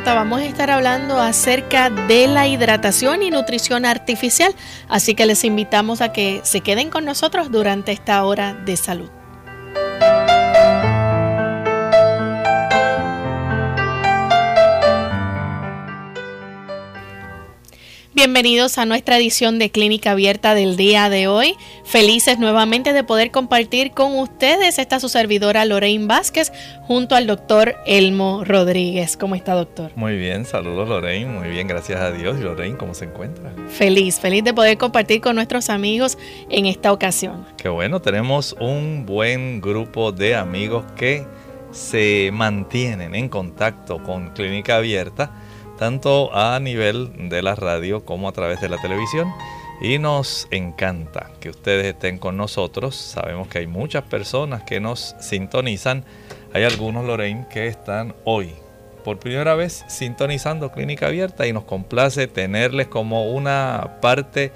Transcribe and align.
Vamos 0.00 0.40
a 0.40 0.46
estar 0.46 0.70
hablando 0.70 1.20
acerca 1.20 1.90
de 1.90 2.26
la 2.26 2.48
hidratación 2.48 3.22
y 3.22 3.30
nutrición 3.30 3.84
artificial, 3.84 4.54
así 4.88 5.14
que 5.14 5.26
les 5.26 5.44
invitamos 5.44 6.00
a 6.00 6.12
que 6.14 6.40
se 6.44 6.62
queden 6.62 6.88
con 6.88 7.04
nosotros 7.04 7.50
durante 7.50 7.92
esta 7.92 8.24
hora 8.24 8.54
de 8.54 8.78
salud. 8.78 9.10
Bienvenidos 18.24 18.78
a 18.78 18.86
nuestra 18.86 19.16
edición 19.16 19.58
de 19.58 19.72
Clínica 19.72 20.12
Abierta 20.12 20.54
del 20.54 20.76
día 20.76 21.10
de 21.10 21.26
hoy. 21.26 21.56
Felices 21.84 22.38
nuevamente 22.38 22.92
de 22.92 23.02
poder 23.02 23.32
compartir 23.32 23.90
con 23.90 24.16
ustedes. 24.16 24.78
Está 24.78 25.00
su 25.00 25.08
servidora 25.08 25.64
Lorraine 25.64 26.06
Vázquez 26.06 26.52
junto 26.82 27.16
al 27.16 27.26
doctor 27.26 27.74
Elmo 27.84 28.44
Rodríguez. 28.44 29.16
¿Cómo 29.16 29.34
está, 29.34 29.54
doctor? 29.54 29.90
Muy 29.96 30.16
bien, 30.16 30.44
saludos 30.44 30.88
Lorraine. 30.88 31.32
Muy 31.32 31.48
bien, 31.48 31.66
gracias 31.66 32.00
a 32.00 32.12
Dios. 32.12 32.38
¿Y 32.38 32.44
Lorraine 32.44 32.76
cómo 32.76 32.94
se 32.94 33.06
encuentra? 33.06 33.52
Feliz, 33.68 34.20
feliz 34.20 34.44
de 34.44 34.54
poder 34.54 34.78
compartir 34.78 35.20
con 35.20 35.34
nuestros 35.34 35.68
amigos 35.68 36.16
en 36.48 36.66
esta 36.66 36.92
ocasión. 36.92 37.44
Qué 37.56 37.70
bueno, 37.70 38.00
tenemos 38.00 38.54
un 38.60 39.04
buen 39.04 39.60
grupo 39.60 40.12
de 40.12 40.36
amigos 40.36 40.84
que 40.94 41.26
se 41.72 42.30
mantienen 42.32 43.16
en 43.16 43.28
contacto 43.28 44.00
con 44.00 44.30
Clínica 44.30 44.76
Abierta 44.76 45.41
tanto 45.82 46.32
a 46.32 46.60
nivel 46.60 47.28
de 47.28 47.42
la 47.42 47.56
radio 47.56 48.04
como 48.04 48.28
a 48.28 48.32
través 48.32 48.60
de 48.60 48.68
la 48.68 48.80
televisión. 48.80 49.34
Y 49.80 49.98
nos 49.98 50.46
encanta 50.52 51.32
que 51.40 51.50
ustedes 51.50 51.86
estén 51.86 52.18
con 52.18 52.36
nosotros. 52.36 52.94
Sabemos 52.94 53.48
que 53.48 53.58
hay 53.58 53.66
muchas 53.66 54.04
personas 54.04 54.62
que 54.62 54.78
nos 54.78 55.16
sintonizan. 55.18 56.04
Hay 56.52 56.62
algunos, 56.62 57.04
Lorraine, 57.04 57.48
que 57.50 57.66
están 57.66 58.14
hoy 58.22 58.52
por 59.02 59.18
primera 59.18 59.56
vez 59.56 59.84
sintonizando 59.88 60.70
Clínica 60.70 61.08
Abierta 61.08 61.48
y 61.48 61.52
nos 61.52 61.64
complace 61.64 62.28
tenerles 62.28 62.86
como 62.86 63.32
una 63.32 63.96
parte 64.00 64.52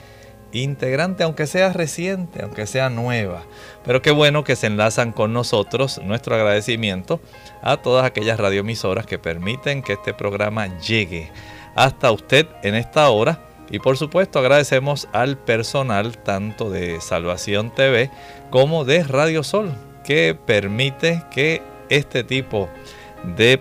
integrante, 0.63 1.23
aunque 1.23 1.47
sea 1.47 1.73
reciente, 1.73 2.43
aunque 2.43 2.67
sea 2.67 2.91
nueva. 2.91 3.45
Pero 3.85 4.03
qué 4.03 4.11
bueno 4.11 4.45
que 4.45 4.57
se 4.57 4.67
enlazan 4.67 5.13
con 5.13 5.33
nosotros. 5.33 6.01
Nuestro 6.03 6.35
agradecimiento 6.35 7.21
a 7.63 7.77
todas 7.79 8.05
aquellas 8.05 8.39
radioemisoras 8.39 9.07
que 9.07 9.19
permiten 9.19 9.83
que 9.83 9.95
este 9.95 10.15
programa 10.15 10.79
llegue 10.79 11.31
hasta 11.75 12.11
usted 12.11 12.47
en 12.63 12.75
esta 12.75 13.09
hora. 13.11 13.41
Y 13.71 13.81
por 13.81 13.97
supuesto 13.97 14.39
agradecemos 14.39 15.09
al 15.13 15.39
personal 15.39 16.19
tanto 16.19 16.71
de 16.71 17.01
Salvación 17.01 17.75
TV 17.75 18.11
como 18.51 18.85
de 18.85 19.03
Radio 19.03 19.43
Sol 19.43 19.73
que 20.05 20.39
permite 20.47 21.25
que 21.33 21.63
este 21.89 22.23
tipo 22.23 22.69
de 23.37 23.61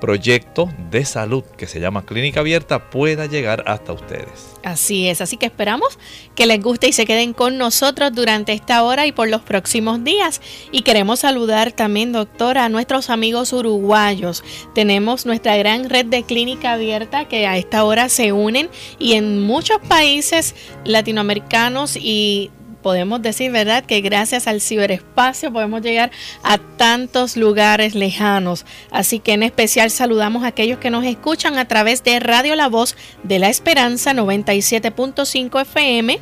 proyecto 0.00 0.68
de 0.90 1.04
salud 1.04 1.44
que 1.56 1.66
se 1.66 1.78
llama 1.78 2.04
Clínica 2.04 2.40
Abierta 2.40 2.90
pueda 2.90 3.26
llegar 3.26 3.62
hasta 3.66 3.92
ustedes. 3.92 4.50
Así 4.62 5.08
es, 5.08 5.20
así 5.20 5.36
que 5.36 5.46
esperamos 5.46 5.98
que 6.34 6.46
les 6.46 6.60
guste 6.60 6.88
y 6.88 6.92
se 6.92 7.06
queden 7.06 7.32
con 7.32 7.56
nosotros 7.58 8.12
durante 8.12 8.52
esta 8.52 8.82
hora 8.82 9.06
y 9.06 9.12
por 9.12 9.28
los 9.28 9.42
próximos 9.42 10.02
días. 10.04 10.40
Y 10.72 10.82
queremos 10.82 11.20
saludar 11.20 11.72
también, 11.72 12.12
doctora, 12.12 12.64
a 12.64 12.68
nuestros 12.68 13.10
amigos 13.10 13.52
uruguayos. 13.52 14.42
Tenemos 14.74 15.24
nuestra 15.26 15.56
gran 15.56 15.88
red 15.88 16.06
de 16.06 16.24
clínica 16.24 16.72
abierta 16.72 17.26
que 17.26 17.46
a 17.46 17.56
esta 17.56 17.84
hora 17.84 18.08
se 18.08 18.32
unen 18.32 18.68
y 18.98 19.14
en 19.14 19.40
muchos 19.40 19.78
países 19.86 20.54
latinoamericanos 20.84 21.96
y 21.96 22.50
podemos 22.82 23.22
decir, 23.22 23.50
¿verdad?, 23.52 23.84
que 23.84 24.00
gracias 24.00 24.46
al 24.46 24.60
ciberespacio 24.60 25.52
podemos 25.52 25.82
llegar 25.82 26.10
a 26.42 26.58
tantos 26.58 27.36
lugares 27.36 27.94
lejanos. 27.94 28.64
Así 28.90 29.18
que 29.18 29.32
en 29.32 29.42
especial 29.42 29.90
saludamos 29.90 30.44
a 30.44 30.48
aquellos 30.48 30.78
que 30.78 30.90
nos 30.90 31.04
escuchan 31.04 31.58
a 31.58 31.68
través 31.68 32.02
de 32.04 32.20
Radio 32.20 32.56
La 32.56 32.68
Voz 32.68 32.96
de 33.22 33.38
la 33.38 33.48
Esperanza 33.48 34.12
97.5 34.12 35.62
FM 35.62 36.20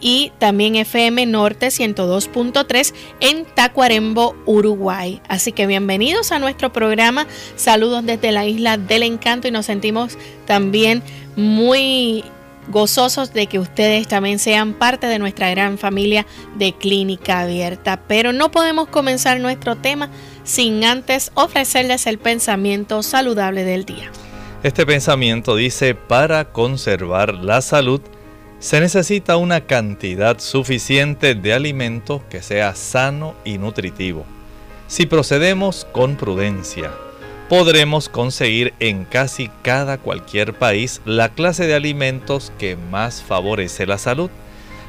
y 0.00 0.32
también 0.38 0.76
FM 0.76 1.26
Norte 1.26 1.68
102.3 1.68 2.94
en 3.20 3.44
Tacuarembo, 3.44 4.34
Uruguay. 4.46 5.20
Así 5.28 5.52
que 5.52 5.66
bienvenidos 5.66 6.32
a 6.32 6.38
nuestro 6.38 6.72
programa. 6.72 7.26
Saludos 7.56 8.04
desde 8.04 8.32
la 8.32 8.46
isla 8.46 8.78
del 8.78 9.02
encanto 9.02 9.46
y 9.46 9.50
nos 9.50 9.66
sentimos 9.66 10.16
también 10.46 11.02
muy 11.36 12.24
gozosos 12.68 13.32
de 13.32 13.46
que 13.46 13.58
ustedes 13.58 14.08
también 14.08 14.38
sean 14.38 14.74
parte 14.74 15.06
de 15.06 15.18
nuestra 15.18 15.50
gran 15.50 15.78
familia 15.78 16.26
de 16.56 16.72
Clínica 16.72 17.40
Abierta. 17.40 18.02
Pero 18.06 18.32
no 18.32 18.50
podemos 18.50 18.88
comenzar 18.88 19.40
nuestro 19.40 19.76
tema 19.76 20.10
sin 20.44 20.84
antes 20.84 21.32
ofrecerles 21.34 22.06
el 22.06 22.18
pensamiento 22.18 23.02
saludable 23.02 23.64
del 23.64 23.84
día. 23.84 24.10
Este 24.62 24.84
pensamiento 24.84 25.56
dice, 25.56 25.94
para 25.94 26.52
conservar 26.52 27.34
la 27.34 27.62
salud, 27.62 28.02
se 28.58 28.78
necesita 28.78 29.38
una 29.38 29.62
cantidad 29.62 30.38
suficiente 30.38 31.34
de 31.34 31.54
alimento 31.54 32.22
que 32.28 32.42
sea 32.42 32.74
sano 32.74 33.34
y 33.42 33.56
nutritivo. 33.56 34.26
Si 34.86 35.06
procedemos 35.06 35.86
con 35.92 36.16
prudencia, 36.16 36.90
podremos 37.50 38.08
conseguir 38.08 38.74
en 38.78 39.04
casi 39.04 39.50
cada 39.62 39.98
cualquier 39.98 40.54
país 40.54 41.02
la 41.04 41.30
clase 41.30 41.66
de 41.66 41.74
alimentos 41.74 42.52
que 42.60 42.76
más 42.76 43.24
favorece 43.24 43.86
la 43.86 43.98
salud. 43.98 44.30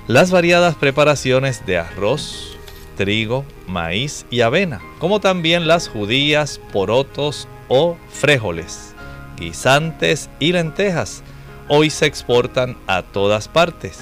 Las 0.07 0.29
variadas 0.29 0.75
preparaciones 0.75 1.65
de 1.65 1.79
arroz, 1.79 2.55
trigo, 2.97 3.45
maíz 3.65 4.27
y 4.29 4.41
avena, 4.41 4.79
como 4.99 5.19
también 5.19 5.67
las 5.67 5.89
judías, 5.89 6.61
porotos 6.71 7.47
o 7.67 7.97
frijoles, 8.11 8.93
guisantes 9.39 10.29
y 10.39 10.51
lentejas, 10.51 11.23
hoy 11.67 11.89
se 11.89 12.05
exportan 12.05 12.77
a 12.85 13.01
todas 13.01 13.47
partes. 13.47 14.01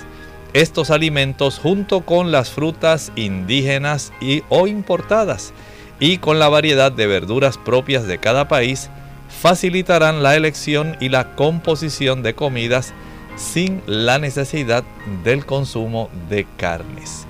Estos 0.52 0.92
alimentos 0.92 1.60
junto 1.60 2.02
con 2.02 2.34
las 2.34 2.50
frutas 2.50 3.14
indígenas 3.16 4.12
y 4.20 4.44
o 4.50 4.68
importadas 4.68 5.54
y 6.00 6.18
con 6.18 6.40
la 6.40 6.50
variedad 6.50 6.92
de 6.92 7.08
verduras 7.08 7.58
propias 7.58 8.08
de 8.08 8.18
cada 8.18 8.48
país, 8.48 8.90
facilitarán 9.42 10.24
la 10.24 10.36
elección 10.36 10.96
y 11.00 11.10
la 11.10 11.36
composición 11.36 12.24
de 12.24 12.34
comidas 12.34 12.94
sin 13.36 13.82
la 13.86 14.20
necesidad 14.20 14.84
del 15.24 15.46
consumo 15.46 16.10
de 16.30 16.46
carnes. 16.58 17.26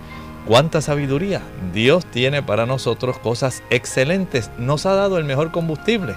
¡Cuánta 0.48 0.82
sabiduría! 0.82 1.42
Dios 1.74 2.06
tiene 2.06 2.42
para 2.42 2.66
nosotros 2.66 3.20
cosas 3.20 3.62
excelentes, 3.70 4.50
nos 4.58 4.86
ha 4.86 4.96
dado 4.96 5.18
el 5.18 5.26
mejor 5.26 5.52
combustible. 5.52 6.16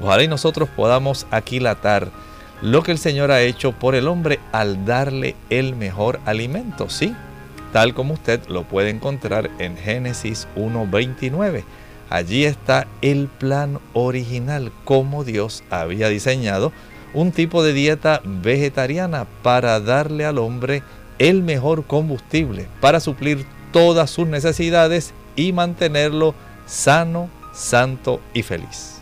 Ojalá 0.00 0.22
y 0.22 0.28
nosotros 0.28 0.68
podamos 0.68 1.26
aquilatar 1.30 2.08
lo 2.60 2.82
que 2.82 2.92
el 2.92 2.98
Señor 2.98 3.30
ha 3.30 3.42
hecho 3.42 3.72
por 3.72 3.94
el 3.94 4.08
hombre 4.08 4.40
al 4.52 4.84
darle 4.84 5.36
el 5.50 5.74
mejor 5.74 6.20
alimento, 6.26 6.90
¿sí? 6.90 7.14
Tal 7.72 7.94
como 7.94 8.14
usted 8.14 8.46
lo 8.48 8.64
puede 8.64 8.90
encontrar 8.90 9.50
en 9.58 9.76
Génesis 9.76 10.46
1.29 10.56 11.64
Allí 12.12 12.44
está 12.44 12.88
el 13.00 13.26
plan 13.26 13.80
original, 13.94 14.70
como 14.84 15.24
Dios 15.24 15.64
había 15.70 16.10
diseñado 16.10 16.70
un 17.14 17.32
tipo 17.32 17.62
de 17.62 17.72
dieta 17.72 18.20
vegetariana 18.22 19.26
para 19.42 19.80
darle 19.80 20.26
al 20.26 20.36
hombre 20.36 20.82
el 21.18 21.42
mejor 21.42 21.86
combustible, 21.86 22.68
para 22.82 23.00
suplir 23.00 23.46
todas 23.72 24.10
sus 24.10 24.26
necesidades 24.26 25.14
y 25.36 25.54
mantenerlo 25.54 26.34
sano, 26.66 27.30
santo 27.54 28.20
y 28.34 28.42
feliz. 28.42 29.00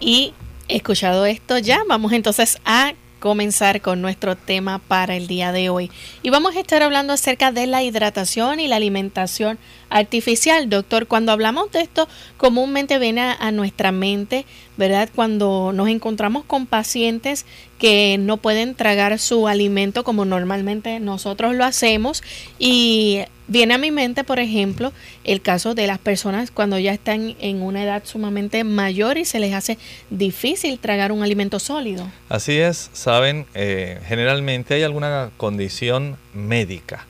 Y 0.00 0.34
escuchado 0.66 1.26
esto 1.26 1.58
ya, 1.58 1.84
vamos 1.86 2.12
entonces 2.12 2.58
a 2.64 2.94
comenzar 3.24 3.80
con 3.80 4.02
nuestro 4.02 4.36
tema 4.36 4.80
para 4.80 5.16
el 5.16 5.26
día 5.28 5.50
de 5.50 5.70
hoy. 5.70 5.90
Y 6.22 6.28
vamos 6.28 6.56
a 6.56 6.60
estar 6.60 6.82
hablando 6.82 7.14
acerca 7.14 7.52
de 7.52 7.66
la 7.66 7.82
hidratación 7.82 8.60
y 8.60 8.68
la 8.68 8.76
alimentación 8.76 9.58
artificial. 9.88 10.68
Doctor, 10.68 11.06
cuando 11.06 11.32
hablamos 11.32 11.72
de 11.72 11.80
esto, 11.80 12.06
comúnmente 12.36 12.98
viene 12.98 13.22
a, 13.22 13.50
nuestra 13.50 13.92
mente, 13.92 14.44
¿verdad? 14.76 15.08
Cuando 15.14 15.72
nos 15.72 15.88
encontramos 15.88 16.44
con 16.44 16.66
pacientes 16.66 17.46
que 17.78 18.16
no 18.18 18.36
pueden 18.38 18.74
tragar 18.74 19.18
su 19.18 19.48
alimento 19.48 20.04
como 20.04 20.24
normalmente 20.24 21.00
nosotros 21.00 21.54
lo 21.54 21.64
hacemos 21.64 22.22
y 22.58 23.20
viene 23.46 23.74
a 23.74 23.78
mi 23.78 23.90
mente, 23.90 24.24
por 24.24 24.38
ejemplo, 24.38 24.92
el 25.24 25.40
caso 25.40 25.74
de 25.74 25.86
las 25.86 25.98
personas 25.98 26.50
cuando 26.50 26.78
ya 26.78 26.92
están 26.92 27.36
en 27.40 27.62
una 27.62 27.82
edad 27.82 28.02
sumamente 28.04 28.64
mayor 28.64 29.18
y 29.18 29.24
se 29.24 29.38
les 29.38 29.54
hace 29.54 29.78
difícil 30.10 30.78
tragar 30.78 31.12
un 31.12 31.22
alimento 31.22 31.58
sólido. 31.58 32.10
Así 32.28 32.58
es, 32.58 32.90
saben, 32.92 33.46
eh, 33.54 34.00
generalmente 34.06 34.74
hay 34.74 34.82
alguna 34.82 35.30
condición 35.36 36.16
médica 36.32 37.06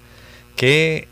que 0.56 1.08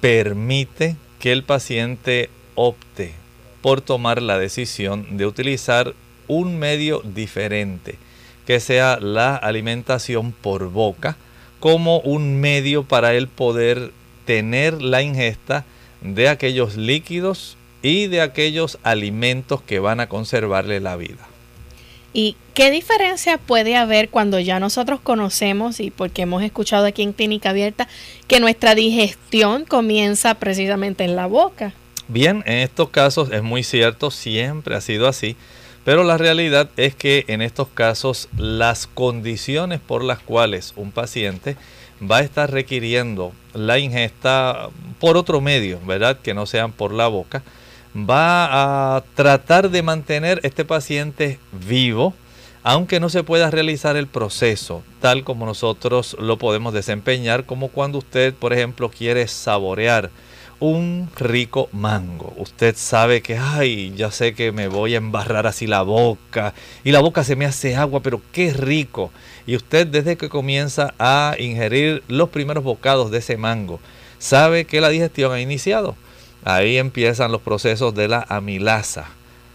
permite 0.00 0.96
que 1.18 1.32
el 1.32 1.44
paciente 1.44 2.28
opte 2.54 3.21
por 3.62 3.80
tomar 3.80 4.20
la 4.20 4.38
decisión 4.38 5.16
de 5.16 5.24
utilizar 5.26 5.94
un 6.28 6.58
medio 6.58 7.00
diferente, 7.04 7.96
que 8.46 8.60
sea 8.60 8.98
la 9.00 9.36
alimentación 9.36 10.32
por 10.32 10.70
boca, 10.70 11.16
como 11.60 12.00
un 12.00 12.40
medio 12.40 12.82
para 12.82 13.14
él 13.14 13.28
poder 13.28 13.92
tener 14.24 14.82
la 14.82 15.02
ingesta 15.02 15.64
de 16.00 16.28
aquellos 16.28 16.76
líquidos 16.76 17.56
y 17.82 18.08
de 18.08 18.20
aquellos 18.20 18.78
alimentos 18.82 19.62
que 19.62 19.78
van 19.78 20.00
a 20.00 20.08
conservarle 20.08 20.80
la 20.80 20.96
vida. 20.96 21.28
¿Y 22.14 22.36
qué 22.54 22.70
diferencia 22.70 23.38
puede 23.38 23.76
haber 23.76 24.10
cuando 24.10 24.38
ya 24.38 24.60
nosotros 24.60 25.00
conocemos 25.00 25.80
y 25.80 25.90
porque 25.90 26.22
hemos 26.22 26.42
escuchado 26.42 26.84
aquí 26.84 27.02
en 27.02 27.12
Clínica 27.12 27.50
Abierta 27.50 27.88
que 28.28 28.38
nuestra 28.38 28.74
digestión 28.74 29.64
comienza 29.64 30.34
precisamente 30.34 31.04
en 31.04 31.16
la 31.16 31.26
boca? 31.26 31.72
Bien, 32.12 32.42
en 32.44 32.58
estos 32.58 32.90
casos 32.90 33.30
es 33.32 33.42
muy 33.42 33.62
cierto, 33.62 34.10
siempre 34.10 34.74
ha 34.76 34.82
sido 34.82 35.08
así, 35.08 35.34
pero 35.82 36.04
la 36.04 36.18
realidad 36.18 36.68
es 36.76 36.94
que 36.94 37.24
en 37.26 37.40
estos 37.40 37.68
casos 37.68 38.28
las 38.36 38.86
condiciones 38.86 39.80
por 39.80 40.04
las 40.04 40.18
cuales 40.18 40.74
un 40.76 40.92
paciente 40.92 41.56
va 42.02 42.18
a 42.18 42.20
estar 42.20 42.50
requiriendo 42.50 43.32
la 43.54 43.78
ingesta 43.78 44.68
por 45.00 45.16
otro 45.16 45.40
medio, 45.40 45.80
¿verdad? 45.86 46.18
Que 46.20 46.34
no 46.34 46.44
sean 46.44 46.72
por 46.72 46.92
la 46.92 47.08
boca, 47.08 47.42
va 47.96 48.96
a 48.96 49.04
tratar 49.14 49.70
de 49.70 49.82
mantener 49.82 50.38
este 50.42 50.66
paciente 50.66 51.38
vivo, 51.66 52.12
aunque 52.62 53.00
no 53.00 53.08
se 53.08 53.24
pueda 53.24 53.50
realizar 53.50 53.96
el 53.96 54.06
proceso 54.06 54.82
tal 55.00 55.24
como 55.24 55.46
nosotros 55.46 56.14
lo 56.20 56.36
podemos 56.36 56.74
desempeñar, 56.74 57.46
como 57.46 57.68
cuando 57.68 57.96
usted, 57.96 58.34
por 58.34 58.52
ejemplo, 58.52 58.90
quiere 58.90 59.26
saborear 59.28 60.10
un 60.62 61.10
rico 61.16 61.68
mango. 61.72 62.32
Usted 62.36 62.76
sabe 62.76 63.20
que, 63.20 63.36
ay, 63.36 63.92
ya 63.96 64.12
sé 64.12 64.32
que 64.32 64.52
me 64.52 64.68
voy 64.68 64.94
a 64.94 64.98
embarrar 64.98 65.48
así 65.48 65.66
la 65.66 65.82
boca 65.82 66.54
y 66.84 66.92
la 66.92 67.00
boca 67.00 67.24
se 67.24 67.34
me 67.34 67.46
hace 67.46 67.74
agua, 67.74 68.00
pero 68.00 68.22
qué 68.30 68.52
rico. 68.52 69.10
Y 69.44 69.56
usted 69.56 69.88
desde 69.88 70.16
que 70.16 70.28
comienza 70.28 70.94
a 71.00 71.34
ingerir 71.36 72.04
los 72.06 72.28
primeros 72.28 72.62
bocados 72.62 73.10
de 73.10 73.18
ese 73.18 73.36
mango, 73.36 73.80
sabe 74.20 74.64
que 74.64 74.80
la 74.80 74.90
digestión 74.90 75.32
ha 75.32 75.40
iniciado. 75.40 75.96
Ahí 76.44 76.78
empiezan 76.78 77.32
los 77.32 77.42
procesos 77.42 77.92
de 77.92 78.06
la 78.06 78.24
amilasa 78.28 79.08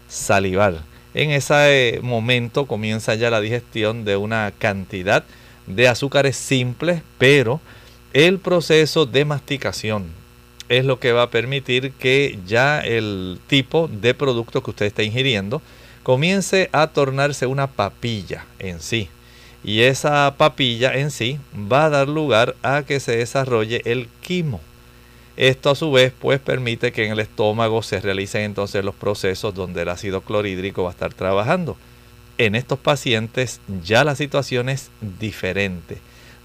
salival. 0.08 0.84
En 1.14 1.30
ese 1.30 2.00
momento 2.02 2.66
comienza 2.66 3.14
ya 3.14 3.30
la 3.30 3.40
digestión 3.40 4.04
de 4.04 4.18
una 4.18 4.52
cantidad 4.58 5.24
de 5.66 5.88
azúcares 5.88 6.36
simples, 6.36 7.00
pero 7.16 7.62
el 8.12 8.38
proceso 8.38 9.06
de 9.06 9.24
masticación 9.24 10.17
es 10.68 10.84
lo 10.84 11.00
que 11.00 11.12
va 11.12 11.22
a 11.22 11.30
permitir 11.30 11.92
que 11.92 12.38
ya 12.46 12.80
el 12.80 13.38
tipo 13.46 13.88
de 13.88 14.14
producto 14.14 14.62
que 14.62 14.70
usted 14.70 14.86
está 14.86 15.02
ingiriendo 15.02 15.62
comience 16.02 16.68
a 16.72 16.88
tornarse 16.88 17.46
una 17.46 17.66
papilla 17.66 18.46
en 18.58 18.80
sí. 18.80 19.08
Y 19.64 19.82
esa 19.82 20.34
papilla 20.36 20.94
en 20.94 21.10
sí 21.10 21.38
va 21.54 21.86
a 21.86 21.90
dar 21.90 22.08
lugar 22.08 22.54
a 22.62 22.82
que 22.82 23.00
se 23.00 23.16
desarrolle 23.16 23.82
el 23.84 24.08
quimo. 24.22 24.60
Esto 25.36 25.70
a 25.70 25.74
su 25.74 25.92
vez 25.92 26.12
pues 26.18 26.40
permite 26.40 26.92
que 26.92 27.06
en 27.06 27.12
el 27.12 27.20
estómago 27.20 27.82
se 27.82 28.00
realicen 28.00 28.42
entonces 28.42 28.84
los 28.84 28.94
procesos 28.94 29.54
donde 29.54 29.82
el 29.82 29.88
ácido 29.88 30.20
clorhídrico 30.20 30.82
va 30.82 30.90
a 30.90 30.92
estar 30.92 31.14
trabajando. 31.14 31.76
En 32.38 32.54
estos 32.54 32.78
pacientes 32.78 33.60
ya 33.84 34.04
la 34.04 34.16
situación 34.16 34.68
es 34.68 34.90
diferente. 35.20 35.98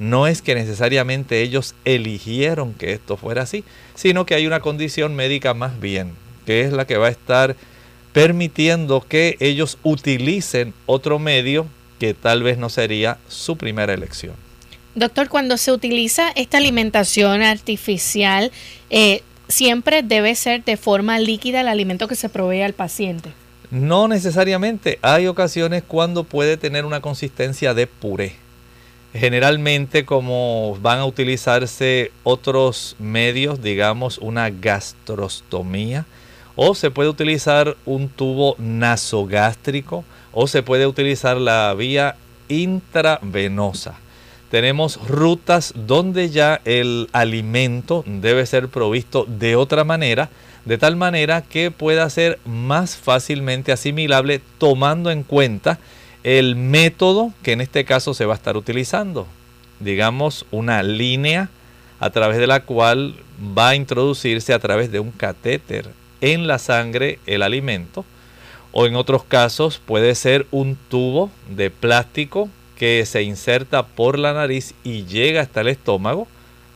No 0.03 0.27
es 0.27 0.41
que 0.41 0.53
necesariamente 0.53 1.41
ellos 1.41 1.75
eligieron 1.85 2.73
que 2.73 2.91
esto 2.91 3.15
fuera 3.15 3.43
así, 3.43 3.63
sino 3.95 4.25
que 4.25 4.35
hay 4.35 4.45
una 4.45 4.59
condición 4.59 5.15
médica 5.15 5.53
más 5.53 5.79
bien, 5.79 6.11
que 6.45 6.59
es 6.59 6.73
la 6.73 6.85
que 6.85 6.97
va 6.97 7.07
a 7.07 7.11
estar 7.11 7.55
permitiendo 8.11 8.99
que 8.99 9.37
ellos 9.39 9.77
utilicen 9.81 10.73
otro 10.87 11.19
medio 11.19 11.67
que 11.99 12.13
tal 12.13 12.43
vez 12.43 12.57
no 12.57 12.67
sería 12.67 13.17
su 13.29 13.55
primera 13.55 13.93
elección. 13.93 14.33
Doctor, 14.93 15.29
cuando 15.29 15.55
se 15.55 15.71
utiliza 15.71 16.31
esta 16.35 16.57
alimentación 16.57 17.41
artificial, 17.41 18.51
eh, 18.89 19.21
¿siempre 19.47 20.03
debe 20.03 20.35
ser 20.35 20.65
de 20.65 20.75
forma 20.75 21.17
líquida 21.17 21.61
el 21.61 21.69
alimento 21.69 22.09
que 22.09 22.15
se 22.15 22.27
provee 22.27 22.61
al 22.61 22.73
paciente? 22.73 23.31
No 23.71 24.09
necesariamente. 24.09 24.99
Hay 25.01 25.27
ocasiones 25.27 25.81
cuando 25.81 26.25
puede 26.25 26.57
tener 26.57 26.83
una 26.83 26.99
consistencia 26.99 27.73
de 27.73 27.87
puré. 27.87 28.42
Generalmente 29.13 30.05
como 30.05 30.75
van 30.81 30.99
a 30.99 31.05
utilizarse 31.05 32.11
otros 32.23 32.95
medios, 32.97 33.61
digamos 33.61 34.17
una 34.17 34.49
gastrostomía, 34.49 36.05
o 36.55 36.73
se 36.73 36.89
puede 36.89 37.09
utilizar 37.09 37.77
un 37.85 38.09
tubo 38.09 38.55
nasogástrico, 38.57 40.03
o 40.31 40.47
se 40.47 40.63
puede 40.63 40.87
utilizar 40.87 41.37
la 41.37 41.73
vía 41.75 42.15
intravenosa. 42.47 43.99
Tenemos 44.49 44.99
rutas 45.07 45.73
donde 45.75 46.29
ya 46.31 46.61
el 46.65 47.07
alimento 47.11 48.03
debe 48.07 48.45
ser 48.47 48.67
provisto 48.67 49.25
de 49.27 49.55
otra 49.55 49.83
manera, 49.83 50.29
de 50.65 50.79
tal 50.79 50.95
manera 50.95 51.41
que 51.41 51.69
pueda 51.69 52.09
ser 52.09 52.39
más 52.45 52.95
fácilmente 52.95 53.71
asimilable 53.71 54.41
tomando 54.57 55.11
en 55.11 55.21
cuenta 55.23 55.79
el 56.23 56.55
método 56.55 57.33
que 57.43 57.51
en 57.51 57.61
este 57.61 57.85
caso 57.85 58.13
se 58.13 58.25
va 58.25 58.33
a 58.33 58.37
estar 58.37 58.57
utilizando. 58.57 59.27
Digamos 59.79 60.45
una 60.51 60.81
línea 60.81 61.49
a 61.99 62.09
través 62.09 62.37
de 62.37 62.47
la 62.47 62.61
cual 62.61 63.15
va 63.57 63.69
a 63.69 63.75
introducirse 63.75 64.53
a 64.53 64.59
través 64.59 64.91
de 64.91 64.99
un 64.99 65.11
catéter 65.11 65.89
en 66.21 66.47
la 66.47 66.59
sangre 66.59 67.19
el 67.25 67.43
alimento. 67.43 68.05
O 68.71 68.87
en 68.87 68.95
otros 68.95 69.23
casos 69.23 69.79
puede 69.85 70.15
ser 70.15 70.47
un 70.49 70.77
tubo 70.89 71.29
de 71.49 71.69
plástico 71.69 72.49
que 72.77 73.05
se 73.05 73.21
inserta 73.21 73.85
por 73.85 74.17
la 74.17 74.33
nariz 74.33 74.73
y 74.83 75.05
llega 75.05 75.41
hasta 75.41 75.61
el 75.61 75.67
estómago, 75.67 76.27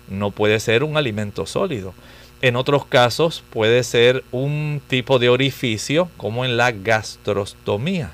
no 0.07 0.31
puede 0.31 0.59
ser 0.59 0.83
un 0.83 0.95
alimento 0.95 1.45
sólido. 1.45 1.93
En 2.41 2.55
otros 2.55 2.85
casos 2.85 3.43
puede 3.49 3.83
ser 3.83 4.23
un 4.31 4.79
tipo 4.87 5.17
de 5.17 5.29
orificio 5.29 6.07
como 6.17 6.45
en 6.45 6.55
la 6.55 6.71
gastrostomía. 6.71 8.11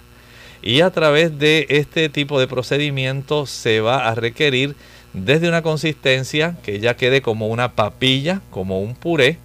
Y 0.63 0.79
a 0.79 0.91
través 0.91 1.37
de 1.37 1.67
este 1.69 2.07
tipo 2.07 2.39
de 2.39 2.47
procedimiento 2.47 3.45
se 3.45 3.81
va 3.81 4.07
a 4.07 4.15
requerir 4.15 4.75
desde 5.11 5.49
una 5.49 5.61
consistencia 5.61 6.55
que 6.63 6.79
ya 6.79 6.95
quede 6.95 7.21
como 7.21 7.47
una 7.47 7.73
papilla, 7.73 8.41
como 8.49 8.81
un 8.81 8.95
puré, 8.95 9.37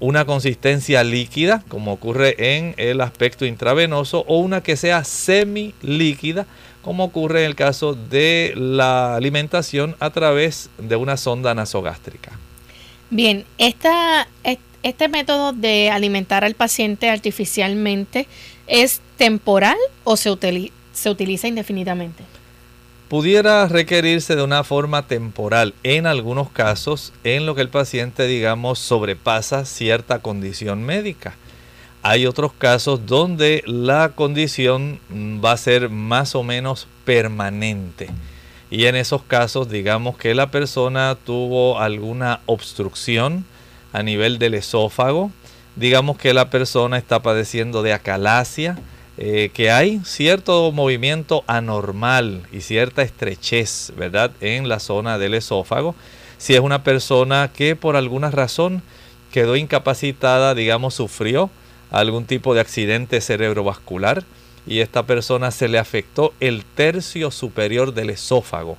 una 0.00 0.24
consistencia 0.24 1.04
líquida, 1.04 1.62
como 1.68 1.92
ocurre 1.92 2.56
en 2.56 2.74
el 2.78 3.00
aspecto 3.00 3.46
intravenoso, 3.46 4.24
o 4.26 4.38
una 4.38 4.60
que 4.60 4.76
sea 4.76 5.04
semi 5.04 5.72
líquida, 5.82 6.46
como 6.82 7.04
ocurre 7.04 7.40
en 7.40 7.46
el 7.46 7.54
caso 7.54 7.94
de 7.94 8.52
la 8.56 9.16
alimentación 9.16 9.96
a 10.00 10.10
través 10.10 10.68
de 10.78 10.96
una 10.96 11.16
sonda 11.16 11.54
nasogástrica. 11.54 12.32
Bien, 13.08 13.44
esta, 13.58 14.26
este 14.82 15.08
método 15.08 15.52
de 15.52 15.90
alimentar 15.90 16.44
al 16.44 16.54
paciente 16.54 17.10
artificialmente 17.10 18.26
es 18.66 19.00
temporal 19.16 19.76
o 20.04 20.16
se, 20.16 20.30
se 20.92 21.10
utiliza 21.10 21.48
indefinidamente? 21.48 22.24
Pudiera 23.08 23.68
requerirse 23.68 24.34
de 24.34 24.42
una 24.42 24.64
forma 24.64 25.06
temporal 25.06 25.74
en 25.84 26.06
algunos 26.06 26.50
casos 26.50 27.12
en 27.22 27.46
lo 27.46 27.54
que 27.54 27.60
el 27.60 27.68
paciente, 27.68 28.26
digamos, 28.26 28.80
sobrepasa 28.80 29.64
cierta 29.64 30.18
condición 30.18 30.82
médica. 30.82 31.36
Hay 32.02 32.26
otros 32.26 32.52
casos 32.52 33.06
donde 33.06 33.62
la 33.66 34.10
condición 34.10 35.00
va 35.12 35.52
a 35.52 35.56
ser 35.56 35.88
más 35.88 36.34
o 36.34 36.42
menos 36.42 36.88
permanente. 37.04 38.08
Y 38.70 38.86
en 38.86 38.96
esos 38.96 39.22
casos, 39.22 39.68
digamos 39.68 40.16
que 40.16 40.34
la 40.34 40.50
persona 40.50 41.16
tuvo 41.24 41.78
alguna 41.78 42.40
obstrucción, 42.46 43.44
a 43.96 44.02
nivel 44.02 44.38
del 44.38 44.52
esófago. 44.52 45.30
Digamos 45.74 46.18
que 46.18 46.34
la 46.34 46.50
persona 46.50 46.98
está 46.98 47.22
padeciendo 47.22 47.82
de 47.82 47.94
acalasia, 47.94 48.78
eh, 49.16 49.50
que 49.54 49.70
hay 49.70 50.02
cierto 50.04 50.70
movimiento 50.70 51.44
anormal 51.46 52.42
y 52.52 52.60
cierta 52.60 53.00
estrechez, 53.00 53.94
¿verdad?, 53.96 54.32
en 54.42 54.68
la 54.68 54.80
zona 54.80 55.16
del 55.16 55.32
esófago. 55.32 55.94
Si 56.36 56.54
es 56.54 56.60
una 56.60 56.84
persona 56.84 57.50
que 57.54 57.74
por 57.74 57.96
alguna 57.96 58.30
razón 58.30 58.82
quedó 59.32 59.56
incapacitada, 59.56 60.54
digamos, 60.54 60.92
sufrió 60.92 61.48
algún 61.90 62.26
tipo 62.26 62.52
de 62.52 62.60
accidente 62.60 63.22
cerebrovascular 63.22 64.24
y 64.66 64.80
esta 64.80 65.04
persona 65.04 65.50
se 65.52 65.68
le 65.68 65.78
afectó 65.78 66.34
el 66.40 66.66
tercio 66.66 67.30
superior 67.30 67.94
del 67.94 68.10
esófago, 68.10 68.76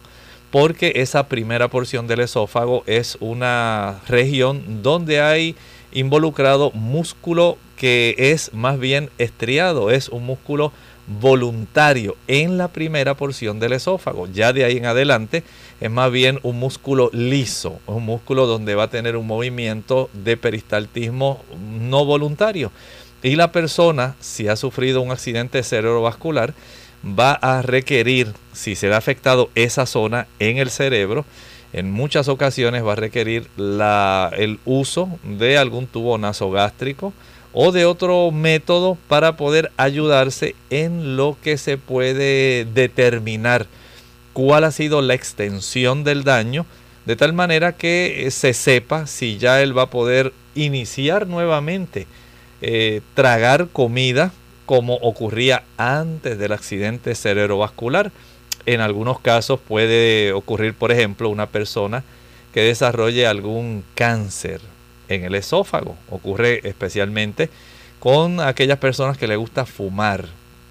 porque 0.51 0.93
esa 0.95 1.27
primera 1.27 1.67
porción 1.67 2.07
del 2.07 2.21
esófago 2.21 2.83
es 2.85 3.17
una 3.19 3.99
región 4.07 4.81
donde 4.81 5.21
hay 5.21 5.55
involucrado 5.91 6.71
músculo 6.71 7.57
que 7.75 8.15
es 8.17 8.53
más 8.53 8.79
bien 8.79 9.09
estriado, 9.17 9.91
es 9.91 10.09
un 10.09 10.25
músculo 10.25 10.71
voluntario 11.07 12.17
en 12.27 12.57
la 12.57 12.67
primera 12.67 13.15
porción 13.15 13.59
del 13.59 13.73
esófago. 13.73 14.27
Ya 14.27 14.51
de 14.51 14.65
ahí 14.65 14.77
en 14.77 14.85
adelante 14.85 15.43
es 15.79 15.89
más 15.89 16.11
bien 16.11 16.39
un 16.43 16.59
músculo 16.59 17.09
liso, 17.13 17.79
un 17.85 18.03
músculo 18.03 18.45
donde 18.45 18.75
va 18.75 18.83
a 18.83 18.89
tener 18.89 19.15
un 19.15 19.27
movimiento 19.27 20.09
de 20.13 20.37
peristaltismo 20.37 21.41
no 21.79 22.03
voluntario. 22.03 22.71
Y 23.23 23.35
la 23.35 23.51
persona, 23.51 24.15
si 24.19 24.47
ha 24.47 24.55
sufrido 24.55 25.01
un 25.01 25.11
accidente 25.11 25.63
cerebrovascular, 25.63 26.53
va 27.03 27.33
a 27.33 27.61
requerir, 27.61 28.33
si 28.53 28.75
se 28.75 28.91
ha 28.91 28.97
afectado 28.97 29.49
esa 29.55 29.85
zona 29.85 30.27
en 30.39 30.57
el 30.57 30.69
cerebro, 30.69 31.25
en 31.73 31.91
muchas 31.91 32.27
ocasiones 32.27 32.85
va 32.85 32.93
a 32.93 32.95
requerir 32.95 33.47
el 33.57 34.59
uso 34.65 35.09
de 35.23 35.57
algún 35.57 35.85
tubo 35.87 36.17
nasogástrico 36.17 37.13
o 37.53 37.71
de 37.71 37.85
otro 37.85 38.31
método 38.31 38.97
para 39.07 39.35
poder 39.35 39.71
ayudarse 39.77 40.55
en 40.69 41.17
lo 41.17 41.37
que 41.41 41.57
se 41.57 41.77
puede 41.77 42.65
determinar 42.65 43.67
cuál 44.33 44.63
ha 44.63 44.71
sido 44.71 45.01
la 45.01 45.13
extensión 45.13 46.03
del 46.03 46.23
daño, 46.23 46.65
de 47.05 47.15
tal 47.15 47.33
manera 47.33 47.73
que 47.73 48.27
se 48.31 48.53
sepa 48.53 49.07
si 49.07 49.37
ya 49.37 49.61
él 49.61 49.77
va 49.77 49.83
a 49.83 49.89
poder 49.89 50.33
iniciar 50.55 51.27
nuevamente 51.27 52.07
eh, 52.61 53.01
tragar 53.13 53.67
comida 53.71 54.31
como 54.67 54.95
ocurría 54.95 55.63
antes 55.77 56.37
del 56.37 56.51
accidente 56.51 57.15
cerebrovascular 57.15 58.11
en 58.67 58.81
algunos 58.81 59.21
casos 59.21 59.61
puede 59.65 60.33
ocurrir, 60.33 60.73
por 60.73 60.91
ejemplo, 60.91 61.29
una 61.29 61.47
persona 61.47 62.03
que 62.53 62.61
desarrolle 62.61 63.25
algún 63.25 63.85
cáncer 63.95 64.59
en 65.07 65.23
el 65.23 65.35
esófago. 65.35 65.95
Ocurre 66.09 66.67
especialmente 66.67 67.49
con 67.99 68.41
aquellas 68.41 68.77
personas 68.77 69.17
que 69.17 69.27
le 69.27 69.37
gusta 69.37 69.65
fumar. 69.65 70.25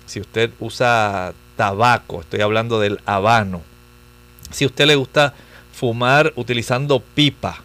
Si 0.05 0.21
usted 0.21 0.51
usa 0.61 1.33
tabaco, 1.57 2.21
estoy 2.21 2.43
hablando 2.43 2.81
del 2.81 3.01
habano. 3.07 3.63
Si 4.51 4.67
usted 4.67 4.87
le 4.87 4.97
gusta 4.97 5.33
fumar 5.73 6.35
utilizando 6.37 7.01
pipa, 7.01 7.63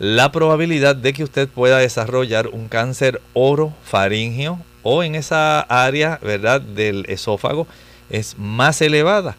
la 0.00 0.32
probabilidad 0.32 0.96
de 0.96 1.12
que 1.12 1.22
usted 1.22 1.48
pueda 1.48 1.78
desarrollar 1.78 2.48
un 2.48 2.66
cáncer 2.66 3.22
orofaringeo 3.34 4.58
o 4.82 5.02
en 5.02 5.14
esa 5.14 5.60
área, 5.60 6.18
¿verdad?, 6.22 6.60
del 6.60 7.04
esófago 7.08 7.66
es 8.08 8.36
más 8.38 8.80
elevada 8.82 9.36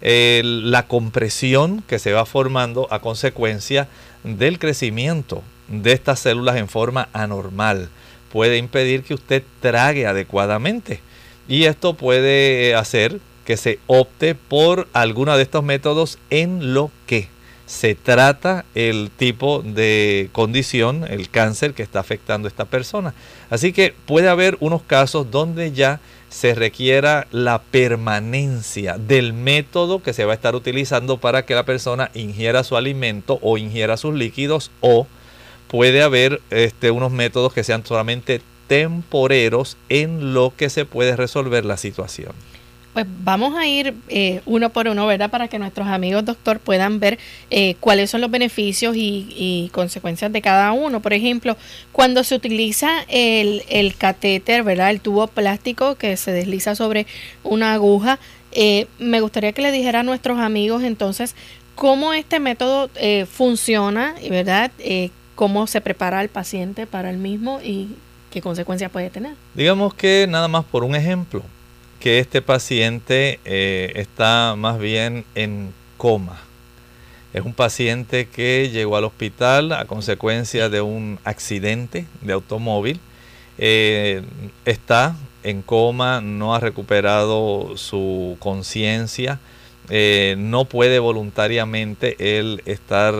la 0.00 0.86
compresión 0.86 1.82
que 1.86 1.98
se 1.98 2.12
va 2.12 2.26
formando 2.26 2.88
a 2.90 2.98
consecuencia 2.98 3.88
del 4.22 4.58
crecimiento 4.58 5.42
de 5.68 5.92
estas 5.92 6.20
células 6.20 6.56
en 6.56 6.68
forma 6.68 7.08
anormal. 7.12 7.88
Puede 8.30 8.58
impedir 8.58 9.02
que 9.02 9.14
usted 9.14 9.42
trague 9.60 10.06
adecuadamente. 10.06 11.00
Y 11.48 11.64
esto 11.64 11.94
puede 11.94 12.74
hacer 12.74 13.20
que 13.46 13.56
se 13.56 13.78
opte 13.86 14.34
por 14.34 14.88
alguno 14.92 15.36
de 15.36 15.42
estos 15.42 15.62
métodos 15.62 16.18
en 16.30 16.74
lo 16.74 16.90
que 17.06 17.28
se 17.66 17.94
trata 17.94 18.64
el 18.74 19.10
tipo 19.16 19.62
de 19.62 20.28
condición, 20.32 21.04
el 21.08 21.30
cáncer 21.30 21.72
que 21.74 21.82
está 21.82 22.00
afectando 22.00 22.46
a 22.46 22.50
esta 22.50 22.66
persona. 22.66 23.14
Así 23.50 23.72
que 23.72 23.94
puede 24.06 24.28
haber 24.28 24.56
unos 24.60 24.82
casos 24.82 25.30
donde 25.30 25.72
ya 25.72 26.00
se 26.28 26.54
requiera 26.54 27.26
la 27.30 27.62
permanencia 27.62 28.98
del 28.98 29.32
método 29.32 30.02
que 30.02 30.12
se 30.12 30.24
va 30.24 30.32
a 30.32 30.34
estar 30.34 30.54
utilizando 30.54 31.18
para 31.18 31.46
que 31.46 31.54
la 31.54 31.64
persona 31.64 32.10
ingiera 32.12 32.64
su 32.64 32.76
alimento 32.76 33.38
o 33.40 33.56
ingiera 33.56 33.96
sus 33.96 34.14
líquidos 34.14 34.70
o 34.80 35.06
puede 35.68 36.02
haber 36.02 36.40
este, 36.50 36.90
unos 36.90 37.12
métodos 37.12 37.52
que 37.52 37.64
sean 37.64 37.86
solamente 37.86 38.42
temporeros 38.66 39.76
en 39.88 40.34
lo 40.34 40.52
que 40.56 40.70
se 40.70 40.84
puede 40.84 41.16
resolver 41.16 41.64
la 41.64 41.76
situación. 41.76 42.32
Pues 42.94 43.06
vamos 43.24 43.56
a 43.56 43.66
ir 43.66 43.92
eh, 44.08 44.40
uno 44.46 44.70
por 44.70 44.86
uno, 44.86 45.04
¿verdad? 45.08 45.28
Para 45.28 45.48
que 45.48 45.58
nuestros 45.58 45.88
amigos 45.88 46.24
doctor 46.24 46.60
puedan 46.60 47.00
ver 47.00 47.18
eh, 47.50 47.74
cuáles 47.80 48.08
son 48.08 48.20
los 48.20 48.30
beneficios 48.30 48.94
y, 48.96 49.68
consecuencias 49.72 50.32
de 50.32 50.40
cada 50.40 50.70
uno. 50.70 51.02
Por 51.02 51.12
ejemplo, 51.12 51.56
cuando 51.90 52.22
se 52.22 52.36
utiliza 52.36 53.04
el, 53.08 53.94
catéter, 53.98 54.62
¿verdad? 54.62 54.90
El 54.90 55.00
tubo 55.00 55.26
plástico 55.26 55.96
que 55.96 56.16
se 56.16 56.30
desliza 56.30 56.76
sobre 56.76 57.08
una 57.42 57.74
aguja, 57.74 58.20
eh, 58.52 58.86
me 59.00 59.20
gustaría 59.20 59.52
que 59.52 59.62
le 59.62 59.72
dijera 59.72 60.00
a 60.00 60.02
nuestros 60.04 60.38
amigos 60.38 60.84
entonces 60.84 61.34
cómo 61.74 62.12
este 62.12 62.38
método 62.38 62.88
funciona, 63.28 64.14
¿verdad? 64.30 64.70
cómo 65.34 65.66
se 65.66 65.80
prepara 65.80 66.22
el 66.22 66.28
paciente 66.28 66.86
para 66.86 67.10
el 67.10 67.16
mismo 67.16 67.60
y 67.60 67.88
qué 68.30 68.40
consecuencias 68.40 68.92
puede 68.92 69.10
tener. 69.10 69.32
Digamos 69.54 69.94
que 69.94 70.26
nada 70.28 70.46
más 70.46 70.64
por 70.64 70.84
un 70.84 70.94
ejemplo 70.94 71.42
que 72.04 72.18
este 72.18 72.42
paciente 72.42 73.40
eh, 73.46 73.92
está 73.94 74.56
más 74.58 74.78
bien 74.78 75.24
en 75.34 75.72
coma. 75.96 76.38
Es 77.32 77.46
un 77.46 77.54
paciente 77.54 78.28
que 78.28 78.68
llegó 78.70 78.98
al 78.98 79.04
hospital 79.04 79.72
a 79.72 79.86
consecuencia 79.86 80.68
de 80.68 80.82
un 80.82 81.18
accidente 81.24 82.04
de 82.20 82.34
automóvil. 82.34 83.00
Eh, 83.56 84.22
está 84.66 85.16
en 85.44 85.62
coma, 85.62 86.20
no 86.20 86.54
ha 86.54 86.60
recuperado 86.60 87.78
su 87.78 88.36
conciencia, 88.38 89.40
eh, 89.88 90.34
no 90.36 90.66
puede 90.66 90.98
voluntariamente 90.98 92.38
él 92.38 92.60
estar 92.66 93.14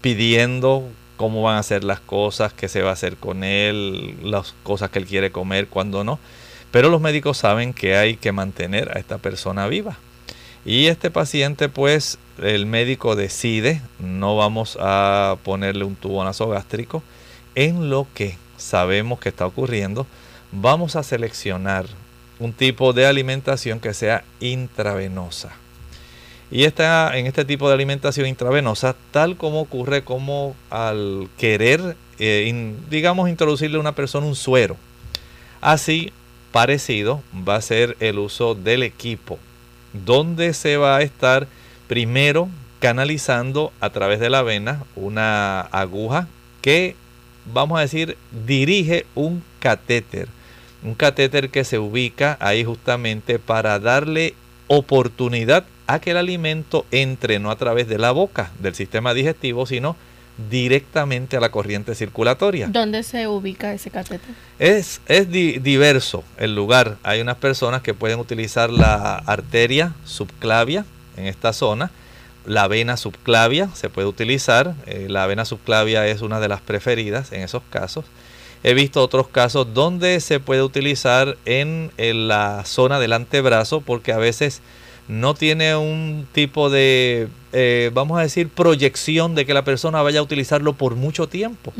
pidiendo 0.00 0.88
cómo 1.16 1.42
van 1.42 1.56
a 1.56 1.62
ser 1.62 1.84
las 1.84 2.00
cosas, 2.00 2.52
qué 2.52 2.66
se 2.66 2.82
va 2.82 2.90
a 2.90 2.94
hacer 2.94 3.16
con 3.16 3.44
él, 3.44 4.16
las 4.28 4.56
cosas 4.64 4.90
que 4.90 4.98
él 4.98 5.06
quiere 5.06 5.30
comer, 5.30 5.68
cuando 5.68 6.02
no. 6.02 6.18
Pero 6.70 6.90
los 6.90 7.00
médicos 7.00 7.38
saben 7.38 7.72
que 7.72 7.96
hay 7.96 8.16
que 8.16 8.32
mantener 8.32 8.90
a 8.94 9.00
esta 9.00 9.18
persona 9.18 9.68
viva. 9.68 9.96
Y 10.64 10.86
este 10.86 11.10
paciente, 11.10 11.68
pues, 11.68 12.18
el 12.42 12.66
médico 12.66 13.16
decide, 13.16 13.80
no 13.98 14.36
vamos 14.36 14.76
a 14.80 15.36
ponerle 15.44 15.84
un 15.84 15.96
tubo 15.96 16.22
nasogástrico. 16.24 17.02
En 17.54 17.88
lo 17.88 18.06
que 18.14 18.36
sabemos 18.56 19.18
que 19.18 19.30
está 19.30 19.46
ocurriendo, 19.46 20.06
vamos 20.52 20.96
a 20.96 21.02
seleccionar 21.02 21.86
un 22.38 22.52
tipo 22.52 22.92
de 22.92 23.06
alimentación 23.06 23.80
que 23.80 23.94
sea 23.94 24.24
intravenosa. 24.40 25.52
Y 26.50 26.64
esta, 26.64 27.16
en 27.16 27.26
este 27.26 27.44
tipo 27.44 27.68
de 27.68 27.74
alimentación 27.74 28.26
intravenosa, 28.26 28.94
tal 29.10 29.36
como 29.36 29.60
ocurre 29.60 30.02
como 30.02 30.54
al 30.70 31.28
querer, 31.36 31.96
eh, 32.18 32.74
digamos, 32.88 33.28
introducirle 33.28 33.76
a 33.76 33.80
una 33.80 33.94
persona 33.94 34.26
un 34.26 34.34
suero. 34.34 34.76
Así 35.60 36.12
parecido 36.52 37.22
va 37.46 37.56
a 37.56 37.62
ser 37.62 37.96
el 38.00 38.18
uso 38.18 38.54
del 38.54 38.82
equipo, 38.82 39.38
donde 39.92 40.54
se 40.54 40.76
va 40.76 40.96
a 40.96 41.02
estar 41.02 41.46
primero 41.86 42.48
canalizando 42.80 43.72
a 43.80 43.90
través 43.90 44.20
de 44.20 44.30
la 44.30 44.42
vena 44.42 44.84
una 44.94 45.60
aguja 45.60 46.28
que, 46.62 46.94
vamos 47.52 47.78
a 47.78 47.82
decir, 47.82 48.16
dirige 48.46 49.06
un 49.14 49.42
catéter. 49.58 50.28
Un 50.82 50.94
catéter 50.94 51.50
que 51.50 51.64
se 51.64 51.78
ubica 51.78 52.36
ahí 52.40 52.64
justamente 52.64 53.38
para 53.38 53.78
darle 53.80 54.34
oportunidad 54.68 55.64
a 55.88 55.98
que 55.98 56.12
el 56.12 56.18
alimento 56.18 56.86
entre 56.92 57.38
no 57.38 57.50
a 57.50 57.56
través 57.56 57.88
de 57.88 57.98
la 57.98 58.12
boca 58.12 58.52
del 58.60 58.74
sistema 58.74 59.14
digestivo, 59.14 59.66
sino 59.66 59.96
directamente 60.50 61.36
a 61.36 61.40
la 61.40 61.50
corriente 61.50 61.94
circulatoria. 61.94 62.68
¿Dónde 62.68 63.02
se 63.02 63.26
ubica 63.26 63.72
ese 63.72 63.90
catéter? 63.90 64.34
Es, 64.58 65.00
es 65.06 65.30
diverso 65.30 66.22
el 66.36 66.54
lugar. 66.54 66.96
Hay 67.02 67.20
unas 67.20 67.36
personas 67.36 67.82
que 67.82 67.94
pueden 67.94 68.20
utilizar 68.20 68.70
la 68.70 69.16
arteria 69.16 69.94
subclavia 70.04 70.84
en 71.16 71.26
esta 71.26 71.52
zona. 71.52 71.90
La 72.46 72.68
vena 72.68 72.96
subclavia 72.96 73.68
se 73.74 73.90
puede 73.90 74.06
utilizar. 74.06 74.74
Eh, 74.86 75.06
la 75.08 75.26
vena 75.26 75.44
subclavia 75.44 76.06
es 76.06 76.22
una 76.22 76.40
de 76.40 76.48
las 76.48 76.60
preferidas 76.60 77.32
en 77.32 77.42
esos 77.42 77.62
casos. 77.68 78.04
He 78.62 78.74
visto 78.74 79.02
otros 79.02 79.28
casos 79.28 79.72
donde 79.74 80.20
se 80.20 80.40
puede 80.40 80.62
utilizar 80.62 81.36
en, 81.44 81.90
en 81.96 82.28
la 82.28 82.64
zona 82.64 82.98
del 82.98 83.12
antebrazo 83.12 83.80
porque 83.80 84.12
a 84.12 84.18
veces 84.18 84.62
no 85.08 85.34
tiene 85.34 85.76
un 85.76 86.26
tipo 86.32 86.68
de, 86.68 87.28
eh, 87.52 87.90
vamos 87.94 88.18
a 88.18 88.22
decir, 88.22 88.48
proyección 88.48 89.34
de 89.34 89.46
que 89.46 89.54
la 89.54 89.64
persona 89.64 90.02
vaya 90.02 90.20
a 90.20 90.22
utilizarlo 90.22 90.74
por 90.74 90.94
mucho 90.96 91.28
tiempo. 91.28 91.72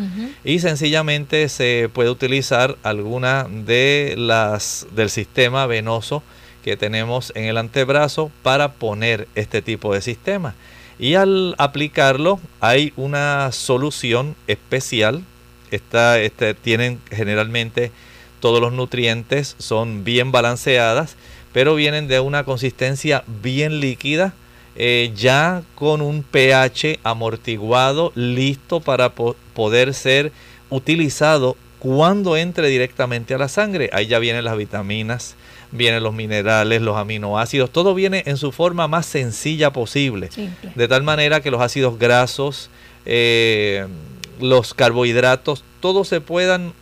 Y 0.45 0.61
sencillamente 0.61 1.49
se 1.49 1.91
puede 1.93 2.11
utilizar 2.11 2.77
alguna 2.83 3.47
de 3.49 4.15
las 4.17 4.87
del 4.95 5.11
sistema 5.11 5.67
venoso 5.67 6.23
que 6.65 6.77
tenemos 6.77 7.33
en 7.35 7.45
el 7.45 7.59
antebrazo 7.59 8.31
para 8.43 8.73
poner 8.73 9.29
este 9.35 9.63
tipo 9.63 9.95
de 9.95 10.01
sistema. 10.01 10.55
Y 10.99 11.15
al 11.15 11.55
aplicarlo 11.59 12.41
hay 12.61 12.93
una 12.97 13.53
solución 13.53 14.35
especial. 14.47 15.23
Esta, 15.71 16.19
este, 16.19 16.55
tienen 16.55 16.99
generalmente 17.11 17.93
todos 18.41 18.61
los 18.61 18.73
nutrientes, 18.73 19.55
son 19.59 20.05
bien 20.05 20.33
balanceadas 20.33 21.17
pero 21.53 21.75
vienen 21.75 22.09
de 22.09 22.21
una 22.21 22.45
consistencia 22.45 23.25
bien 23.43 23.81
líquida, 23.81 24.33
eh, 24.81 25.11
ya 25.17 25.63
con 25.75 26.01
un 26.01 26.23
pH 26.23 27.01
amortiguado, 27.03 28.13
listo 28.15 28.79
para 28.79 29.13
poder 29.13 29.93
ser 29.93 30.31
utilizado 30.71 31.57
cuando 31.81 32.37
entre 32.37 32.69
directamente 32.69 33.35
a 33.35 33.39
la 33.39 33.49
sangre. 33.49 33.91
Ahí 33.93 34.07
ya 34.07 34.21
vienen 34.21 34.45
las 34.45 34.57
vitaminas, 34.57 35.35
vienen 35.73 36.05
los 36.05 36.15
minerales, 36.15 36.81
los 36.81 36.97
aminoácidos, 36.97 37.71
todo 37.71 37.93
viene 37.93 38.23
en 38.27 38.37
su 38.37 38.53
forma 38.53 38.87
más 38.87 39.05
sencilla 39.07 39.73
posible. 39.73 40.31
De 40.77 40.87
tal 40.87 41.03
manera 41.03 41.41
que 41.41 41.51
los 41.51 41.61
ácidos 41.61 41.99
grasos, 41.99 42.71
eh, 43.05 43.85
los 44.41 44.75
carbohidratos, 44.75 45.65
todos 45.81 46.07
se 46.07 46.21
puedan 46.21 46.73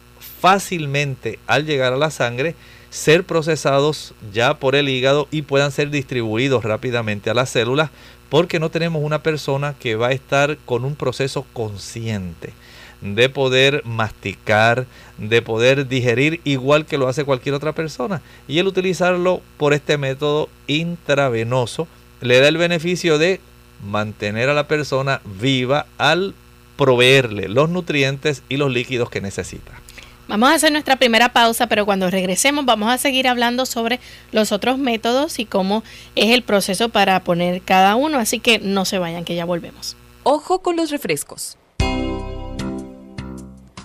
fácilmente 0.41 1.39
al 1.47 1.65
llegar 1.65 1.95
a 1.95 1.97
la 1.97 2.11
sangre 2.11 2.55
ser 2.97 3.25
procesados 3.25 4.15
ya 4.33 4.55
por 4.55 4.75
el 4.75 4.89
hígado 4.89 5.29
y 5.31 5.43
puedan 5.43 5.71
ser 5.71 5.91
distribuidos 5.91 6.65
rápidamente 6.65 7.29
a 7.29 7.35
las 7.35 7.51
células 7.51 7.91
porque 8.31 8.59
no 8.59 8.71
tenemos 8.71 9.03
una 9.03 9.23
persona 9.23 9.75
que 9.79 9.97
va 9.97 10.09
a 10.09 10.13
estar 10.13 10.57
con 10.65 10.83
un 10.87 10.97
proceso 10.97 11.45
consciente 11.53 12.55
de 13.03 13.29
poder 13.29 13.83
masticar, 13.85 14.87
de 15.19 15.43
poder 15.43 15.87
digerir 15.89 16.41
igual 16.45 16.87
que 16.87 16.97
lo 16.97 17.07
hace 17.07 17.25
cualquier 17.25 17.55
otra 17.55 17.75
persona. 17.75 18.23
Y 18.49 18.61
el 18.61 18.67
utilizarlo 18.67 19.43
por 19.59 19.75
este 19.75 19.99
método 19.99 20.49
intravenoso 20.67 21.89
le 22.23 22.41
da 22.41 22.49
el 22.49 22.57
beneficio 22.57 23.19
de 23.19 23.41
mantener 23.87 24.49
a 24.49 24.55
la 24.55 24.69
persona 24.69 25.21
viva 25.39 25.85
al 25.99 26.35
proveerle 26.79 27.51
los 27.51 27.69
nutrientes 27.69 28.43
y 28.49 28.57
los 28.57 28.73
líquidos 28.73 29.11
que 29.11 29.21
necesita. 29.21 29.86
Vamos 30.29 30.51
a 30.51 30.55
hacer 30.55 30.73
nuestra 30.73 30.97
primera 30.97 31.33
pausa, 31.33 31.69
pero 31.69 31.87
cuando 31.87 32.11
regresemos 32.11 32.65
vamos 32.65 32.91
a 32.91 32.99
seguir 32.99 33.29
hablando 33.29 33.65
sobre 33.65 34.01
los 34.33 34.51
otros 34.51 34.77
métodos 34.77 35.39
y 35.39 35.45
cómo 35.45 35.85
es 36.17 36.35
el 36.35 36.43
proceso 36.43 36.89
para 36.89 37.23
poner 37.23 37.63
cada 37.63 37.95
uno, 37.95 38.19
así 38.19 38.41
que 38.41 38.59
no 38.59 38.85
se 38.85 38.99
vayan, 38.99 39.25
que 39.25 39.37
ya 39.37 39.45
volvemos. 39.45 39.97
Ojo 40.25 40.63
con 40.63 40.75
los 40.75 40.91
refrescos. 40.91 41.59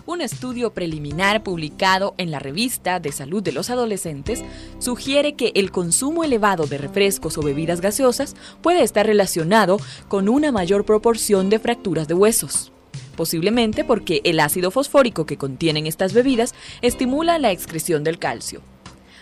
Un 0.08 0.20
estudio 0.20 0.74
preliminar 0.74 1.44
publicado 1.44 2.16
en 2.18 2.32
la 2.32 2.40
revista 2.40 3.00
de 3.00 3.12
salud 3.12 3.44
de 3.44 3.52
los 3.52 3.70
adolescentes 3.70 4.44
sugiere 4.80 5.36
que 5.36 5.52
el 5.54 5.72
consumo 5.72 6.24
elevado 6.24 6.66
de 6.66 6.80
refrescos 6.80 7.38
o 7.38 7.44
bebidas 7.44 7.82
gaseosas 7.82 8.36
puede 8.62 8.82
estar 8.82 9.06
relacionado 9.06 9.78
con 10.08 10.28
una 10.28 10.52
mayor 10.52 10.86
proporción 10.86 11.52
de 11.52 11.60
fracturas 11.60 12.08
de 12.08 12.16
huesos 12.16 12.72
posiblemente 13.16 13.84
porque 13.84 14.22
el 14.24 14.40
ácido 14.40 14.72
fosfórico 14.72 15.26
que 15.26 15.38
contienen 15.38 15.88
estas 15.88 16.14
bebidas 16.14 16.54
estimula 16.82 17.40
la 17.40 17.52
excreción 17.52 18.04
del 18.04 18.20
calcio. 18.20 18.62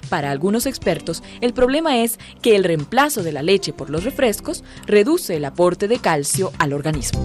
Para 0.10 0.32
algunos 0.32 0.66
expertos, 0.66 1.24
el 1.42 1.54
problema 1.54 2.02
es 2.02 2.20
que 2.42 2.56
el 2.56 2.64
reemplazo 2.64 3.22
de 3.22 3.32
la 3.32 3.44
leche 3.44 3.74
por 3.74 3.90
los 3.90 4.04
refrescos 4.04 4.64
reduce 4.86 5.36
el 5.36 5.46
aporte 5.46 5.88
de 5.88 6.00
calcio 6.00 6.52
al 6.58 6.74
organismo. 6.74 7.20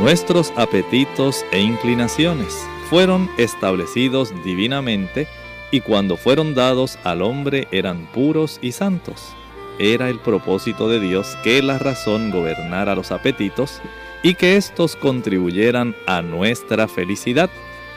Nuestros 0.00 0.52
apetitos 0.56 1.44
e 1.52 1.60
inclinaciones 1.60 2.54
fueron 2.90 3.30
establecidos 3.38 4.32
divinamente 4.44 5.26
y 5.70 5.80
cuando 5.80 6.16
fueron 6.16 6.54
dados 6.54 6.98
al 7.04 7.22
hombre 7.22 7.68
eran 7.70 8.06
puros 8.12 8.58
y 8.60 8.72
santos. 8.72 9.34
Era 9.78 10.08
el 10.08 10.18
propósito 10.18 10.88
de 10.88 11.00
Dios 11.00 11.36
que 11.42 11.62
la 11.62 11.78
razón 11.78 12.30
gobernara 12.30 12.94
los 12.94 13.10
apetitos 13.10 13.80
y 14.22 14.34
que 14.34 14.56
éstos 14.56 14.96
contribuyeran 14.96 15.94
a 16.06 16.22
nuestra 16.22 16.88
felicidad. 16.88 17.50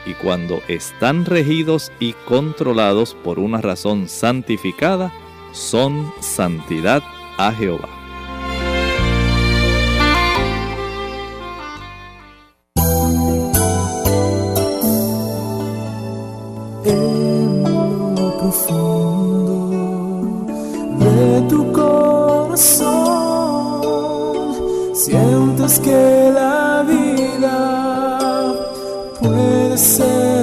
Y 0.05 0.13
cuando 0.13 0.61
están 0.67 1.25
regidos 1.25 1.91
y 1.99 2.13
controlados 2.13 3.13
por 3.13 3.39
una 3.39 3.61
razón 3.61 4.07
santificada, 4.07 5.13
son 5.51 6.13
santidad 6.19 7.03
a 7.37 7.51
Jehová. 7.51 7.96
Que 25.79 26.31
la 26.33 26.83
vida 26.87 27.57
puede 29.19 29.77
ser 29.77 30.36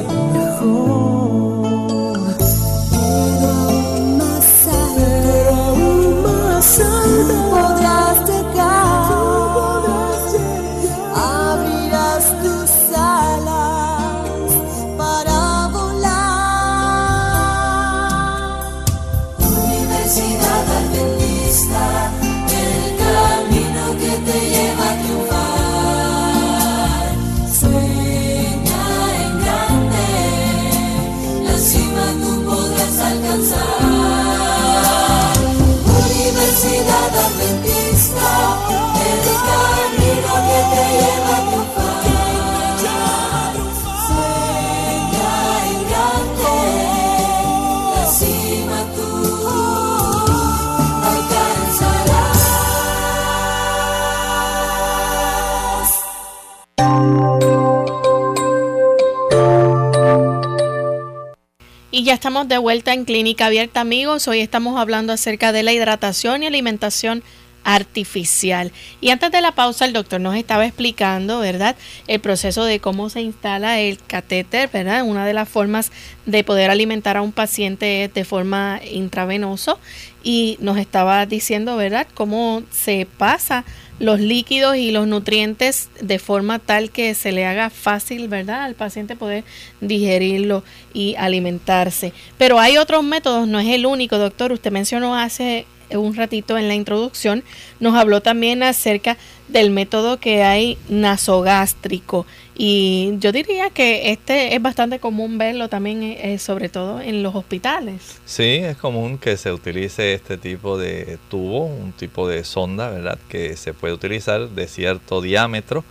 de 62.49 62.59
vuelta 62.59 62.93
en 62.93 63.05
Clínica 63.05 63.47
Abierta, 63.47 63.81
amigos. 63.81 64.29
Hoy 64.29 64.41
estamos 64.41 64.79
hablando 64.79 65.13
acerca 65.13 65.53
de 65.53 65.63
la 65.63 65.73
hidratación 65.73 66.43
y 66.43 66.47
alimentación 66.47 67.23
artificial. 67.63 68.73
Y 69.01 69.09
antes 69.09 69.31
de 69.31 69.41
la 69.41 69.53
pausa, 69.53 69.87
el 69.87 69.95
doctor 69.95 70.21
nos 70.21 70.37
estaba 70.37 70.67
explicando, 70.67 71.39
¿verdad?, 71.39 71.77
el 72.07 72.21
proceso 72.21 72.65
de 72.65 72.81
cómo 72.81 73.09
se 73.09 73.23
instala 73.23 73.81
el 73.81 73.99
catéter, 73.99 74.69
¿verdad? 74.71 75.05
Una 75.05 75.25
de 75.25 75.33
las 75.33 75.49
formas 75.49 75.91
de 76.27 76.45
poder 76.45 76.71
alimentar 76.71 77.17
a 77.17 77.23
un 77.23 77.33
paciente 77.33 78.05
es 78.05 78.13
de 78.13 78.25
forma 78.25 78.81
intravenoso. 78.91 79.79
Y 80.23 80.59
nos 80.61 80.77
estaba 80.77 81.25
diciendo, 81.25 81.77
¿verdad?, 81.77 82.07
cómo 82.13 82.63
se 82.71 83.07
pasa 83.17 83.65
los 83.99 84.21
líquidos 84.21 84.77
y 84.77 84.91
los 84.91 85.07
nutrientes 85.07 85.89
de 86.01 86.19
forma 86.19 86.59
tal 86.59 86.91
que 86.91 87.15
se 87.15 87.33
le 87.33 87.47
haga 87.47 87.71
fácil, 87.71 88.29
¿verdad?, 88.29 88.65
al 88.65 88.75
paciente 88.75 89.17
poder 89.17 89.45
digerirlo 89.81 90.65
y 90.93 91.15
alimentarse. 91.17 92.13
Pero 92.39 92.59
hay 92.59 92.77
otros 92.77 93.05
métodos, 93.05 93.47
no 93.47 93.61
es 93.61 93.69
el 93.69 93.87
único, 93.87 94.19
doctor. 94.19 94.53
Usted 94.53 94.73
mencionó 94.73 95.17
hace 95.17 95.67
un 95.91 96.15
ratito 96.15 96.59
en 96.59 96.69
la 96.69 96.75
introducción, 96.75 97.45
nos 97.81 97.95
habló 97.95 98.21
también 98.21 98.63
acerca 98.63 99.17
del 99.49 99.71
método 99.71 100.19
que 100.19 100.43
hay 100.43 100.79
nasogástrico. 100.89 102.27
Y 102.57 103.15
yo 103.19 103.33
diría 103.33 103.71
que 103.71 104.13
este 104.13 104.55
es 104.55 104.63
bastante 104.63 105.01
común 105.01 105.39
verlo 105.39 105.69
también, 105.69 106.03
eh, 106.03 106.35
eh, 106.35 106.39
sobre 106.39 106.69
todo 106.69 107.01
en 107.01 107.23
los 107.23 107.35
hospitales. 107.35 108.21
Sí, 108.25 108.59
es 108.63 108.77
común 108.77 109.19
que 109.19 109.37
se 109.37 109.53
utilice 109.53 110.15
este 110.15 110.39
tipo 110.39 110.79
de 110.79 111.19
tubo, 111.29 111.67
un 111.67 111.93
tipo 111.93 112.29
de 112.29 112.45
sonda, 112.45 112.91
¿verdad? 112.91 113.19
Que 113.29 113.57
se 113.57 113.75
puede 113.75 113.95
utilizar 113.95 114.49
de 114.51 114.69
cierto 114.69 115.21
diámetro 115.21 115.85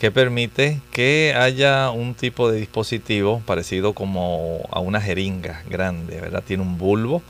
que 0.00 0.10
permite 0.10 0.80
que 0.92 1.34
haya 1.36 1.90
un 1.90 2.14
tipo 2.14 2.50
de 2.50 2.58
dispositivo 2.58 3.42
parecido 3.44 3.92
como 3.92 4.66
a 4.70 4.80
una 4.80 4.98
jeringa 4.98 5.62
grande, 5.68 6.18
¿verdad? 6.18 6.42
Tiene 6.44 6.62
un 6.62 6.78
bulbo 6.78 7.22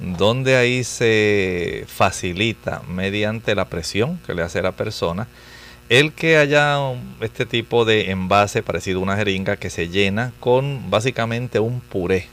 donde 0.00 0.56
ahí 0.56 0.84
se 0.84 1.84
facilita 1.88 2.82
mediante 2.88 3.54
la 3.54 3.66
presión 3.66 4.18
que 4.26 4.34
le 4.34 4.42
hace 4.42 4.62
la 4.62 4.72
persona 4.72 5.26
el 5.88 6.12
que 6.12 6.36
haya 6.36 6.78
este 7.20 7.46
tipo 7.46 7.84
de 7.84 8.10
envase 8.10 8.62
parecido 8.62 9.00
a 9.00 9.02
una 9.02 9.16
jeringa 9.16 9.56
que 9.56 9.70
se 9.70 9.88
llena 9.88 10.32
con 10.38 10.90
básicamente 10.90 11.60
un 11.60 11.80
puré. 11.80 12.26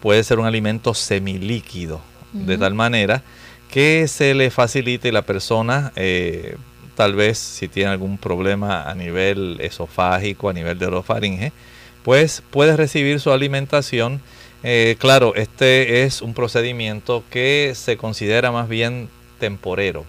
Puede 0.00 0.24
ser 0.24 0.38
un 0.38 0.46
alimento 0.46 0.94
semilíquido, 0.94 2.00
de 2.32 2.56
tal 2.56 2.74
manera 2.74 3.22
que 3.70 4.08
se 4.08 4.34
le 4.34 4.50
facilite 4.50 5.12
la 5.12 5.22
persona, 5.22 5.92
eh, 5.96 6.56
tal 6.94 7.14
vez 7.14 7.38
si 7.38 7.68
tiene 7.68 7.90
algún 7.90 8.16
problema 8.16 8.84
a 8.84 8.94
nivel 8.94 9.58
esofágico, 9.60 10.48
a 10.48 10.52
nivel 10.54 10.78
de 10.78 10.86
orofaringe, 10.86 11.52
pues 12.02 12.42
puede 12.50 12.76
recibir 12.76 13.20
su 13.20 13.30
alimentación. 13.30 14.22
Eh, 14.62 14.96
claro, 14.98 15.34
este 15.36 16.02
es 16.02 16.20
un 16.20 16.34
procedimiento 16.34 17.22
que 17.30 17.72
se 17.76 17.96
considera 17.96 18.50
más 18.50 18.68
bien 18.68 19.08
temporero, 19.38 20.04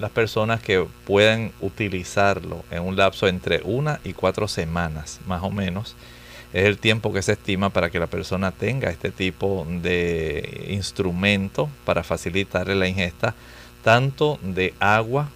las 0.00 0.10
personas 0.10 0.60
que 0.60 0.84
pueden 1.06 1.52
utilizarlo 1.60 2.64
en 2.70 2.82
un 2.82 2.96
lapso 2.96 3.28
entre 3.28 3.62
una 3.64 4.00
y 4.04 4.12
cuatro 4.12 4.48
semanas, 4.48 5.20
más 5.26 5.42
o 5.42 5.50
menos, 5.50 5.96
es 6.52 6.64
el 6.64 6.78
tiempo 6.78 7.12
que 7.12 7.22
se 7.22 7.32
estima 7.32 7.70
para 7.70 7.90
que 7.90 7.98
la 7.98 8.06
persona 8.06 8.52
tenga 8.52 8.90
este 8.90 9.10
tipo 9.10 9.66
de 9.82 10.68
instrumento 10.70 11.68
para 11.84 12.02
facilitarle 12.02 12.74
la 12.74 12.88
ingesta 12.88 13.34
tanto 13.84 14.38
de 14.42 14.74
agua, 14.80 15.28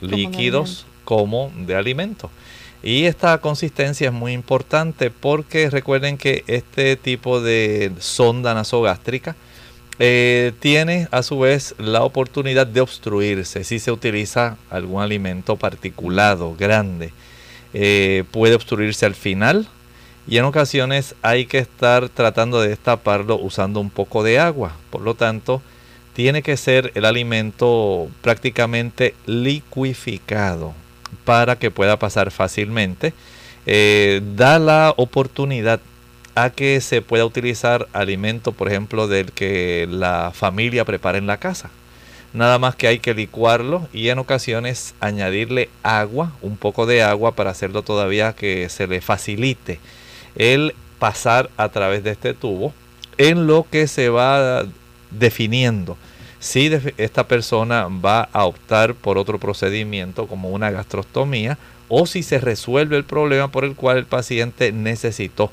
líquidos 0.00 0.86
como 1.04 1.52
de 1.56 1.74
alimentos. 1.74 2.30
Y 2.82 3.04
esta 3.04 3.38
consistencia 3.38 4.08
es 4.08 4.12
muy 4.12 4.32
importante 4.32 5.10
porque 5.10 5.70
recuerden 5.70 6.18
que 6.18 6.42
este 6.48 6.96
tipo 6.96 7.40
de 7.40 7.92
sonda 8.00 8.54
nasogástrica 8.54 9.36
eh, 10.00 10.52
tiene 10.58 11.06
a 11.12 11.22
su 11.22 11.38
vez 11.38 11.76
la 11.78 12.02
oportunidad 12.02 12.66
de 12.66 12.80
obstruirse 12.80 13.62
si 13.62 13.78
se 13.78 13.92
utiliza 13.92 14.56
algún 14.68 15.00
alimento 15.00 15.56
particulado, 15.56 16.56
grande. 16.58 17.12
Eh, 17.72 18.24
puede 18.32 18.56
obstruirse 18.56 19.06
al 19.06 19.14
final 19.14 19.68
y 20.26 20.38
en 20.38 20.44
ocasiones 20.44 21.14
hay 21.22 21.46
que 21.46 21.58
estar 21.58 22.08
tratando 22.08 22.60
de 22.60 22.70
destaparlo 22.70 23.36
usando 23.36 23.78
un 23.78 23.90
poco 23.90 24.24
de 24.24 24.40
agua. 24.40 24.72
Por 24.90 25.02
lo 25.02 25.14
tanto, 25.14 25.62
tiene 26.14 26.42
que 26.42 26.56
ser 26.56 26.90
el 26.96 27.04
alimento 27.04 28.08
prácticamente 28.22 29.14
liquificado 29.26 30.81
para 31.24 31.56
que 31.56 31.70
pueda 31.70 31.98
pasar 31.98 32.30
fácilmente. 32.30 33.12
Eh, 33.66 34.20
da 34.36 34.58
la 34.58 34.94
oportunidad 34.96 35.80
a 36.34 36.50
que 36.50 36.80
se 36.80 37.02
pueda 37.02 37.24
utilizar 37.24 37.88
alimento, 37.92 38.52
por 38.52 38.68
ejemplo, 38.68 39.06
del 39.06 39.32
que 39.32 39.86
la 39.90 40.32
familia 40.34 40.84
prepara 40.84 41.18
en 41.18 41.26
la 41.26 41.36
casa. 41.36 41.70
Nada 42.32 42.58
más 42.58 42.74
que 42.74 42.86
hay 42.86 42.98
que 42.98 43.12
licuarlo 43.12 43.88
y 43.92 44.08
en 44.08 44.18
ocasiones 44.18 44.94
añadirle 45.00 45.68
agua, 45.82 46.32
un 46.40 46.56
poco 46.56 46.86
de 46.86 47.02
agua 47.02 47.32
para 47.32 47.50
hacerlo 47.50 47.82
todavía 47.82 48.32
que 48.32 48.70
se 48.70 48.86
le 48.86 49.02
facilite 49.02 49.80
el 50.36 50.74
pasar 50.98 51.50
a 51.58 51.68
través 51.68 52.04
de 52.04 52.12
este 52.12 52.32
tubo 52.32 52.72
en 53.18 53.46
lo 53.46 53.66
que 53.70 53.86
se 53.86 54.08
va 54.08 54.64
definiendo 55.10 55.98
si 56.42 56.76
esta 56.96 57.28
persona 57.28 57.86
va 57.86 58.28
a 58.32 58.46
optar 58.46 58.96
por 58.96 59.16
otro 59.16 59.38
procedimiento 59.38 60.26
como 60.26 60.50
una 60.50 60.72
gastrostomía 60.72 61.56
o 61.88 62.04
si 62.04 62.24
se 62.24 62.40
resuelve 62.40 62.96
el 62.96 63.04
problema 63.04 63.52
por 63.52 63.62
el 63.62 63.76
cual 63.76 63.98
el 63.98 64.06
paciente 64.06 64.72
necesitó 64.72 65.52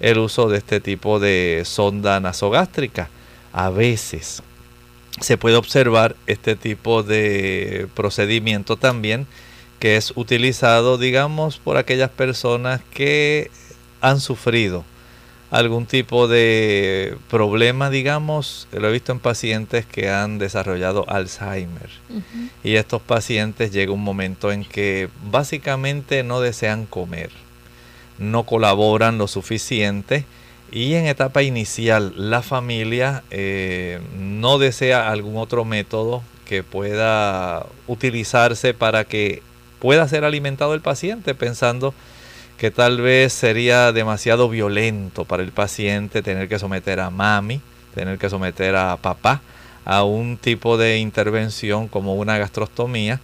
el 0.00 0.16
uso 0.16 0.48
de 0.48 0.56
este 0.56 0.80
tipo 0.80 1.20
de 1.20 1.64
sonda 1.66 2.18
nasogástrica. 2.20 3.10
A 3.52 3.68
veces 3.68 4.42
se 5.20 5.36
puede 5.36 5.56
observar 5.56 6.16
este 6.26 6.56
tipo 6.56 7.02
de 7.02 7.86
procedimiento 7.94 8.78
también 8.78 9.26
que 9.78 9.96
es 9.96 10.10
utilizado, 10.16 10.96
digamos, 10.96 11.58
por 11.58 11.76
aquellas 11.76 12.10
personas 12.10 12.80
que 12.94 13.50
han 14.00 14.20
sufrido 14.20 14.86
algún 15.50 15.86
tipo 15.86 16.28
de 16.28 17.16
problema, 17.28 17.90
digamos, 17.90 18.68
lo 18.72 18.88
he 18.88 18.92
visto 18.92 19.12
en 19.12 19.18
pacientes 19.18 19.84
que 19.84 20.08
han 20.08 20.38
desarrollado 20.38 21.04
Alzheimer. 21.08 21.90
Y 22.62 22.76
estos 22.76 23.02
pacientes 23.02 23.72
llega 23.72 23.92
un 23.92 24.04
momento 24.04 24.52
en 24.52 24.64
que 24.64 25.08
básicamente 25.30 26.22
no 26.22 26.40
desean 26.40 26.86
comer 26.86 27.30
no 28.20 28.44
colaboran 28.44 29.18
lo 29.18 29.26
suficiente 29.26 30.24
y 30.70 30.94
en 30.94 31.06
etapa 31.06 31.42
inicial 31.42 32.12
la 32.16 32.42
familia 32.42 33.24
eh, 33.30 33.98
no 34.16 34.58
desea 34.58 35.10
algún 35.10 35.38
otro 35.38 35.64
método 35.64 36.22
que 36.44 36.62
pueda 36.62 37.66
utilizarse 37.88 38.74
para 38.74 39.04
que 39.04 39.42
pueda 39.80 40.06
ser 40.06 40.24
alimentado 40.24 40.74
el 40.74 40.82
paciente 40.82 41.34
pensando 41.34 41.94
que 42.60 42.70
tal 42.70 43.00
vez 43.00 43.32
sería 43.32 43.90
demasiado 43.90 44.50
violento 44.50 45.24
para 45.24 45.42
el 45.42 45.50
paciente 45.50 46.20
tener 46.20 46.46
que 46.46 46.58
someter 46.58 47.00
a 47.00 47.08
mami, 47.08 47.62
tener 47.94 48.18
que 48.18 48.28
someter 48.28 48.76
a 48.76 48.98
papá 48.98 49.40
a 49.86 50.04
un 50.04 50.36
tipo 50.36 50.76
de 50.76 50.98
intervención 50.98 51.88
como 51.88 52.16
una 52.16 52.36
gastrostomía. 52.36 53.18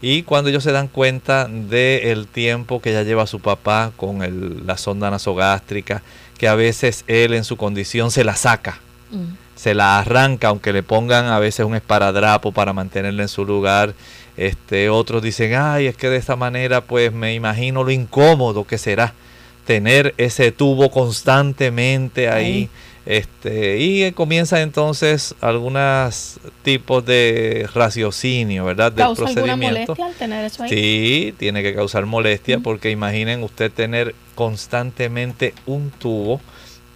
Y 0.00 0.22
cuando 0.22 0.50
ellos 0.50 0.62
se 0.62 0.70
dan 0.70 0.86
cuenta 0.86 1.48
del 1.48 2.28
tiempo 2.28 2.80
que 2.80 2.92
ya 2.92 3.02
lleva 3.02 3.26
su 3.26 3.40
papá 3.40 3.90
con 3.96 4.64
la 4.64 4.76
sonda 4.76 5.10
nasogástrica, 5.10 6.04
que 6.38 6.46
a 6.46 6.54
veces 6.54 7.02
él 7.08 7.34
en 7.34 7.42
su 7.42 7.56
condición 7.56 8.12
se 8.12 8.22
la 8.22 8.36
saca, 8.36 8.78
mm. 9.10 9.24
se 9.54 9.74
la 9.74 9.98
arranca, 9.98 10.48
aunque 10.48 10.72
le 10.72 10.82
pongan 10.82 11.26
a 11.26 11.38
veces 11.38 11.66
un 11.66 11.74
esparadrapo 11.74 12.52
para 12.52 12.72
mantenerla 12.72 13.22
en 13.22 13.28
su 13.28 13.44
lugar. 13.44 13.94
Este, 14.36 14.90
otros 14.90 15.22
dicen, 15.22 15.54
ay, 15.54 15.86
es 15.86 15.96
que 15.96 16.10
de 16.10 16.16
esta 16.16 16.36
manera 16.36 16.82
pues 16.82 17.12
me 17.12 17.34
imagino 17.34 17.84
lo 17.84 17.90
incómodo 17.90 18.64
que 18.64 18.78
será 18.78 19.14
tener 19.66 20.14
ese 20.16 20.52
tubo 20.52 20.90
constantemente 20.90 22.28
ahí. 22.28 22.70
Este, 23.06 23.78
y 23.78 24.10
comienza 24.12 24.62
entonces 24.62 25.36
algunos 25.40 26.40
tipos 26.62 27.06
de 27.06 27.68
raciocinio, 27.72 28.64
¿verdad? 28.64 28.90
Del 28.90 29.04
¿Causa 29.04 29.26
alguna 29.26 29.54
molestia 29.54 30.06
al 30.06 30.14
tener 30.14 30.44
eso 30.44 30.64
ahí? 30.64 30.68
Sí, 30.68 31.34
tiene 31.38 31.62
que 31.62 31.72
causar 31.72 32.04
molestia 32.04 32.58
porque 32.58 32.90
imaginen 32.90 33.44
usted 33.44 33.70
tener 33.70 34.16
constantemente 34.34 35.54
un 35.66 35.90
tubo 35.90 36.40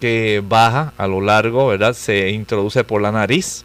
que 0.00 0.42
baja 0.46 0.92
a 0.96 1.06
lo 1.06 1.20
largo, 1.20 1.68
¿verdad? 1.68 1.94
Se 1.94 2.30
introduce 2.30 2.82
por 2.84 3.02
la 3.02 3.12
nariz, 3.12 3.64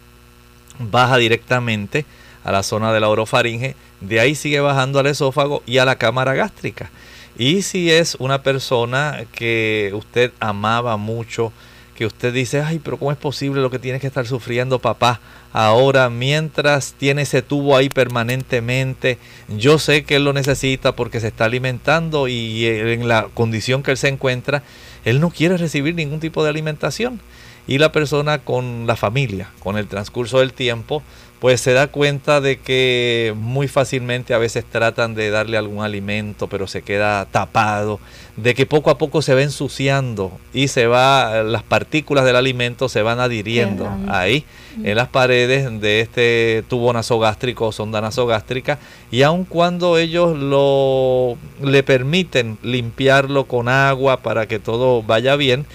baja 0.80 1.18
directamente 1.18 2.06
a 2.44 2.52
la 2.52 2.62
zona 2.62 2.94
de 2.94 3.00
la 3.00 3.10
orofaringe, 3.10 3.76
de 4.02 4.20
ahí 4.20 4.36
sigue 4.36 4.60
bajando 4.60 5.00
al 5.00 5.08
esófago 5.08 5.64
y 5.66 5.80
a 5.80 5.86
la 5.86 5.96
cámara 5.98 6.34
gástrica. 6.36 6.92
Y 7.38 7.64
si 7.64 7.92
es 7.92 8.16
una 8.20 8.44
persona 8.44 9.26
que 9.32 9.92
usted 9.94 10.32
amaba 10.40 10.96
mucho, 10.98 11.52
que 11.96 12.06
usted 12.06 12.34
dice, 12.34 12.62
ay, 12.62 12.80
pero 12.80 12.98
¿cómo 12.98 13.12
es 13.12 13.18
posible 13.18 13.62
lo 13.62 13.72
que 13.72 13.80
tiene 13.80 14.00
que 14.00 14.08
estar 14.08 14.28
sufriendo 14.28 14.80
papá 14.80 15.22
ahora 15.54 16.10
mientras 16.10 16.94
tiene 16.94 17.22
ese 17.24 17.42
tubo 17.42 17.76
ahí 17.76 17.90
permanentemente? 17.90 19.18
Yo 19.48 19.80
sé 19.80 20.04
que 20.04 20.18
él 20.18 20.26
lo 20.26 20.34
necesita 20.34 20.94
porque 20.96 21.20
se 21.20 21.28
está 21.28 21.46
alimentando 21.46 22.28
y 22.28 22.66
en 22.66 23.08
la 23.08 23.28
condición 23.34 23.82
que 23.82 23.92
él 23.92 23.98
se 23.98 24.10
encuentra, 24.10 24.62
él 25.06 25.22
no 25.22 25.30
quiere 25.30 25.56
recibir 25.56 25.96
ningún 25.96 26.20
tipo 26.20 26.44
de 26.44 26.50
alimentación. 26.50 27.22
Y 27.68 27.80
la 27.80 27.92
persona 27.92 28.40
con 28.40 28.86
la 28.86 28.96
familia, 28.96 29.50
con 29.60 29.78
el 29.78 29.88
transcurso 29.88 30.40
del 30.40 30.54
tiempo, 30.54 31.02
pues 31.40 31.62
se 31.62 31.74
da 31.74 31.88
cuenta 31.88 32.42
de 32.42 32.60
que 32.60 33.34
muy 33.38 33.68
fácilmente 33.68 34.34
a 34.34 34.38
veces 34.38 34.66
tratan 34.66 35.16
de 35.16 35.30
darle 35.30 35.58
algún 35.58 35.84
alimento, 35.84 36.48
pero 36.48 36.66
se 36.66 36.82
queda 36.82 37.26
tapado, 37.26 38.00
de 38.38 38.54
que 38.54 38.66
poco 38.66 38.90
a 38.90 38.98
poco 38.98 39.22
se 39.22 39.34
va 39.34 39.42
ensuciando 39.42 40.32
y 40.54 40.70
se 40.70 40.88
va, 40.88 41.44
las 41.44 41.64
partículas 41.64 42.26
del 42.26 42.36
alimento 42.36 42.90
se 42.90 43.02
van 43.02 43.20
adhiriendo 43.20 43.90
ahí 44.08 44.46
en 44.84 44.96
las 44.96 45.08
paredes 45.08 45.80
de 45.82 46.02
este 46.02 46.64
tubo 46.68 46.92
nasogástrico 46.92 47.68
o 47.68 47.72
sonda 47.72 48.02
nasogástrica 48.02 48.80
y 49.12 49.22
aun 49.22 49.46
cuando 49.46 49.98
ellos 49.98 50.38
lo 50.38 51.38
le 51.62 51.84
permiten 51.84 52.58
limpiarlo 52.62 53.46
con 53.46 53.70
agua 53.70 54.22
para 54.22 54.48
que 54.48 54.60
todo 54.60 55.04
vaya 55.04 55.36
bien, 55.36 55.66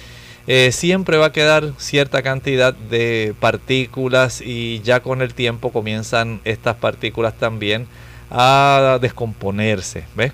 eh, 0.47 0.73
siempre 0.73 1.17
va 1.17 1.27
a 1.27 1.33
quedar 1.33 1.73
cierta 1.79 2.23
cantidad 2.23 2.75
de 2.75 3.35
partículas 3.41 4.41
y 4.41 4.81
ya 4.81 5.01
con 5.01 5.23
el 5.23 5.35
tiempo 5.35 5.71
comienzan 5.71 6.41
estas 6.45 6.77
partículas 6.77 7.35
también 7.39 7.87
a 8.31 8.99
descomponerse, 9.01 10.05
¿ves? 10.15 10.33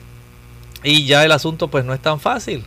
Y 0.83 1.05
ya 1.07 1.25
el 1.25 1.33
asunto 1.33 1.69
pues 1.69 1.85
no 1.85 1.95
es 1.95 2.01
tan 2.01 2.21
fácil. 2.21 2.65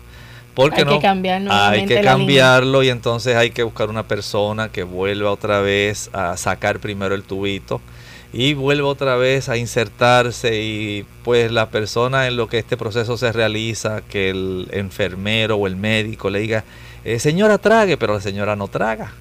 Porque 0.56 0.82
hay 0.82 0.86
no, 0.86 0.97
que 0.97 1.02
cambiar 1.02 1.41
hay 1.49 1.86
que 1.86 2.02
cambiarlo 2.02 2.84
y 2.84 2.89
entonces 2.89 3.38
hay 3.38 3.52
que 3.52 3.63
buscar 3.63 3.89
una 3.89 4.04
persona 4.04 4.69
que 4.69 4.84
vuelva 4.84 5.32
otra 5.32 5.62
vez 5.62 6.10
a 6.12 6.36
sacar 6.36 6.80
primero 6.80 7.15
el 7.15 7.23
tubito 7.23 7.80
y 8.34 8.54
vuelva 8.54 8.89
otra 8.89 9.15
vez 9.15 9.47
a 9.47 9.58
insertarse 9.58 10.62
y 10.62 11.06
pues 11.23 11.52
la 11.52 11.69
persona 11.69 12.28
en 12.28 12.36
lo 12.36 12.47
que 12.47 12.60
este 12.60 12.78
proceso 12.78 13.17
se 13.17 13.32
realiza, 13.32 14.02
que 14.02 14.30
el 14.30 14.67
enfermero 14.71 15.56
o 15.56 15.65
el 15.65 15.75
médico 15.75 16.30
le 16.30 16.39
diga, 16.39 16.63
eh, 17.03 17.19
señora 17.19 17.57
trague, 17.57 17.97
pero 17.97 18.13
la 18.13 18.21
señora 18.21 18.55
no 18.55 18.67
traga. 18.67 19.13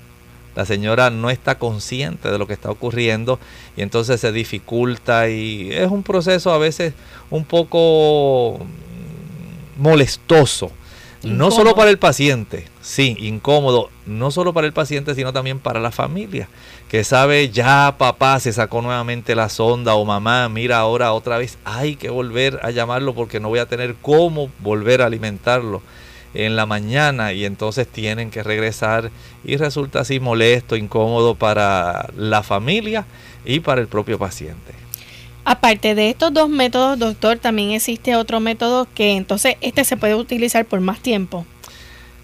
la 0.56 0.64
señora 0.64 1.10
no 1.10 1.30
está 1.30 1.56
consciente 1.58 2.30
de 2.32 2.38
lo 2.38 2.48
que 2.48 2.52
está 2.52 2.70
ocurriendo 2.70 3.38
y 3.76 3.82
entonces 3.82 4.20
se 4.20 4.32
dificulta 4.32 5.28
y 5.28 5.70
es 5.70 5.88
un 5.88 6.02
proceso 6.02 6.52
a 6.52 6.58
veces 6.58 6.94
un 7.30 7.44
poco 7.44 8.58
molestoso. 9.76 10.72
No 11.22 11.50
solo 11.50 11.74
para 11.74 11.90
el 11.90 11.98
paciente, 11.98 12.66
sí, 12.80 13.16
incómodo, 13.18 13.90
no 14.06 14.30
solo 14.30 14.52
para 14.52 14.68
el 14.68 14.72
paciente, 14.72 15.16
sino 15.16 15.32
también 15.32 15.58
para 15.58 15.80
la 15.80 15.90
familia, 15.90 16.48
que 16.88 17.02
sabe, 17.02 17.50
ya 17.50 17.96
papá 17.98 18.38
se 18.38 18.52
sacó 18.52 18.82
nuevamente 18.82 19.34
la 19.34 19.48
sonda 19.48 19.96
o 19.96 20.04
mamá, 20.04 20.48
mira 20.48 20.78
ahora 20.78 21.12
otra 21.12 21.36
vez, 21.36 21.58
hay 21.64 21.96
que 21.96 22.08
volver 22.08 22.60
a 22.62 22.70
llamarlo 22.70 23.14
porque 23.14 23.40
no 23.40 23.48
voy 23.48 23.58
a 23.58 23.66
tener 23.66 23.96
cómo 24.00 24.48
volver 24.60 25.02
a 25.02 25.06
alimentarlo 25.06 25.82
en 26.38 26.54
la 26.54 26.66
mañana 26.66 27.32
y 27.32 27.44
entonces 27.44 27.88
tienen 27.88 28.30
que 28.30 28.42
regresar 28.42 29.10
y 29.44 29.56
resulta 29.56 30.00
así 30.00 30.20
molesto, 30.20 30.76
incómodo 30.76 31.34
para 31.34 32.10
la 32.16 32.42
familia 32.44 33.06
y 33.44 33.60
para 33.60 33.80
el 33.80 33.88
propio 33.88 34.18
paciente. 34.18 34.72
Aparte 35.44 35.94
de 35.94 36.10
estos 36.10 36.32
dos 36.32 36.48
métodos, 36.48 36.98
doctor, 36.98 37.38
también 37.38 37.72
existe 37.72 38.14
otro 38.14 38.38
método 38.38 38.86
que 38.94 39.16
entonces 39.16 39.56
este 39.60 39.82
se 39.84 39.96
puede 39.96 40.14
utilizar 40.14 40.64
por 40.64 40.80
más 40.80 41.00
tiempo. 41.00 41.44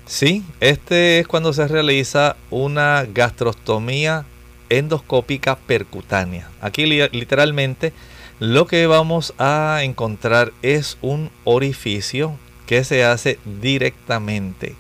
Sí, 0.07 0.45
este 0.61 1.19
es 1.19 1.27
cuando 1.27 1.53
se 1.53 1.67
realiza 1.67 2.37
una 2.51 3.05
gastrostomía 3.13 4.27
endoscópica 4.69 5.57
percutánea. 5.57 6.49
Aquí 6.61 6.87
literalmente 6.87 7.93
lo 8.39 8.67
que 8.67 8.87
vamos 8.87 9.35
a 9.39 9.81
encontrar 9.83 10.53
es 10.63 10.99
un 11.01 11.31
orificio 11.45 12.37
que 12.67 12.85
se 12.85 13.05
hace 13.05 13.39
directamente 13.61 14.75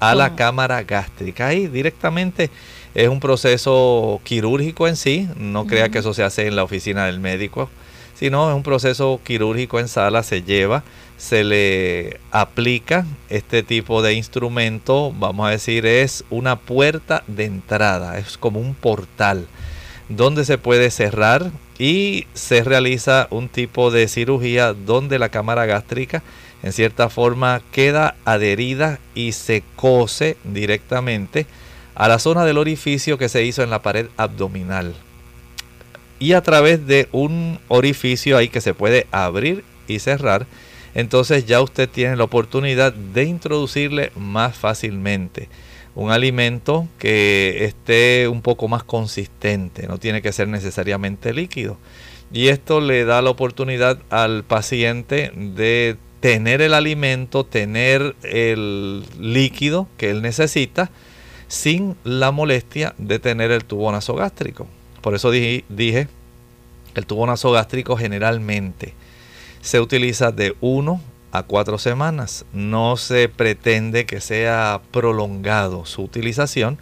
a 0.00 0.14
la 0.14 0.34
cámara 0.34 0.82
gástrica. 0.82 1.48
Ahí 1.48 1.66
directamente 1.66 2.50
es 2.94 3.08
un 3.08 3.20
proceso 3.20 4.20
quirúrgico 4.24 4.88
en 4.88 4.96
sí, 4.96 5.28
no 5.36 5.66
crea 5.66 5.88
que 5.88 5.98
eso 5.98 6.14
se 6.14 6.22
hace 6.22 6.46
en 6.46 6.56
la 6.56 6.64
oficina 6.64 7.06
del 7.06 7.20
médico 7.20 7.68
si 8.14 8.30
no, 8.30 8.48
es 8.48 8.56
un 8.56 8.62
proceso 8.62 9.20
quirúrgico 9.24 9.80
en 9.80 9.88
sala, 9.88 10.22
se 10.22 10.42
lleva, 10.42 10.84
se 11.16 11.42
le 11.42 12.20
aplica 12.30 13.04
este 13.28 13.62
tipo 13.62 14.02
de 14.02 14.14
instrumento, 14.14 15.12
vamos 15.18 15.48
a 15.48 15.50
decir, 15.50 15.84
es 15.84 16.24
una 16.30 16.56
puerta 16.56 17.24
de 17.26 17.44
entrada, 17.44 18.18
es 18.18 18.38
como 18.38 18.60
un 18.60 18.74
portal 18.74 19.46
donde 20.08 20.44
se 20.44 20.58
puede 20.58 20.90
cerrar 20.90 21.50
y 21.78 22.26
se 22.34 22.62
realiza 22.62 23.26
un 23.30 23.48
tipo 23.48 23.90
de 23.90 24.06
cirugía 24.06 24.74
donde 24.74 25.18
la 25.18 25.30
cámara 25.30 25.66
gástrica 25.66 26.22
en 26.64 26.72
cierta 26.72 27.08
forma 27.08 27.62
queda 27.70 28.16
adherida 28.24 28.98
y 29.14 29.32
se 29.32 29.62
cose 29.76 30.36
directamente 30.42 31.46
a 31.94 32.08
la 32.08 32.18
zona 32.18 32.44
del 32.44 32.58
orificio 32.58 33.18
que 33.18 33.28
se 33.28 33.44
hizo 33.44 33.62
en 33.62 33.70
la 33.70 33.82
pared 33.82 34.06
abdominal 34.16 34.94
y 36.18 36.32
a 36.32 36.42
través 36.42 36.86
de 36.86 37.08
un 37.12 37.58
orificio 37.68 38.38
ahí 38.38 38.48
que 38.48 38.62
se 38.62 38.72
puede 38.72 39.06
abrir 39.10 39.62
y 39.86 39.98
cerrar, 39.98 40.46
entonces 40.94 41.44
ya 41.44 41.60
usted 41.60 41.88
tiene 41.88 42.16
la 42.16 42.24
oportunidad 42.24 42.92
de 42.92 43.24
introducirle 43.24 44.10
más 44.16 44.56
fácilmente 44.56 45.48
un 45.94 46.10
alimento 46.10 46.88
que 46.98 47.64
esté 47.64 48.26
un 48.26 48.42
poco 48.42 48.68
más 48.68 48.82
consistente, 48.82 49.86
no 49.86 49.98
tiene 49.98 50.22
que 50.22 50.32
ser 50.32 50.48
necesariamente 50.48 51.32
líquido. 51.32 51.76
Y 52.32 52.48
esto 52.48 52.80
le 52.80 53.04
da 53.04 53.22
la 53.22 53.30
oportunidad 53.30 54.00
al 54.10 54.42
paciente 54.42 55.30
de 55.36 55.96
tener 56.24 56.62
el 56.62 56.72
alimento, 56.72 57.44
tener 57.44 58.16
el 58.22 59.04
líquido 59.20 59.88
que 59.98 60.08
él 60.08 60.22
necesita, 60.22 60.90
sin 61.48 61.96
la 62.02 62.30
molestia 62.30 62.94
de 62.96 63.18
tener 63.18 63.50
el 63.50 63.66
tubo 63.66 63.92
nasogástrico. 63.92 64.66
Por 65.02 65.14
eso 65.14 65.30
dije, 65.30 66.08
el 66.94 67.04
tubo 67.04 67.26
nasogástrico 67.26 67.98
generalmente 67.98 68.94
se 69.60 69.80
utiliza 69.80 70.32
de 70.32 70.56
1 70.62 70.98
a 71.30 71.42
4 71.42 71.76
semanas. 71.76 72.46
No 72.54 72.96
se 72.96 73.28
pretende 73.28 74.06
que 74.06 74.22
sea 74.22 74.80
prolongado 74.92 75.84
su 75.84 76.00
utilización. 76.00 76.78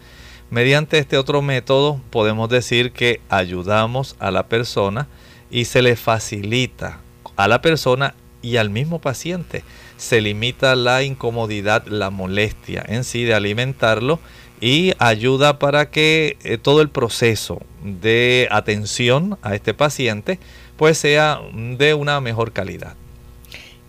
Mediante 0.50 0.98
este 0.98 1.18
otro 1.18 1.42
método 1.42 2.00
podemos 2.10 2.48
decir 2.48 2.92
que 2.92 3.20
ayudamos 3.28 4.14
a 4.20 4.30
la 4.30 4.46
persona 4.46 5.08
y 5.50 5.64
se 5.64 5.82
le 5.82 5.96
facilita 5.96 7.00
a 7.34 7.48
la 7.48 7.60
persona 7.60 8.14
y 8.42 8.56
al 8.56 8.70
mismo 8.70 9.00
paciente. 9.00 9.64
Se 9.96 10.20
limita 10.20 10.76
la 10.76 11.02
incomodidad, 11.02 11.86
la 11.86 12.10
molestia 12.10 12.84
en 12.86 13.04
sí 13.04 13.24
de 13.24 13.34
alimentarlo 13.34 14.18
y 14.60 14.92
ayuda 14.98 15.58
para 15.58 15.90
que 15.90 16.36
eh, 16.44 16.58
todo 16.58 16.82
el 16.82 16.88
proceso 16.88 17.60
de 17.82 18.48
atención 18.50 19.38
a 19.42 19.54
este 19.54 19.74
paciente 19.74 20.38
pues 20.76 20.98
sea 20.98 21.40
de 21.52 21.94
una 21.94 22.20
mejor 22.20 22.52
calidad. 22.52 22.94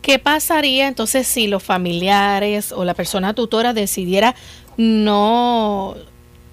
¿Qué 0.01 0.19
pasaría 0.19 0.87
entonces 0.87 1.27
si 1.27 1.47
los 1.47 1.63
familiares 1.63 2.71
o 2.71 2.83
la 2.83 2.93
persona 2.93 3.33
tutora 3.33 3.73
decidiera 3.73 4.35
no 4.75 5.95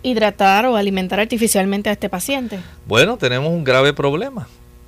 hidratar 0.03 0.67
o 0.67 0.77
alimentar 0.77 1.19
artificialmente 1.19 1.91
a 1.91 1.93
este 1.93 2.09
paciente? 2.09 2.61
Bueno, 2.87 3.17
tenemos 3.17 3.51
un 3.51 3.65
grave 3.65 3.93
problema. 3.93 4.47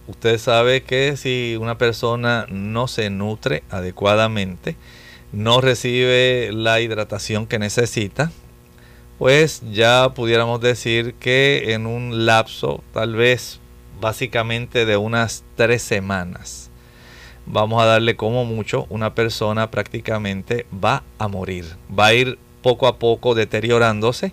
Usted 0.09 0.39
sabe 0.39 0.83
que 0.83 1.17
si 1.17 1.57
una 1.61 1.79
persona 1.79 2.47
no 2.51 2.89
se 2.89 3.09
nutre 3.11 3.63
adecuadamente, 3.71 4.77
no 5.33 5.61
recibe 5.61 6.51
la 6.53 6.81
hidratación 6.81 7.47
que 7.47 7.59
necesita, 7.59 8.33
pues 9.19 9.63
ya 9.73 10.13
pudiéramos 10.15 10.61
decir 10.61 11.15
que 11.15 11.73
en 11.75 11.87
un 11.87 12.27
lapso 12.27 12.83
tal 12.93 13.15
vez 13.15 13.61
básicamente 14.01 14.85
de 14.85 14.97
unas 14.97 15.45
tres 15.55 15.83
semanas 15.83 16.71
vamos 17.47 17.81
a 17.81 17.87
darle 17.87 18.17
como 18.17 18.45
mucho 18.45 18.87
una 18.89 19.15
persona 19.15 19.71
prácticamente 19.71 20.67
va 20.73 21.05
a 21.19 21.29
morir 21.29 21.77
va 21.97 22.07
a 22.07 22.15
ir 22.15 22.39
poco 22.63 22.89
a 22.89 22.99
poco 22.99 23.37
deteriorándose 23.37 24.33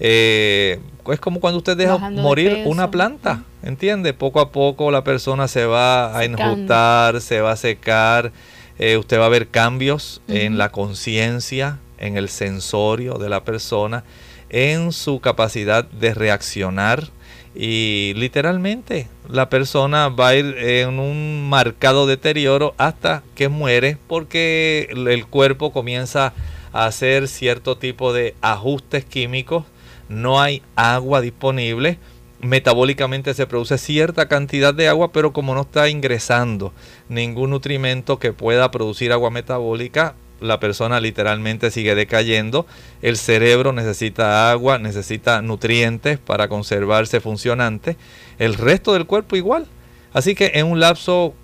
eh, 0.00 0.80
es 1.10 1.20
como 1.20 1.40
cuando 1.40 1.58
usted 1.58 1.76
deja 1.76 1.98
morir 1.98 2.64
una 2.66 2.90
planta 2.90 3.42
entiende 3.62 4.12
poco 4.12 4.40
a 4.40 4.52
poco 4.52 4.90
la 4.90 5.04
persona 5.04 5.48
se 5.48 5.64
va 5.66 6.16
a 6.16 6.24
enjutar 6.24 7.20
se 7.20 7.40
va 7.40 7.52
a 7.52 7.56
secar 7.56 8.32
eh, 8.78 8.96
usted 8.96 9.18
va 9.18 9.26
a 9.26 9.30
ver 9.30 9.48
cambios 9.48 10.20
en 10.28 10.56
la 10.58 10.70
conciencia 10.70 11.78
en 11.98 12.16
el 12.16 12.28
sensorio 12.28 13.14
de 13.14 13.28
la 13.28 13.44
persona, 13.44 14.04
en 14.50 14.92
su 14.92 15.20
capacidad 15.20 15.84
de 15.84 16.14
reaccionar 16.14 17.08
y 17.54 18.12
literalmente 18.16 19.08
la 19.28 19.48
persona 19.50 20.08
va 20.08 20.28
a 20.28 20.36
ir 20.36 20.56
en 20.58 20.98
un 20.98 21.48
marcado 21.48 22.06
deterioro 22.06 22.74
hasta 22.78 23.22
que 23.34 23.48
muere 23.48 23.98
porque 24.06 24.88
el 24.90 25.26
cuerpo 25.26 25.72
comienza 25.72 26.32
a 26.72 26.86
hacer 26.86 27.26
cierto 27.26 27.76
tipo 27.76 28.12
de 28.12 28.34
ajustes 28.40 29.04
químicos, 29.04 29.64
no 30.08 30.40
hay 30.40 30.62
agua 30.76 31.20
disponible, 31.20 31.98
metabólicamente 32.40 33.34
se 33.34 33.46
produce 33.46 33.78
cierta 33.78 34.28
cantidad 34.28 34.74
de 34.74 34.88
agua, 34.88 35.12
pero 35.12 35.32
como 35.32 35.54
no 35.54 35.62
está 35.62 35.88
ingresando 35.88 36.72
ningún 37.08 37.50
nutrimento 37.50 38.18
que 38.18 38.32
pueda 38.32 38.70
producir 38.70 39.12
agua 39.12 39.30
metabólica, 39.30 40.14
la 40.40 40.60
persona 40.60 41.00
literalmente 41.00 41.70
sigue 41.70 41.94
decayendo, 41.94 42.66
el 43.02 43.16
cerebro 43.16 43.72
necesita 43.72 44.50
agua, 44.50 44.78
necesita 44.78 45.42
nutrientes 45.42 46.18
para 46.18 46.48
conservarse 46.48 47.20
funcionante, 47.20 47.96
el 48.38 48.54
resto 48.54 48.92
del 48.92 49.06
cuerpo 49.06 49.36
igual. 49.36 49.66
Así 50.12 50.34
que 50.34 50.52
en 50.54 50.66
un 50.66 50.80
lapso, 50.80 51.34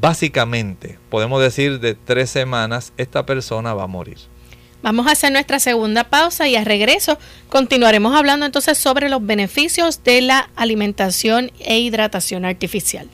básicamente, 0.00 0.98
podemos 1.10 1.40
decir 1.40 1.80
de 1.80 1.94
tres 1.94 2.30
semanas, 2.30 2.92
esta 2.96 3.24
persona 3.24 3.72
va 3.72 3.84
a 3.84 3.88
morir. 3.88 4.18
Vamos 4.82 5.06
a 5.06 5.12
hacer 5.12 5.32
nuestra 5.32 5.60
segunda 5.60 6.04
pausa 6.04 6.48
y 6.48 6.56
a 6.56 6.64
regreso 6.64 7.18
continuaremos 7.48 8.14
hablando 8.14 8.46
entonces 8.46 8.78
sobre 8.78 9.08
los 9.08 9.24
beneficios 9.24 10.02
de 10.04 10.22
la 10.22 10.50
alimentación 10.56 11.52
e 11.60 11.78
hidratación 11.78 12.44
artificial 12.44 13.08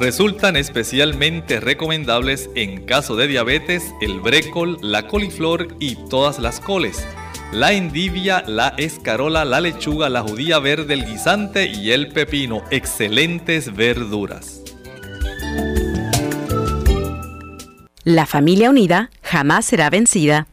resultan 0.00 0.56
especialmente 0.56 1.60
recomendables 1.60 2.50
en 2.54 2.84
caso 2.84 3.16
de 3.16 3.26
diabetes 3.26 3.92
el 4.00 4.20
brécol, 4.20 4.78
la 4.80 5.06
coliflor 5.06 5.74
y 5.80 5.96
todas 6.08 6.38
las 6.38 6.60
coles, 6.60 7.04
la 7.52 7.72
endivia, 7.72 8.44
la 8.46 8.74
escarola, 8.76 9.44
la 9.44 9.60
lechuga, 9.60 10.08
la 10.08 10.22
judía 10.22 10.58
verde, 10.58 10.94
el 10.94 11.06
guisante 11.06 11.66
y 11.66 11.90
el 11.90 12.08
pepino, 12.08 12.62
excelentes 12.70 13.74
verduras. 13.74 14.57
La 18.08 18.24
familia 18.24 18.70
unida 18.70 19.10
jamás 19.22 19.66
será 19.66 19.90
vencida. 19.90 20.46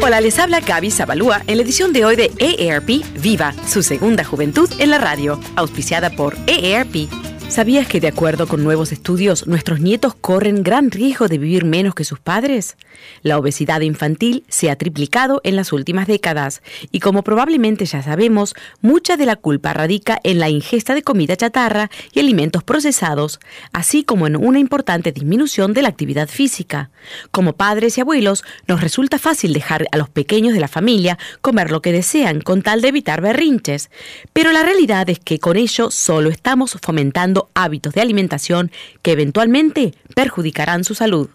Hola, 0.00 0.22
les 0.22 0.38
habla 0.38 0.60
Gaby 0.60 0.90
Zabalúa 0.90 1.42
en 1.46 1.58
la 1.58 1.62
edición 1.62 1.92
de 1.92 2.06
hoy 2.06 2.16
de 2.16 2.30
EARP 2.38 3.04
Viva, 3.20 3.52
su 3.68 3.82
segunda 3.82 4.24
juventud 4.24 4.70
en 4.78 4.88
la 4.88 4.96
radio, 4.96 5.38
auspiciada 5.54 6.08
por 6.08 6.34
EARP 6.46 7.10
¿Sabías 7.48 7.86
que 7.86 8.00
de 8.00 8.08
acuerdo 8.08 8.48
con 8.48 8.64
nuevos 8.64 8.92
estudios, 8.92 9.46
nuestros 9.46 9.80
nietos 9.80 10.14
corren 10.14 10.62
gran 10.62 10.90
riesgo 10.90 11.28
de 11.28 11.38
vivir 11.38 11.64
menos 11.64 11.94
que 11.94 12.04
sus 12.04 12.18
padres? 12.18 12.76
La 13.22 13.38
obesidad 13.38 13.80
infantil 13.80 14.44
se 14.48 14.68
ha 14.68 14.76
triplicado 14.76 15.40
en 15.44 15.56
las 15.56 15.72
últimas 15.72 16.06
décadas 16.06 16.60
y 16.90 17.00
como 17.00 17.22
probablemente 17.22 17.86
ya 17.86 18.02
sabemos, 18.02 18.54
mucha 18.82 19.16
de 19.16 19.26
la 19.26 19.36
culpa 19.36 19.72
radica 19.72 20.18
en 20.22 20.38
la 20.38 20.50
ingesta 20.50 20.94
de 20.94 21.02
comida 21.02 21.36
chatarra 21.36 21.88
y 22.12 22.20
alimentos 22.20 22.62
procesados, 22.62 23.40
así 23.72 24.02
como 24.02 24.26
en 24.26 24.36
una 24.36 24.58
importante 24.58 25.12
disminución 25.12 25.72
de 25.72 25.82
la 25.82 25.88
actividad 25.88 26.28
física. 26.28 26.90
Como 27.30 27.54
padres 27.54 27.96
y 27.96 28.00
abuelos, 28.00 28.44
nos 28.66 28.80
resulta 28.80 29.18
fácil 29.18 29.52
dejar 29.52 29.86
a 29.92 29.96
los 29.96 30.10
pequeños 30.10 30.52
de 30.52 30.60
la 30.60 30.68
familia 30.68 31.16
comer 31.40 31.70
lo 31.70 31.80
que 31.80 31.92
desean 31.92 32.40
con 32.40 32.62
tal 32.62 32.82
de 32.82 32.88
evitar 32.88 33.20
berrinches, 33.20 33.88
pero 34.32 34.52
la 34.52 34.62
realidad 34.62 35.08
es 35.08 35.20
que 35.20 35.38
con 35.38 35.56
ello 35.56 35.90
solo 35.90 36.28
estamos 36.28 36.76
fomentando 36.82 37.35
hábitos 37.54 37.94
de 37.94 38.00
alimentación 38.00 38.70
que 39.02 39.12
eventualmente 39.12 39.94
perjudicarán 40.14 40.84
su 40.84 40.94
salud. 40.94 41.28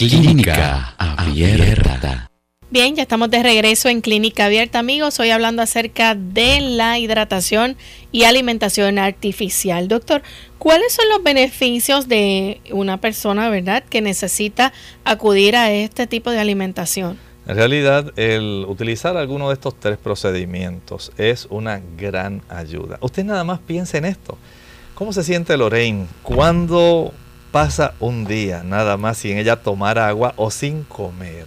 Clínica 0.00 0.94
Abierta. 0.96 2.30
Bien, 2.70 2.96
ya 2.96 3.02
estamos 3.02 3.30
de 3.30 3.42
regreso 3.42 3.90
en 3.90 4.00
Clínica 4.00 4.46
Abierta, 4.46 4.78
amigos. 4.78 5.20
Hoy 5.20 5.28
hablando 5.28 5.60
acerca 5.60 6.14
de 6.14 6.62
la 6.62 6.98
hidratación 6.98 7.76
y 8.10 8.22
alimentación 8.22 8.98
artificial. 8.98 9.88
Doctor, 9.88 10.22
¿cuáles 10.56 10.94
son 10.94 11.06
los 11.10 11.22
beneficios 11.22 12.08
de 12.08 12.62
una 12.72 12.96
persona, 12.96 13.50
verdad, 13.50 13.84
que 13.84 14.00
necesita 14.00 14.72
acudir 15.04 15.54
a 15.54 15.70
este 15.70 16.06
tipo 16.06 16.30
de 16.30 16.38
alimentación? 16.38 17.18
En 17.46 17.56
realidad, 17.56 18.10
el 18.18 18.64
utilizar 18.66 19.18
alguno 19.18 19.48
de 19.48 19.54
estos 19.54 19.78
tres 19.78 19.98
procedimientos 19.98 21.12
es 21.18 21.46
una 21.50 21.82
gran 21.98 22.40
ayuda. 22.48 22.96
Usted 23.02 23.24
nada 23.26 23.44
más 23.44 23.58
piense 23.58 23.98
en 23.98 24.06
esto. 24.06 24.38
¿Cómo 24.94 25.12
se 25.12 25.24
siente 25.24 25.58
Lorraine 25.58 26.06
cuando 26.22 27.12
pasa 27.50 27.94
un 28.00 28.24
día 28.24 28.62
nada 28.64 28.96
más 28.96 29.18
sin 29.18 29.38
ella 29.38 29.56
tomar 29.56 29.98
agua 29.98 30.34
o 30.36 30.50
sin 30.50 30.84
comer? 30.84 31.46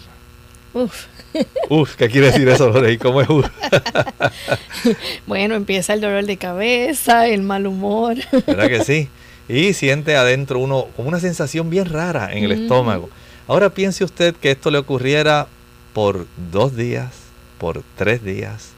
Uf. 0.73 1.05
Uf, 1.69 1.95
¿qué 1.95 2.09
quiere 2.09 2.27
decir 2.27 2.47
eso, 2.49 2.69
Lorey? 2.69 2.97
¿Cómo 2.97 3.21
es 3.21 3.27
bueno, 5.27 5.55
empieza 5.55 5.93
el 5.93 6.01
dolor 6.01 6.25
de 6.25 6.37
cabeza, 6.37 7.27
el 7.27 7.41
mal 7.41 7.67
humor. 7.67 8.17
¿Verdad 8.47 8.67
que 8.67 8.83
sí? 8.83 9.09
Y 9.47 9.73
siente 9.73 10.15
adentro 10.15 10.59
uno 10.59 10.87
como 10.95 11.09
una 11.09 11.19
sensación 11.19 11.69
bien 11.69 11.85
rara 11.85 12.31
en 12.31 12.43
el 12.43 12.51
estómago. 12.51 13.09
Ahora 13.47 13.69
piense 13.69 14.03
usted 14.03 14.35
que 14.35 14.51
esto 14.51 14.71
le 14.71 14.77
ocurriera 14.77 15.47
por 15.93 16.27
dos 16.51 16.75
días, 16.75 17.11
por 17.57 17.83
tres 17.97 18.23
días, 18.23 18.69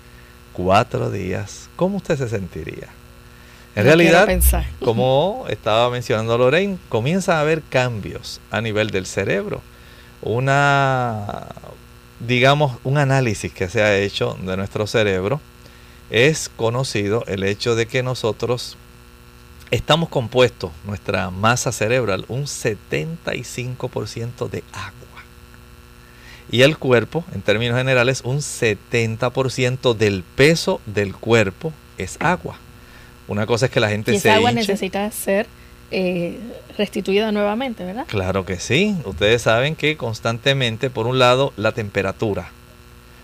cuatro 0.54 1.12
días. 1.12 1.70
¿Cómo 1.76 1.98
usted 1.98 2.18
se 2.18 2.30
sentiría? 2.30 2.88
En 3.76 3.84
realidad, 3.84 4.28
como 4.84 5.46
estaba 5.50 5.90
mencionando 5.90 6.38
Lorraine, 6.38 6.78
comienza 6.88 7.38
a 7.38 7.42
haber 7.42 7.62
cambios 7.62 8.40
a 8.50 8.62
nivel 8.62 8.90
del 8.90 9.06
cerebro. 9.06 9.62
Una 10.22 11.48
digamos, 12.20 12.78
un 12.84 12.98
análisis 12.98 13.52
que 13.52 13.70
se 13.70 13.82
ha 13.82 13.98
hecho 13.98 14.38
de 14.42 14.58
nuestro 14.58 14.88
cerebro, 14.88 15.40
es 16.10 16.50
conocido 16.50 17.24
el 17.28 17.44
hecho 17.44 17.76
de 17.76 17.86
que 17.88 18.04
nosotros 18.04 18.78
estamos 19.72 20.10
compuestos, 20.10 20.72
nuestra 20.86 21.32
masa 21.32 21.72
cerebral, 21.72 22.26
un 22.28 22.44
75% 22.44 24.50
de 24.50 24.64
agua. 24.72 24.94
Y 26.52 26.62
el 26.62 26.78
cuerpo, 26.78 27.26
en 27.34 27.42
términos 27.42 27.78
generales, 27.78 28.22
un 28.24 28.38
70% 28.38 29.96
del 29.96 30.24
peso 30.24 30.80
del 30.86 31.16
cuerpo 31.16 31.74
es 31.98 32.18
agua. 32.20 32.60
Una 33.28 33.46
cosa 33.46 33.66
es 33.66 33.72
que 33.72 33.80
la 33.80 33.90
gente 33.90 34.14
y 34.14 34.18
esa 34.18 34.36
agua 34.36 34.52
necesita 34.52 35.10
ser 35.12 35.48
eh, 35.92 36.40
restituida 36.78 37.32
nuevamente, 37.32 37.84
¿verdad? 37.84 38.06
Claro 38.08 38.46
que 38.46 38.60
sí. 38.60 38.96
Ustedes 39.06 39.42
saben 39.44 39.76
que 39.76 39.98
constantemente, 39.98 40.90
por 40.90 41.08
un 41.08 41.20
lado, 41.20 41.54
la 41.58 41.72
temperatura. 41.72 42.50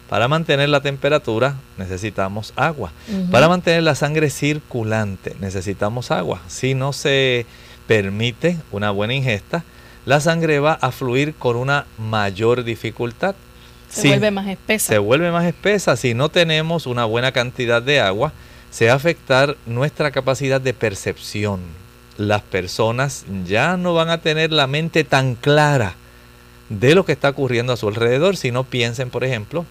Para 0.09 0.27
mantener 0.27 0.67
la 0.67 0.81
temperatura 0.81 1.55
necesitamos 1.77 2.51
agua. 2.57 2.91
Para 3.31 3.47
mantener 3.47 3.83
la 3.83 3.95
sangre 3.95 4.29
circulante 4.29 5.37
necesitamos 5.39 6.11
agua. 6.11 6.41
Si 6.49 6.73
no 6.73 6.91
se 6.91 7.45
permite 7.87 8.57
una 8.73 8.91
buena 8.91 9.13
ingesta, 9.13 9.63
la 10.05 10.19
sangre 10.19 10.59
va 10.59 10.73
a 10.73 10.91
fluir 10.91 11.33
con 11.35 11.55
una 11.55 11.85
mayor 11.97 12.65
dificultad. 12.65 13.35
Se 13.89 14.09
vuelve 14.09 14.31
más 14.31 14.47
espesa. 14.47 14.87
Se 14.87 14.97
vuelve 14.97 15.31
más 15.31 15.45
espesa. 15.45 15.95
Si 15.95 16.13
no 16.13 16.27
tenemos 16.27 16.87
una 16.87 17.05
buena 17.05 17.31
cantidad 17.31 17.81
de 17.81 18.01
agua, 18.01 18.33
se 18.71 18.87
va 18.87 18.93
a 18.93 18.95
afectar 18.95 19.55
nuestra 19.67 20.09
capacidad 20.11 20.59
de 20.59 20.73
percepción 20.73 21.59
las 22.17 22.41
personas 22.41 23.25
ya 23.45 23.77
no 23.77 23.93
van 23.93 24.09
a 24.09 24.19
tener 24.19 24.51
la 24.51 24.67
mente 24.67 25.03
tan 25.03 25.35
clara 25.35 25.95
de 26.69 26.95
lo 26.95 27.05
que 27.05 27.11
está 27.11 27.29
ocurriendo 27.29 27.73
a 27.73 27.77
su 27.77 27.87
alrededor, 27.87 28.37
si 28.37 28.51
no 28.51 28.63
piensen, 28.63 29.09
por 29.09 29.23
ejemplo, 29.23 29.65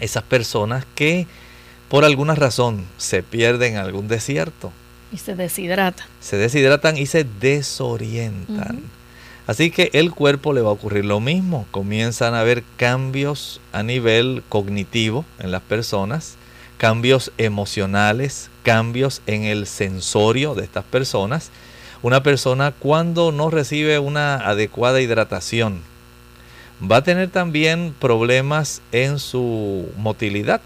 esas 0.00 0.22
personas 0.24 0.84
que 0.94 1.26
por 1.88 2.04
alguna 2.04 2.34
razón 2.34 2.84
se 2.98 3.22
pierden 3.22 3.74
en 3.74 3.78
algún 3.78 4.08
desierto. 4.08 4.72
Y 5.10 5.18
se 5.18 5.34
deshidratan. 5.34 6.06
Se 6.20 6.36
deshidratan 6.36 6.98
y 6.98 7.06
se 7.06 7.24
desorientan. 7.24 8.82
Así 9.46 9.70
que 9.70 9.88
el 9.94 10.10
cuerpo 10.10 10.52
le 10.52 10.60
va 10.60 10.68
a 10.68 10.72
ocurrir 10.72 11.06
lo 11.06 11.20
mismo. 11.20 11.66
Comienzan 11.70 12.34
a 12.34 12.40
haber 12.40 12.62
cambios 12.76 13.62
a 13.72 13.82
nivel 13.82 14.42
cognitivo 14.50 15.24
en 15.38 15.50
las 15.50 15.62
personas, 15.62 16.36
cambios 16.78 17.32
emocionales, 17.36 18.48
cambios 18.62 19.20
en 19.26 19.44
el 19.44 19.66
sensorio 19.66 20.54
de 20.54 20.64
estas 20.64 20.84
personas 20.84 21.50
una 22.02 22.22
persona 22.22 22.72
cuando 22.72 23.32
no 23.32 23.50
recibe 23.50 23.98
una 23.98 24.36
adecuada 24.36 25.00
hidratación. 25.00 25.80
Va 26.80 26.98
a 26.98 27.04
tener 27.04 27.28
también 27.30 27.94
problemas 27.98 28.82
en 28.92 29.18
su 29.18 29.90
motilidad, 29.96 30.60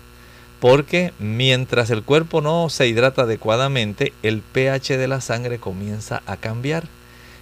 porque 0.60 1.12
mientras 1.18 1.90
el 1.90 2.02
cuerpo 2.02 2.40
no 2.40 2.68
se 2.68 2.86
hidrata 2.86 3.22
adecuadamente, 3.22 4.12
el 4.22 4.42
pH 4.42 4.98
de 4.98 5.08
la 5.08 5.20
sangre 5.20 5.58
comienza 5.58 6.22
a 6.26 6.36
cambiar. 6.36 6.84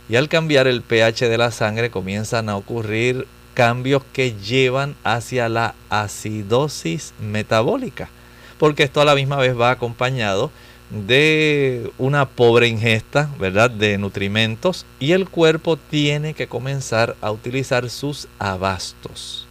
Y 0.09 0.17
al 0.17 0.29
cambiar 0.29 0.67
el 0.67 0.83
pH 0.83 1.29
de 1.29 1.39
la 1.39 1.51
sangre 1.51 1.91
comienzan 1.91 2.49
a 2.49 2.57
ocurrir 2.57 3.27
cambios 3.55 4.03
que 4.13 4.35
llevan 4.35 4.95
hacia 5.05 5.49
la 5.49 5.75
acidosis 5.89 7.13
metabólica, 7.21 8.09
porque 8.61 8.83
esto 8.83 9.01
a 9.01 9.07
la 9.07 9.15
misma 9.15 9.37
vez 9.37 9.59
va 9.59 9.71
acompañado 9.71 10.51
de 10.91 11.91
una 11.97 12.29
pobre 12.29 12.69
ingesta, 12.69 13.31
¿verdad?, 13.39 13.71
de 13.71 13.97
nutrimentos 13.97 14.85
y 14.99 15.13
el 15.13 15.31
cuerpo 15.31 15.79
tiene 15.79 16.35
que 16.35 16.47
comenzar 16.47 17.17
a 17.23 17.31
utilizar 17.31 17.89
sus 17.89 18.29
abastos. 18.39 19.47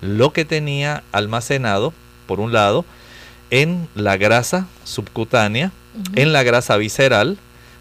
Lo 0.00 0.32
que 0.32 0.46
tenía 0.46 1.02
almacenado, 1.12 1.92
por 2.26 2.40
un 2.40 2.54
lado, 2.54 2.86
en 3.50 3.88
la 3.94 4.16
grasa 4.16 4.68
subcutánea, 4.84 5.70
en 6.14 6.32
la 6.32 6.42
grasa 6.42 6.78
visceral, 6.78 7.36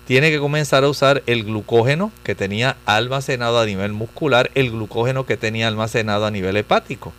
tiene 0.06 0.30
que 0.30 0.40
comenzar 0.40 0.84
a 0.84 0.90
usar 0.90 1.24
el 1.26 1.46
glucógeno 1.46 2.12
que 2.26 2.36
tenía 2.36 2.76
almacenado 2.86 3.62
a 3.62 3.66
nivel 3.66 3.94
muscular, 3.94 4.52
el 4.56 4.72
glucógeno 4.72 5.26
que 5.26 5.38
tenía 5.38 5.70
almacenado 5.70 6.26
a 6.26 6.32
nivel 6.32 6.58
hepático. 6.58 7.14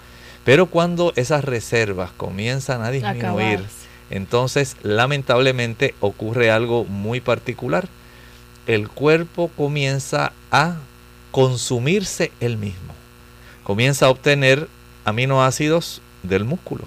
Pero 0.47 0.67
cuando 0.67 1.13
esas 1.17 1.45
reservas 1.45 2.13
comienzan 2.17 2.83
a 2.83 2.93
disminuir, 2.93 3.65
entonces 4.11 4.77
lamentablemente 4.85 5.97
ocurre 5.99 6.53
algo 6.53 6.85
muy 6.85 7.21
particular. 7.21 7.89
El 8.69 8.89
cuerpo 8.89 9.51
comienza 9.57 10.33
a 10.53 10.77
consumirse 11.33 12.31
él 12.39 12.59
mismo. 12.59 12.95
Comienza 13.65 14.07
a 14.07 14.11
obtener 14.11 14.69
aminoácidos 15.05 16.01
del 16.23 16.45
músculo. 16.45 16.85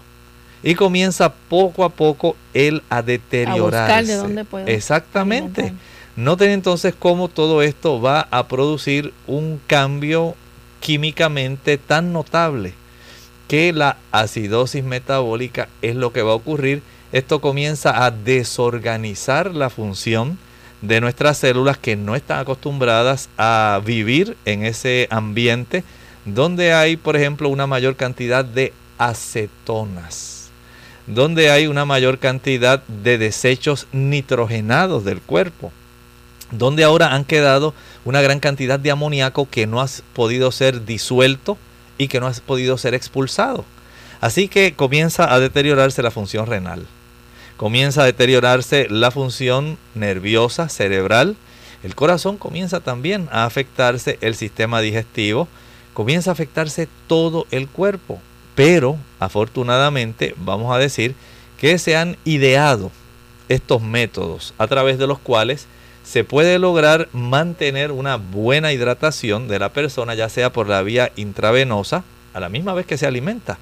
Y 0.63 0.75
comienza 0.75 1.33
poco 1.33 1.83
a 1.83 1.89
poco 1.89 2.37
él 2.53 2.81
a 2.89 3.01
deteriorarse. 3.01 4.21
Exactamente. 4.67 5.73
Noten 6.15 6.51
entonces 6.51 6.95
cómo 6.97 7.27
todo 7.27 7.61
esto 7.61 7.99
va 7.99 8.25
a 8.31 8.47
producir 8.47 9.13
un 9.27 9.59
cambio 9.67 10.35
químicamente 10.79 11.77
tan 11.77 12.13
notable 12.13 12.78
que 13.49 13.73
la 13.73 13.97
acidosis 14.11 14.83
metabólica 14.83 15.67
es 15.81 15.95
lo 15.95 16.13
que 16.13 16.21
va 16.21 16.31
a 16.31 16.35
ocurrir. 16.35 16.83
Esto 17.11 17.41
comienza 17.41 18.05
a 18.05 18.11
desorganizar 18.11 19.55
la 19.55 19.71
función 19.71 20.37
de 20.83 21.01
nuestras 21.01 21.39
células 21.39 21.79
que 21.79 21.95
no 21.95 22.15
están 22.15 22.39
acostumbradas 22.39 23.27
a 23.37 23.81
vivir 23.83 24.37
en 24.45 24.63
ese 24.63 25.07
ambiente 25.09 25.83
donde 26.25 26.73
hay, 26.73 26.95
por 26.95 27.15
ejemplo, 27.15 27.49
una 27.49 27.65
mayor 27.65 27.95
cantidad 27.95 28.45
de 28.45 28.71
acetonas, 28.99 30.51
donde 31.07 31.49
hay 31.49 31.65
una 31.65 31.85
mayor 31.85 32.19
cantidad 32.19 32.83
de 32.87 33.17
desechos 33.17 33.87
nitrogenados 33.91 35.03
del 35.03 35.21
cuerpo 35.21 35.73
donde 36.51 36.83
ahora 36.83 37.13
han 37.13 37.25
quedado 37.25 37.75
una 38.05 38.21
gran 38.21 38.39
cantidad 38.39 38.79
de 38.79 38.89
amoníaco 38.89 39.47
que 39.47 39.67
no 39.67 39.81
ha 39.81 39.87
podido 40.13 40.51
ser 40.51 40.83
disuelto 40.83 41.59
y 41.99 42.07
que 42.07 42.19
no 42.19 42.25
ha 42.25 42.31
podido 42.31 42.79
ser 42.79 42.95
expulsado. 42.95 43.63
Así 44.21 44.47
que 44.47 44.73
comienza 44.73 45.31
a 45.31 45.39
deteriorarse 45.39 46.01
la 46.01 46.09
función 46.09 46.47
renal, 46.47 46.87
comienza 47.57 48.01
a 48.01 48.05
deteriorarse 48.05 48.87
la 48.89 49.11
función 49.11 49.77
nerviosa, 49.93 50.67
cerebral, 50.67 51.35
el 51.83 51.95
corazón 51.95 52.37
comienza 52.37 52.79
también 52.79 53.29
a 53.31 53.45
afectarse 53.45 54.17
el 54.21 54.35
sistema 54.35 54.81
digestivo, 54.81 55.47
comienza 55.93 56.31
a 56.31 56.33
afectarse 56.33 56.89
todo 57.07 57.45
el 57.51 57.67
cuerpo. 57.67 58.19
Pero 58.55 58.97
afortunadamente 59.19 60.35
vamos 60.37 60.75
a 60.75 60.79
decir 60.79 61.15
que 61.57 61.77
se 61.77 61.95
han 61.95 62.17
ideado 62.25 62.91
estos 63.47 63.81
métodos 63.81 64.53
a 64.57 64.67
través 64.67 64.97
de 64.97 65.07
los 65.07 65.19
cuales 65.19 65.67
se 66.09 66.23
puede 66.23 66.57
lograr 66.57 67.07
mantener 67.13 67.91
una 67.91 68.15
buena 68.15 68.73
hidratación 68.73 69.47
de 69.47 69.59
la 69.59 69.69
persona, 69.69 70.15
ya 70.15 70.27
sea 70.27 70.51
por 70.51 70.67
la 70.67 70.81
vía 70.81 71.11
intravenosa, 71.17 72.03
a 72.33 72.39
la 72.39 72.49
misma 72.49 72.73
vez 72.73 72.87
que 72.87 72.97
se 72.97 73.05
alimenta, 73.05 73.59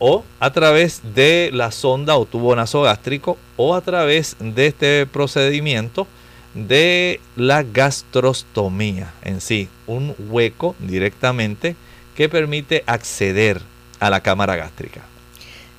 o 0.00 0.24
a 0.40 0.50
través 0.52 1.02
de 1.14 1.50
la 1.52 1.70
sonda 1.70 2.16
o 2.16 2.26
tubo 2.26 2.56
nasogástrico, 2.56 3.38
o 3.56 3.76
a 3.76 3.80
través 3.80 4.34
de 4.40 4.66
este 4.66 5.06
procedimiento 5.06 6.08
de 6.54 7.20
la 7.36 7.62
gastrostomía 7.62 9.14
en 9.22 9.40
sí, 9.40 9.68
un 9.86 10.16
hueco 10.18 10.74
directamente 10.80 11.76
que 12.16 12.28
permite 12.28 12.82
acceder 12.88 13.60
a 14.00 14.10
la 14.10 14.20
cámara 14.20 14.56
gástrica. 14.56 15.02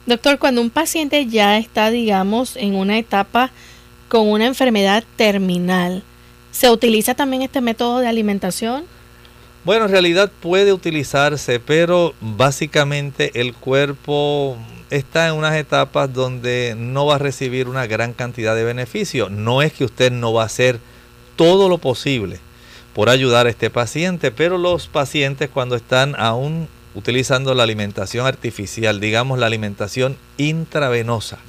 Doctor, 0.05 0.39
cuando 0.39 0.61
un 0.61 0.69
paciente 0.69 1.25
ya 1.25 1.57
está, 1.57 1.91
digamos, 1.91 2.55
en 2.55 2.75
una 2.75 2.97
etapa 2.97 3.51
con 4.07 4.29
una 4.29 4.45
enfermedad 4.45 5.03
terminal. 5.15 6.03
¿Se 6.51 6.69
utiliza 6.69 7.15
también 7.15 7.41
este 7.41 7.61
método 7.61 7.99
de 7.99 8.07
alimentación? 8.07 8.85
Bueno, 9.63 9.85
en 9.85 9.91
realidad 9.91 10.31
puede 10.41 10.73
utilizarse, 10.73 11.59
pero 11.59 12.13
básicamente 12.21 13.31
el 13.41 13.53
cuerpo 13.53 14.57
está 14.89 15.27
en 15.27 15.33
unas 15.33 15.55
etapas 15.55 16.13
donde 16.13 16.75
no 16.77 17.07
va 17.07 17.15
a 17.15 17.19
recibir 17.19 17.67
una 17.67 17.87
gran 17.87 18.13
cantidad 18.13 18.55
de 18.55 18.63
beneficio. 18.63 19.29
No 19.29 19.61
es 19.61 19.73
que 19.73 19.85
usted 19.85 20.11
no 20.11 20.33
va 20.33 20.43
a 20.43 20.45
hacer 20.45 20.79
todo 21.35 21.67
lo 21.67 21.79
posible 21.79 22.39
por 22.93 23.09
ayudar 23.09 23.47
a 23.47 23.49
este 23.49 23.69
paciente, 23.69 24.31
pero 24.31 24.57
los 24.57 24.87
pacientes 24.87 25.49
cuando 25.49 25.75
están 25.75 26.15
aún 26.17 26.69
utilizando 26.93 27.53
la 27.53 27.63
alimentación 27.63 28.25
artificial, 28.25 28.99
digamos 29.01 29.37
la 29.37 29.47
alimentación 29.47 30.15
intravenosa, 30.37 31.39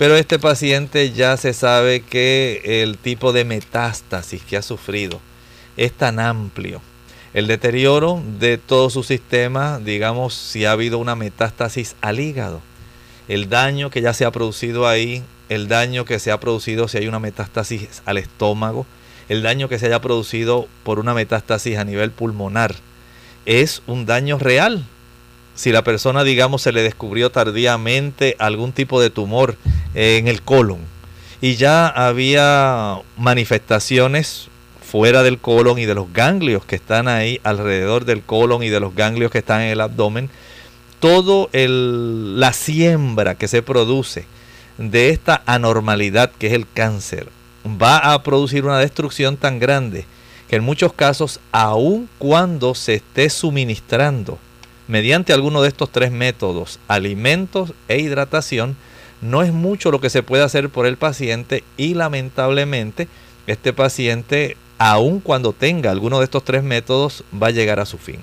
pero 0.00 0.16
este 0.16 0.38
paciente 0.38 1.12
ya 1.12 1.36
se 1.36 1.52
sabe 1.52 2.00
que 2.00 2.62
el 2.64 2.96
tipo 2.96 3.34
de 3.34 3.44
metástasis 3.44 4.40
que 4.40 4.56
ha 4.56 4.62
sufrido 4.62 5.20
es 5.76 5.92
tan 5.92 6.18
amplio. 6.18 6.80
El 7.34 7.46
deterioro 7.46 8.22
de 8.38 8.56
todo 8.56 8.88
su 8.88 9.02
sistema, 9.02 9.78
digamos, 9.78 10.32
si 10.32 10.64
ha 10.64 10.72
habido 10.72 10.96
una 10.96 11.16
metástasis 11.16 11.96
al 12.00 12.18
hígado, 12.18 12.62
el 13.28 13.50
daño 13.50 13.90
que 13.90 14.00
ya 14.00 14.14
se 14.14 14.24
ha 14.24 14.30
producido 14.30 14.88
ahí, 14.88 15.22
el 15.50 15.68
daño 15.68 16.06
que 16.06 16.18
se 16.18 16.32
ha 16.32 16.40
producido 16.40 16.88
si 16.88 16.96
hay 16.96 17.06
una 17.06 17.18
metástasis 17.18 18.00
al 18.06 18.16
estómago, 18.16 18.86
el 19.28 19.42
daño 19.42 19.68
que 19.68 19.78
se 19.78 19.84
haya 19.84 20.00
producido 20.00 20.66
por 20.82 20.98
una 20.98 21.12
metástasis 21.12 21.76
a 21.76 21.84
nivel 21.84 22.10
pulmonar, 22.10 22.74
es 23.44 23.82
un 23.86 24.06
daño 24.06 24.38
real 24.38 24.82
si 25.54 25.72
la 25.72 25.84
persona, 25.84 26.24
digamos, 26.24 26.62
se 26.62 26.72
le 26.72 26.82
descubrió 26.82 27.30
tardíamente 27.30 28.34
algún 28.38 28.72
tipo 28.72 28.98
de 28.98 29.10
tumor 29.10 29.56
en 29.94 30.28
el 30.28 30.42
colon. 30.42 30.78
Y 31.40 31.56
ya 31.56 31.88
había 31.88 32.98
manifestaciones 33.16 34.48
fuera 34.82 35.22
del 35.22 35.38
colon 35.38 35.78
y 35.78 35.86
de 35.86 35.94
los 35.94 36.12
ganglios 36.12 36.64
que 36.64 36.76
están 36.76 37.08
ahí 37.08 37.40
alrededor 37.44 38.04
del 38.04 38.22
colon 38.22 38.62
y 38.62 38.68
de 38.68 38.80
los 38.80 38.94
ganglios 38.94 39.30
que 39.30 39.38
están 39.38 39.62
en 39.62 39.68
el 39.68 39.80
abdomen, 39.80 40.28
todo 40.98 41.48
la 41.52 42.52
siembra 42.52 43.36
que 43.36 43.48
se 43.48 43.62
produce 43.62 44.26
de 44.78 45.10
esta 45.10 45.42
anormalidad 45.46 46.32
que 46.38 46.48
es 46.48 46.52
el 46.52 46.66
cáncer 46.72 47.28
va 47.64 47.98
a 47.98 48.22
producir 48.22 48.64
una 48.64 48.78
destrucción 48.78 49.36
tan 49.36 49.58
grande 49.58 50.04
que 50.48 50.56
en 50.56 50.64
muchos 50.64 50.92
casos, 50.92 51.38
aun 51.52 52.08
cuando 52.18 52.74
se 52.74 52.94
esté 52.94 53.30
suministrando 53.30 54.38
mediante 54.88 55.32
alguno 55.32 55.62
de 55.62 55.68
estos 55.68 55.90
tres 55.90 56.10
métodos, 56.10 56.80
alimentos 56.88 57.72
e 57.86 58.00
hidratación, 58.00 58.76
no 59.20 59.42
es 59.42 59.52
mucho 59.52 59.90
lo 59.90 60.00
que 60.00 60.10
se 60.10 60.22
puede 60.22 60.42
hacer 60.42 60.70
por 60.70 60.86
el 60.86 60.96
paciente 60.96 61.64
y 61.76 61.94
lamentablemente 61.94 63.08
este 63.46 63.72
paciente, 63.72 64.56
aun 64.78 65.20
cuando 65.20 65.52
tenga 65.52 65.90
alguno 65.90 66.18
de 66.18 66.24
estos 66.24 66.44
tres 66.44 66.62
métodos, 66.62 67.24
va 67.40 67.48
a 67.48 67.52
llegar 67.52 67.80
a 67.80 67.86
su 67.86 67.98
fin. 67.98 68.20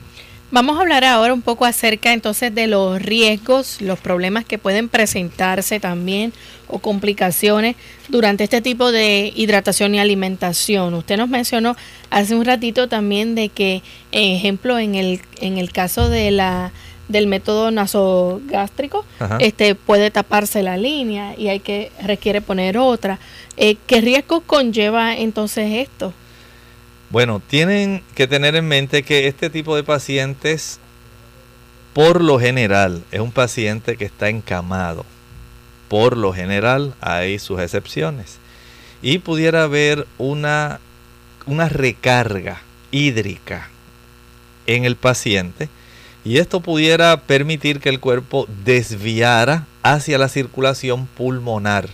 Vamos 0.50 0.78
a 0.78 0.82
hablar 0.82 1.04
ahora 1.04 1.34
un 1.34 1.42
poco 1.42 1.66
acerca 1.66 2.14
entonces 2.14 2.56
de 2.56 2.68
los 2.68 3.02
riesgos, 3.02 3.82
los 3.82 4.00
problemas 4.00 4.46
que 4.46 4.58
pueden 4.58 4.88
presentarse 4.88 5.82
también 5.82 6.32
o 6.70 6.80
complicaciones 6.80 7.76
durante 8.08 8.46
este 8.46 8.62
tipo 8.62 8.94
de 8.94 9.34
hidratación 9.36 9.94
y 9.94 10.00
alimentación. 10.00 10.94
Usted 10.94 11.18
nos 11.18 11.28
mencionó 11.28 11.76
hace 12.12 12.34
un 12.34 12.46
ratito 12.46 12.88
también 12.88 13.36
de 13.36 13.50
que, 13.50 13.84
ejemplo, 14.14 14.80
en 14.80 14.96
el, 14.96 15.20
en 15.42 15.58
el 15.58 15.74
caso 15.74 16.08
de 16.08 16.32
la 16.32 16.72
del 17.08 17.28
método 17.28 17.72
nasogástrico, 17.72 19.06
este 19.40 19.76
puede 19.76 20.12
taparse 20.12 20.64
la 20.64 20.78
línea 20.78 21.36
y 21.38 21.48
hay 21.48 21.60
que 21.60 21.92
requiere 22.04 22.42
poner 22.42 22.78
otra. 22.78 23.20
Eh, 23.56 23.78
¿Qué 23.88 24.02
riesgos 24.02 24.44
conlleva 24.46 25.16
entonces 25.16 25.88
esto? 25.88 26.14
Bueno, 27.10 27.42
tienen 27.46 28.04
que 28.16 28.28
tener 28.28 28.56
en 28.56 28.68
mente 28.68 29.04
que 29.04 29.28
este 29.28 29.50
tipo 29.50 29.76
de 29.76 29.84
pacientes, 29.84 30.80
por 31.94 32.22
lo 32.22 32.40
general, 32.40 33.04
es 33.12 33.22
un 33.22 33.32
paciente 33.32 33.96
que 33.96 34.06
está 34.06 34.28
encamado. 34.28 35.06
Por 35.88 36.18
lo 36.18 36.34
general, 36.34 36.94
hay 37.00 37.40
sus 37.40 37.62
excepciones. 37.62 38.40
Y 39.02 39.20
pudiera 39.20 39.64
haber 39.64 40.06
una, 40.18 40.82
una 41.46 41.70
recarga 41.70 42.62
hídrica 42.92 43.70
en 44.66 44.84
el 44.84 44.98
paciente. 44.98 45.70
Y 46.28 46.40
esto 46.40 46.60
pudiera 46.60 47.22
permitir 47.22 47.80
que 47.80 47.88
el 47.88 48.02
cuerpo 48.02 48.50
desviara 48.66 49.66
hacia 49.82 50.18
la 50.18 50.28
circulación 50.28 51.08
pulmonar 51.08 51.88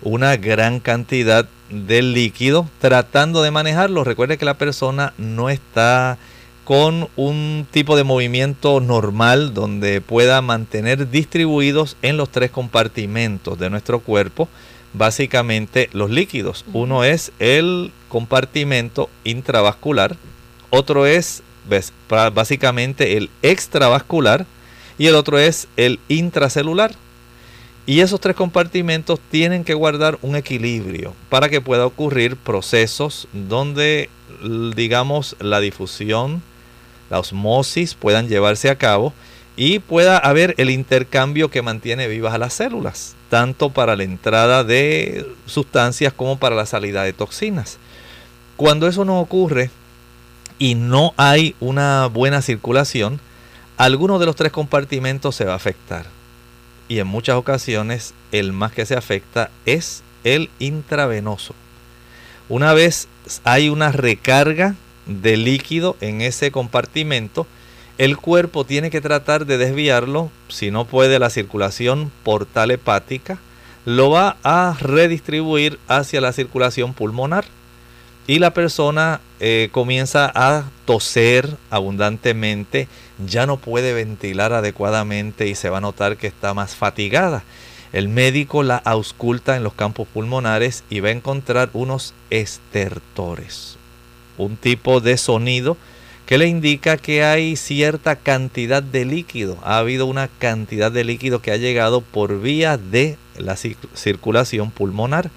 una 0.00 0.36
gran 0.36 0.80
cantidad 0.80 1.46
del 1.68 2.14
líquido 2.14 2.66
tratando 2.80 3.42
de 3.42 3.50
manejarlo. 3.50 4.04
Recuerde 4.04 4.38
que 4.38 4.46
la 4.46 4.56
persona 4.56 5.12
no 5.18 5.50
está 5.50 6.16
con 6.64 7.10
un 7.16 7.66
tipo 7.70 7.94
de 7.98 8.04
movimiento 8.04 8.80
normal 8.80 9.52
donde 9.52 10.00
pueda 10.00 10.40
mantener 10.40 11.10
distribuidos 11.10 11.98
en 12.00 12.16
los 12.16 12.30
tres 12.30 12.50
compartimentos 12.50 13.58
de 13.58 13.68
nuestro 13.68 14.00
cuerpo 14.00 14.48
básicamente 14.94 15.90
los 15.92 16.08
líquidos. 16.08 16.64
Uno 16.72 17.04
es 17.04 17.32
el 17.38 17.92
compartimento 18.08 19.10
intravascular, 19.24 20.16
otro 20.70 21.04
es 21.04 21.42
básicamente 22.32 23.16
el 23.16 23.30
extravascular 23.42 24.46
y 24.98 25.06
el 25.06 25.14
otro 25.14 25.38
es 25.38 25.68
el 25.76 26.00
intracelular. 26.08 26.92
Y 27.86 28.00
esos 28.00 28.20
tres 28.20 28.36
compartimentos 28.36 29.18
tienen 29.30 29.64
que 29.64 29.72
guardar 29.72 30.18
un 30.20 30.36
equilibrio 30.36 31.14
para 31.30 31.48
que 31.48 31.62
pueda 31.62 31.86
ocurrir 31.86 32.36
procesos 32.36 33.28
donde, 33.32 34.10
digamos, 34.76 35.36
la 35.40 35.60
difusión, 35.60 36.42
la 37.08 37.18
osmosis 37.18 37.94
puedan 37.94 38.28
llevarse 38.28 38.68
a 38.68 38.76
cabo 38.76 39.14
y 39.56 39.78
pueda 39.78 40.18
haber 40.18 40.54
el 40.58 40.68
intercambio 40.68 41.50
que 41.50 41.62
mantiene 41.62 42.08
vivas 42.08 42.34
a 42.34 42.38
las 42.38 42.52
células, 42.52 43.16
tanto 43.30 43.70
para 43.70 43.96
la 43.96 44.04
entrada 44.04 44.64
de 44.64 45.26
sustancias 45.46 46.12
como 46.12 46.38
para 46.38 46.54
la 46.54 46.66
salida 46.66 47.02
de 47.04 47.14
toxinas. 47.14 47.78
Cuando 48.56 48.86
eso 48.86 49.04
no 49.06 49.18
ocurre 49.18 49.70
y 50.58 50.74
no 50.74 51.14
hay 51.16 51.54
una 51.60 52.06
buena 52.06 52.42
circulación, 52.42 53.20
alguno 53.76 54.18
de 54.18 54.26
los 54.26 54.36
tres 54.36 54.52
compartimentos 54.52 55.36
se 55.36 55.44
va 55.44 55.52
a 55.52 55.56
afectar 55.56 56.06
y 56.88 56.98
en 56.98 57.06
muchas 57.06 57.36
ocasiones 57.36 58.14
el 58.32 58.52
más 58.52 58.72
que 58.72 58.86
se 58.86 58.96
afecta 58.96 59.50
es 59.66 60.02
el 60.24 60.50
intravenoso. 60.58 61.54
Una 62.48 62.72
vez 62.72 63.08
hay 63.44 63.68
una 63.68 63.92
recarga 63.92 64.74
de 65.06 65.36
líquido 65.36 65.96
en 66.00 66.22
ese 66.22 66.50
compartimento, 66.50 67.46
el 67.98 68.16
cuerpo 68.16 68.64
tiene 68.64 68.90
que 68.90 69.00
tratar 69.00 69.44
de 69.44 69.58
desviarlo, 69.58 70.30
si 70.48 70.70
no 70.70 70.86
puede 70.86 71.18
la 71.18 71.30
circulación 71.30 72.10
portal 72.22 72.70
hepática, 72.70 73.38
lo 73.84 74.10
va 74.10 74.36
a 74.42 74.76
redistribuir 74.80 75.78
hacia 75.88 76.20
la 76.20 76.32
circulación 76.32 76.94
pulmonar 76.94 77.44
y 78.28 78.38
la 78.40 78.52
persona 78.52 79.22
eh, 79.40 79.70
comienza 79.72 80.30
a 80.34 80.64
toser 80.84 81.56
abundantemente, 81.70 82.86
ya 83.26 83.46
no 83.46 83.56
puede 83.56 83.94
ventilar 83.94 84.52
adecuadamente 84.52 85.48
y 85.48 85.54
se 85.54 85.70
va 85.70 85.78
a 85.78 85.80
notar 85.80 86.18
que 86.18 86.26
está 86.26 86.52
más 86.52 86.76
fatigada. 86.76 87.42
El 87.94 88.08
médico 88.08 88.62
la 88.62 88.76
ausculta 88.76 89.56
en 89.56 89.64
los 89.64 89.72
campos 89.72 90.06
pulmonares 90.12 90.84
y 90.90 91.00
va 91.00 91.08
a 91.08 91.12
encontrar 91.12 91.70
unos 91.72 92.12
estertores, 92.28 93.78
un 94.36 94.58
tipo 94.58 95.00
de 95.00 95.16
sonido 95.16 95.78
que 96.26 96.36
le 96.36 96.48
indica 96.48 96.98
que 96.98 97.24
hay 97.24 97.56
cierta 97.56 98.16
cantidad 98.16 98.82
de 98.82 99.06
líquido. 99.06 99.56
Ha 99.62 99.78
habido 99.78 100.04
una 100.04 100.28
cantidad 100.28 100.92
de 100.92 101.02
líquido 101.02 101.40
que 101.40 101.50
ha 101.50 101.56
llegado 101.56 102.02
por 102.02 102.42
vía 102.42 102.76
de 102.76 103.16
la 103.38 103.56
circulación 103.56 104.70
pulmonar. 104.70 105.30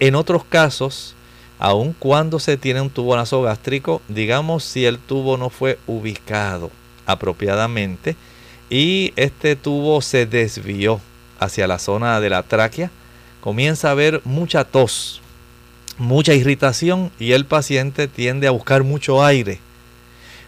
En 0.00 0.16
otros 0.16 0.44
casos, 0.44 1.14
aun 1.58 1.92
cuando 1.92 2.38
se 2.38 2.56
tiene 2.56 2.80
un 2.80 2.90
tubo 2.90 3.16
nasogástrico, 3.16 4.00
digamos 4.08 4.64
si 4.64 4.86
el 4.86 4.98
tubo 4.98 5.36
no 5.36 5.50
fue 5.50 5.78
ubicado 5.86 6.70
apropiadamente 7.06 8.16
y 8.70 9.12
este 9.16 9.56
tubo 9.56 10.00
se 10.02 10.26
desvió 10.26 11.00
hacia 11.40 11.66
la 11.66 11.78
zona 11.78 12.20
de 12.20 12.30
la 12.30 12.42
tráquea, 12.42 12.90
comienza 13.40 13.88
a 13.88 13.92
haber 13.92 14.20
mucha 14.24 14.64
tos, 14.64 15.20
mucha 15.96 16.34
irritación 16.34 17.10
y 17.18 17.32
el 17.32 17.44
paciente 17.44 18.08
tiende 18.08 18.46
a 18.46 18.52
buscar 18.52 18.84
mucho 18.84 19.24
aire. 19.24 19.60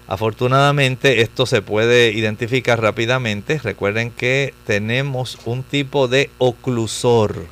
Afortunadamente 0.06 1.22
esto 1.22 1.46
se 1.46 1.62
puede 1.62 2.11
identificar 2.11 2.82
rápidamente. 2.82 3.61
Recuerden 3.62 4.11
que 4.11 4.54
tenemos 4.66 5.38
un 5.44 5.62
tipo 5.62 6.08
de 6.08 6.30
oclusor. 6.38 7.46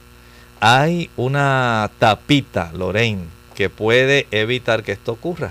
Hay 0.58 1.08
una 1.16 1.88
tapita, 2.00 2.72
Lorraine, 2.74 3.37
que 3.58 3.68
puede 3.70 4.28
evitar 4.30 4.84
que 4.84 4.92
esto 4.92 5.10
ocurra. 5.10 5.50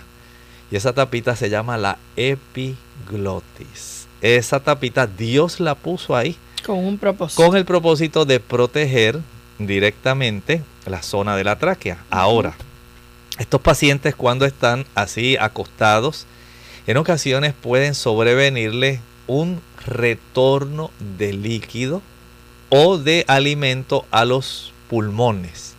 Y 0.71 0.77
esa 0.77 0.93
tapita 0.93 1.35
se 1.35 1.49
llama 1.49 1.75
la 1.75 1.97
epiglotis. 2.15 4.07
Esa 4.21 4.61
tapita 4.61 5.07
Dios 5.07 5.59
la 5.59 5.75
puso 5.75 6.15
ahí. 6.15 6.37
Con 6.65 6.77
un 6.77 6.97
propósito. 6.97 7.43
Con 7.43 7.57
el 7.57 7.65
propósito 7.65 8.23
de 8.23 8.39
proteger 8.39 9.19
directamente 9.59 10.63
la 10.85 11.01
zona 11.01 11.35
de 11.35 11.43
la 11.43 11.59
tráquea. 11.59 11.97
Ahora, 12.09 12.55
estos 13.39 13.59
pacientes 13.59 14.15
cuando 14.15 14.45
están 14.45 14.85
así 14.95 15.35
acostados, 15.35 16.27
en 16.87 16.95
ocasiones 16.95 17.53
pueden 17.61 17.93
sobrevenirle 17.93 19.01
un 19.27 19.59
retorno 19.85 20.91
de 21.17 21.33
líquido 21.33 22.01
o 22.69 22.97
de 22.97 23.25
alimento 23.27 24.05
a 24.11 24.23
los 24.23 24.71
pulmones. 24.89 25.76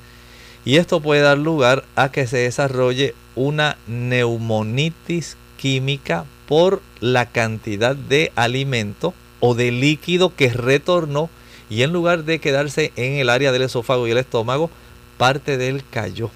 Y 0.68 0.76
esto 0.76 1.00
puede 1.00 1.22
dar 1.22 1.38
lugar 1.38 1.86
a 1.96 2.12
que 2.12 2.26
se 2.26 2.36
desarrolle 2.36 3.14
una 3.34 3.78
neumonitis 3.86 5.38
química 5.56 6.26
por 6.46 6.82
la 7.00 7.24
cantidad 7.24 7.96
de 7.96 8.32
alimento 8.34 9.14
o 9.40 9.54
de 9.54 9.72
líquido 9.72 10.36
que 10.36 10.50
retornó 10.50 11.30
y 11.70 11.84
en 11.84 11.94
lugar 11.94 12.24
de 12.24 12.38
quedarse 12.38 12.92
en 12.96 13.14
el 13.14 13.30
área 13.30 13.50
del 13.50 13.62
esófago 13.62 14.06
y 14.06 14.10
el 14.10 14.18
estómago, 14.18 14.68
parte 15.16 15.56
del 15.56 15.82
cayó 15.88 16.30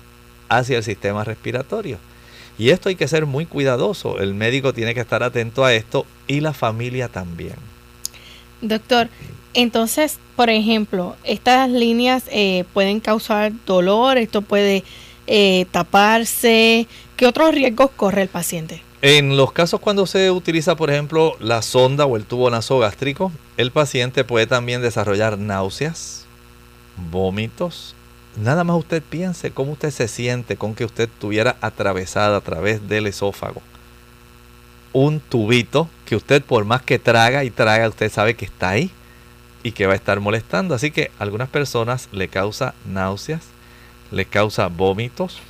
hacia 0.49 0.79
el 0.79 0.83
sistema 0.83 1.25
respiratorio. 1.25 1.99
Y 2.57 2.71
esto 2.71 2.89
hay 2.89 2.95
que 2.95 3.09
ser 3.09 3.27
muy 3.27 3.45
cuidadoso. 3.45 4.19
El 4.19 4.33
médico 4.33 4.73
tiene 4.73 4.95
que 4.95 5.01
estar 5.01 5.23
atento 5.23 5.63
a 5.63 5.75
esto 5.75 6.07
y 6.27 6.41
la 6.41 6.55
familia 6.55 7.09
también. 7.09 7.57
Doctor, 8.63 9.11
entonces, 9.55 10.19
por 10.37 10.51
ejemplo, 10.51 11.17
estas 11.25 11.69
líneas 11.71 12.25
eh, 12.31 12.65
pueden 12.73 13.01
causar 13.01 13.53
dolor, 13.67 14.19
esto 14.19 14.43
puede 14.43 14.85
eh, 15.27 15.67
taparse. 15.71 16.87
¿Qué 17.17 17.27
otros 17.27 17.55
riesgos 17.55 17.91
corre 17.97 18.23
el 18.23 18.29
paciente? 18.29 18.83
En 19.03 19.37
los 19.37 19.53
casos 19.53 19.81
cuando 19.81 20.07
se 20.07 20.31
utiliza, 20.31 20.77
por 20.77 20.91
ejemplo, 20.91 21.37
la 21.41 21.61
sonda 21.63 22.07
o 22.07 22.17
el 22.17 22.25
tubo 22.25 22.51
nasogástrico, 22.51 23.33
el 23.57 23.71
paciente 23.73 24.25
puede 24.25 24.47
también 24.47 24.81
desarrollar 24.81 25.39
náuseas, 25.39 26.27
vómitos. 27.11 27.95
Nada 28.37 28.65
más 28.65 28.77
usted 28.77 29.03
piense 29.03 29.51
cómo 29.51 29.73
usted 29.73 29.91
se 29.91 30.09
siente 30.09 30.57
con 30.57 30.75
que 30.75 30.85
usted 30.85 31.09
tuviera 31.19 31.57
atravesada 31.61 32.39
a 32.39 32.41
través 32.41 32.89
del 32.89 33.07
esófago 33.07 33.61
un 34.95 35.21
tubito 35.21 35.89
que 36.05 36.17
usted 36.17 36.43
por 36.43 36.65
más 36.65 36.83
que 36.83 36.99
traga 36.99 37.45
y 37.45 37.51
traga, 37.51 37.89
usted 37.89 38.13
sabe 38.13 38.35
que 38.35 38.45
está 38.45 38.71
ahí 38.71 38.91
y 39.63 39.73
que 39.73 39.87
va 39.87 39.93
a 39.93 39.97
estar 39.97 40.21
molestando. 40.21 40.75
Así 40.75 40.91
que 40.91 41.11
a 41.19 41.23
algunas 41.23 41.49
personas 41.49 42.09
le 42.13 42.29
causa 42.29 42.75
náuseas, 42.85 43.43
le 44.11 44.25
causa 44.25 44.69
vómitos, 44.69 45.41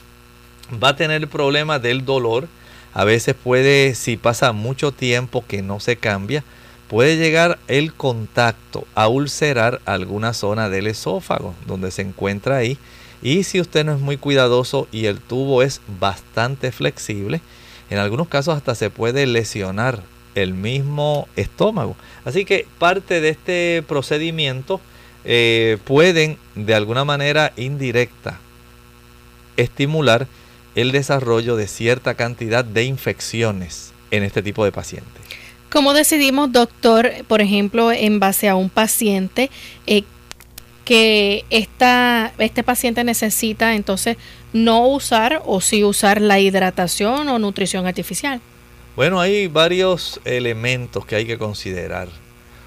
va 0.83 0.91
a 0.91 0.97
tener 0.97 1.23
el 1.23 1.29
problema 1.29 1.79
del 1.79 2.05
dolor. 2.05 2.49
A 2.95 3.05
veces 3.05 3.35
puede, 3.35 3.95
si 3.95 4.17
pasa 4.17 4.53
mucho 4.53 4.93
tiempo 4.93 5.45
que 5.47 5.63
no 5.63 5.81
se 5.81 5.97
cambia, 5.97 6.45
puede 6.89 7.17
llegar 7.17 7.59
el 7.69 7.95
contacto 7.95 8.87
a 8.95 9.09
ulcerar 9.09 9.81
alguna 9.87 10.35
zona 10.35 10.69
del 10.69 10.87
esófago 10.87 11.55
donde 11.67 11.91
se 11.91 12.03
encuentra 12.03 12.57
ahí. 12.57 12.77
Y 13.23 13.45
si 13.45 13.61
usted 13.61 13.85
no 13.85 13.95
es 13.95 14.01
muy 14.01 14.19
cuidadoso 14.19 14.89
y 14.93 15.07
el 15.07 15.21
tubo 15.21 15.63
es 15.63 15.81
bastante 16.01 16.73
flexible, 16.73 17.41
en 17.89 17.99
algunos 17.99 18.29
casos 18.29 18.57
hasta 18.57 18.75
se 18.75 18.91
puede 18.91 19.27
lesionar 19.27 20.03
el 20.35 20.55
mismo 20.55 21.29
estómago. 21.37 21.97
Así 22.25 22.45
que 22.45 22.67
parte 22.79 23.21
de 23.21 23.31
este 23.31 23.85
procedimiento 23.87 24.81
eh, 25.25 25.79
pueden 25.85 26.39
de 26.55 26.75
alguna 26.75 27.05
manera 27.05 27.53
indirecta 27.57 28.39
estimular 29.57 30.27
el 30.75 30.93
desarrollo 30.93 31.57
de 31.57 31.69
cierta 31.69 32.15
cantidad 32.15 32.65
de 32.65 32.85
infecciones 32.85 33.93
en 34.11 34.25
este 34.25 34.43
tipo 34.43 34.65
de 34.65 34.73
pacientes. 34.73 35.23
¿Cómo 35.71 35.95
decidimos, 35.95 36.53
doctor, 36.53 37.11
por 37.29 37.41
ejemplo, 37.41 37.93
en 37.93 38.21
base 38.21 38.49
a 38.49 38.57
un 38.57 38.69
paciente 38.69 39.51
eh, 39.87 40.05
que 40.85 41.45
esta, 41.51 42.33
este 42.39 42.63
paciente 42.63 43.05
necesita 43.05 43.75
entonces 43.75 44.17
no 44.53 44.87
usar 44.89 45.43
o 45.47 45.61
sí 45.61 45.85
usar 45.85 46.21
la 46.21 46.41
hidratación 46.41 47.29
o 47.29 47.39
nutrición 47.39 47.87
artificial? 47.87 48.41
Bueno, 48.95 49.21
hay 49.21 49.47
varios 49.47 50.21
elementos 50.27 51.07
que 51.07 51.17
hay 51.17 51.25
que 51.25 51.39
considerar. 51.39 52.09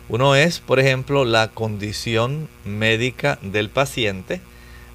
Uno 0.09 0.36
es, 0.36 0.59
por 0.59 0.80
ejemplo, 0.80 1.23
la 1.23 1.49
condición 1.49 2.49
médica 2.63 3.38
del 3.43 3.69
paciente. 3.69 4.41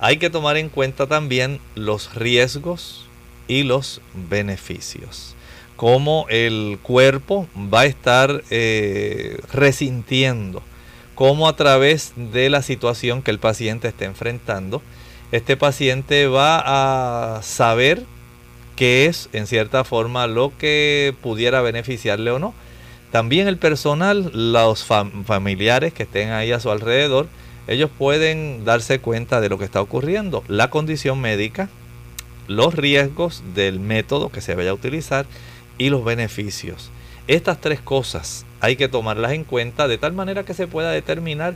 Hay 0.00 0.16
que 0.16 0.28
tomar 0.28 0.56
en 0.56 0.68
cuenta 0.68 1.06
también 1.06 1.60
los 1.76 2.16
riesgos 2.16 3.06
y 3.46 3.62
los 3.62 4.00
beneficios. 4.28 5.36
Cómo 5.76 6.26
el 6.30 6.80
cuerpo 6.82 7.46
va 7.56 7.82
a 7.82 7.86
estar 7.86 8.42
eh, 8.50 9.38
resintiendo, 9.52 10.62
cómo 11.14 11.46
a 11.46 11.54
través 11.54 12.12
de 12.16 12.50
la 12.50 12.62
situación 12.62 13.22
que 13.22 13.30
el 13.30 13.38
paciente 13.38 13.86
está 13.86 14.04
enfrentando, 14.04 14.82
este 15.30 15.56
paciente 15.56 16.26
va 16.26 17.36
a 17.36 17.42
saber 17.42 18.04
que 18.80 19.04
es 19.04 19.28
en 19.34 19.46
cierta 19.46 19.84
forma 19.84 20.26
lo 20.26 20.56
que 20.56 21.14
pudiera 21.20 21.60
beneficiarle 21.60 22.30
o 22.30 22.38
no. 22.38 22.54
También 23.12 23.46
el 23.46 23.58
personal, 23.58 24.30
los 24.32 24.86
familiares 24.86 25.92
que 25.92 26.04
estén 26.04 26.30
ahí 26.30 26.50
a 26.50 26.60
su 26.60 26.70
alrededor, 26.70 27.28
ellos 27.68 27.90
pueden 27.98 28.64
darse 28.64 28.98
cuenta 28.98 29.42
de 29.42 29.50
lo 29.50 29.58
que 29.58 29.66
está 29.66 29.82
ocurriendo, 29.82 30.42
la 30.48 30.70
condición 30.70 31.20
médica, 31.20 31.68
los 32.48 32.74
riesgos 32.74 33.42
del 33.54 33.80
método 33.80 34.30
que 34.30 34.40
se 34.40 34.54
vaya 34.54 34.70
a 34.70 34.74
utilizar 34.74 35.26
y 35.76 35.90
los 35.90 36.02
beneficios. 36.02 36.90
Estas 37.28 37.60
tres 37.60 37.82
cosas 37.82 38.46
hay 38.62 38.76
que 38.76 38.88
tomarlas 38.88 39.32
en 39.32 39.44
cuenta 39.44 39.88
de 39.88 39.98
tal 39.98 40.14
manera 40.14 40.44
que 40.44 40.54
se 40.54 40.66
pueda 40.66 40.90
determinar 40.90 41.54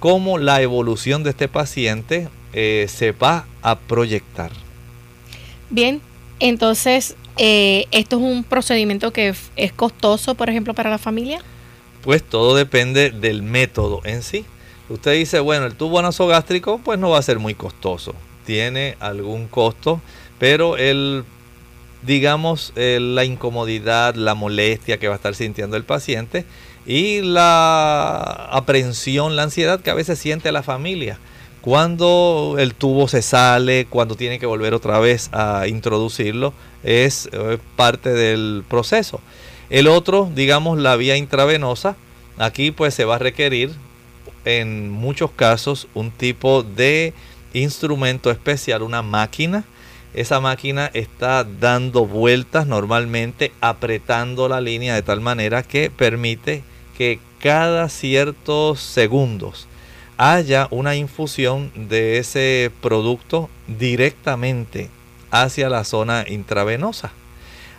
cómo 0.00 0.38
la 0.38 0.60
evolución 0.60 1.22
de 1.22 1.30
este 1.30 1.46
paciente 1.46 2.26
eh, 2.52 2.86
se 2.88 3.12
va 3.12 3.46
a 3.62 3.78
proyectar. 3.78 4.50
Bien, 5.70 6.00
entonces, 6.40 7.16
eh, 7.36 7.86
¿esto 7.90 8.16
es 8.16 8.22
un 8.22 8.44
procedimiento 8.44 9.12
que 9.12 9.34
es 9.56 9.72
costoso, 9.72 10.34
por 10.34 10.50
ejemplo, 10.50 10.74
para 10.74 10.90
la 10.90 10.98
familia? 10.98 11.40
Pues 12.02 12.22
todo 12.22 12.54
depende 12.54 13.10
del 13.10 13.42
método 13.42 14.00
en 14.04 14.22
sí. 14.22 14.44
Usted 14.88 15.12
dice, 15.14 15.40
bueno, 15.40 15.66
el 15.66 15.74
tubo 15.74 16.00
nasogástrico 16.00 16.80
pues 16.82 16.98
no 16.98 17.10
va 17.10 17.18
a 17.18 17.22
ser 17.22 17.38
muy 17.38 17.54
costoso. 17.54 18.14
Tiene 18.46 18.96
algún 19.00 19.46
costo, 19.48 20.00
pero 20.38 20.76
el 20.76 21.24
digamos 22.02 22.72
la 22.76 23.24
incomodidad, 23.24 24.14
la 24.14 24.34
molestia 24.34 24.98
que 24.98 25.08
va 25.08 25.14
a 25.14 25.16
estar 25.16 25.34
sintiendo 25.34 25.76
el 25.76 25.84
paciente 25.84 26.46
y 26.86 27.20
la 27.22 28.48
aprensión, 28.52 29.36
la 29.36 29.42
ansiedad 29.42 29.80
que 29.80 29.90
a 29.90 29.94
veces 29.94 30.18
siente 30.18 30.52
la 30.52 30.62
familia 30.62 31.18
cuando 31.60 32.56
el 32.58 32.74
tubo 32.74 33.08
se 33.08 33.22
sale, 33.22 33.86
cuando 33.86 34.14
tiene 34.14 34.38
que 34.38 34.46
volver 34.46 34.74
otra 34.74 34.98
vez 35.00 35.28
a 35.32 35.66
introducirlo, 35.66 36.52
es 36.82 37.28
eh, 37.32 37.58
parte 37.76 38.10
del 38.10 38.64
proceso. 38.68 39.20
El 39.70 39.88
otro, 39.88 40.30
digamos, 40.34 40.78
la 40.78 40.96
vía 40.96 41.16
intravenosa, 41.16 41.96
aquí 42.38 42.70
pues 42.70 42.94
se 42.94 43.04
va 43.04 43.16
a 43.16 43.18
requerir 43.18 43.72
en 44.44 44.90
muchos 44.90 45.30
casos 45.30 45.88
un 45.94 46.10
tipo 46.10 46.62
de 46.62 47.12
instrumento 47.52 48.30
especial, 48.30 48.82
una 48.82 49.02
máquina. 49.02 49.64
Esa 50.14 50.40
máquina 50.40 50.90
está 50.94 51.44
dando 51.44 52.06
vueltas 52.06 52.66
normalmente, 52.66 53.52
apretando 53.60 54.48
la 54.48 54.60
línea 54.60 54.94
de 54.94 55.02
tal 55.02 55.20
manera 55.20 55.62
que 55.62 55.90
permite 55.90 56.62
que 56.96 57.20
cada 57.40 57.88
ciertos 57.88 58.80
segundos 58.80 59.68
haya 60.18 60.66
una 60.70 60.96
infusión 60.96 61.70
de 61.74 62.18
ese 62.18 62.70
producto 62.82 63.48
directamente 63.66 64.90
hacia 65.30 65.70
la 65.70 65.84
zona 65.84 66.24
intravenosa. 66.28 67.12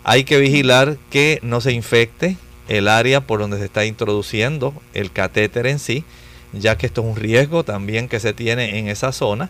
Hay 0.04 0.24
que 0.24 0.40
vigilar 0.40 0.98
que 1.12 1.40
no 1.44 1.62
se 1.62 1.74
infecte 1.74 2.38
el 2.70 2.88
área 2.88 3.22
por 3.22 3.40
donde 3.40 3.58
se 3.58 3.66
está 3.66 3.86
introduciendo 3.86 4.74
el 4.94 5.12
catéter 5.12 5.68
en 5.68 5.80
sí, 5.80 6.06
ya 6.54 6.78
que 6.78 6.86
esto 6.86 7.02
es 7.02 7.08
un 7.08 7.16
riesgo 7.16 7.64
también 7.64 8.08
que 8.08 8.20
se 8.20 8.34
tiene 8.34 8.80
en 8.80 8.88
esa 8.88 9.12
zona. 9.12 9.50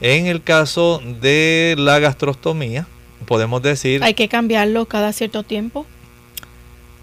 En 0.00 0.26
el 0.26 0.42
caso 0.42 1.02
de 1.20 1.74
la 1.78 1.98
gastrostomía, 1.98 2.86
podemos 3.26 3.62
decir... 3.62 4.02
¿Hay 4.02 4.14
que 4.14 4.28
cambiarlo 4.28 4.86
cada 4.86 5.12
cierto 5.12 5.42
tiempo? 5.42 5.86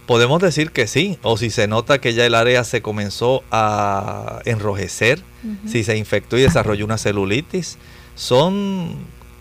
Podemos 0.07 0.41
decir 0.41 0.71
que 0.71 0.87
sí, 0.87 1.19
o 1.21 1.37
si 1.37 1.49
se 1.49 1.67
nota 1.67 1.99
que 1.99 2.13
ya 2.13 2.25
el 2.25 2.33
área 2.33 2.63
se 2.63 2.81
comenzó 2.81 3.43
a 3.51 4.39
enrojecer, 4.45 5.21
si 5.67 5.83
se 5.83 5.97
infectó 5.97 6.37
y 6.37 6.41
desarrolló 6.41 6.85
una 6.85 6.97
celulitis, 6.97 7.77
son 8.15 8.95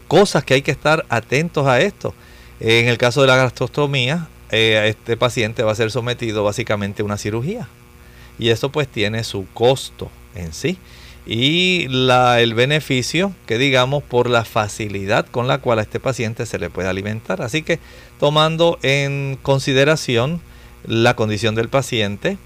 cosas 0.08 0.44
que 0.44 0.54
hay 0.54 0.62
que 0.62 0.72
estar 0.72 1.06
atentos 1.08 1.66
a 1.66 1.80
esto. 1.80 2.14
En 2.60 2.88
el 2.88 2.98
caso 2.98 3.20
de 3.20 3.28
la 3.28 3.36
gastrostomía, 3.36 4.28
eh, 4.50 4.86
este 4.88 5.16
paciente 5.16 5.62
va 5.62 5.72
a 5.72 5.76
ser 5.76 5.90
sometido 5.90 6.44
básicamente 6.44 7.02
a 7.02 7.04
una 7.04 7.16
cirugía 7.16 7.68
y 8.38 8.50
eso 8.50 8.70
pues 8.70 8.86
tiene 8.86 9.24
su 9.24 9.46
costo 9.54 10.10
en 10.34 10.52
sí 10.52 10.78
y 11.26 11.88
la, 11.88 12.40
el 12.40 12.54
beneficio 12.54 13.32
que 13.46 13.58
digamos 13.58 14.04
por 14.04 14.30
la 14.30 14.44
facilidad 14.44 15.26
con 15.26 15.48
la 15.48 15.58
cual 15.58 15.80
a 15.80 15.82
este 15.82 15.98
paciente 15.98 16.46
se 16.46 16.58
le 16.58 16.70
puede 16.70 16.88
alimentar. 16.88 17.42
Así 17.42 17.62
que 17.62 17.80
tomando 18.20 18.78
en 18.82 19.36
consideración 19.42 20.40
la 20.86 21.16
condición 21.16 21.54
del 21.54 21.68
paciente, 21.68 22.38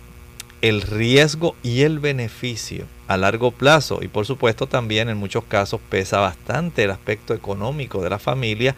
el 0.62 0.82
riesgo 0.82 1.55
y 1.62 1.82
el 1.82 1.99
beneficio 1.99 2.86
a 3.07 3.16
largo 3.16 3.51
plazo 3.51 4.01
y 4.03 4.09
por 4.09 4.26
supuesto 4.26 4.66
también 4.66 5.09
en 5.09 5.16
muchos 5.16 5.45
casos 5.45 5.80
pesa 5.88 6.20
bastante 6.20 6.84
el 6.84 6.91
aspecto 6.91 7.34
económico 7.34 8.03
de 8.03 8.11
la 8.11 8.18
familia, 8.18 8.76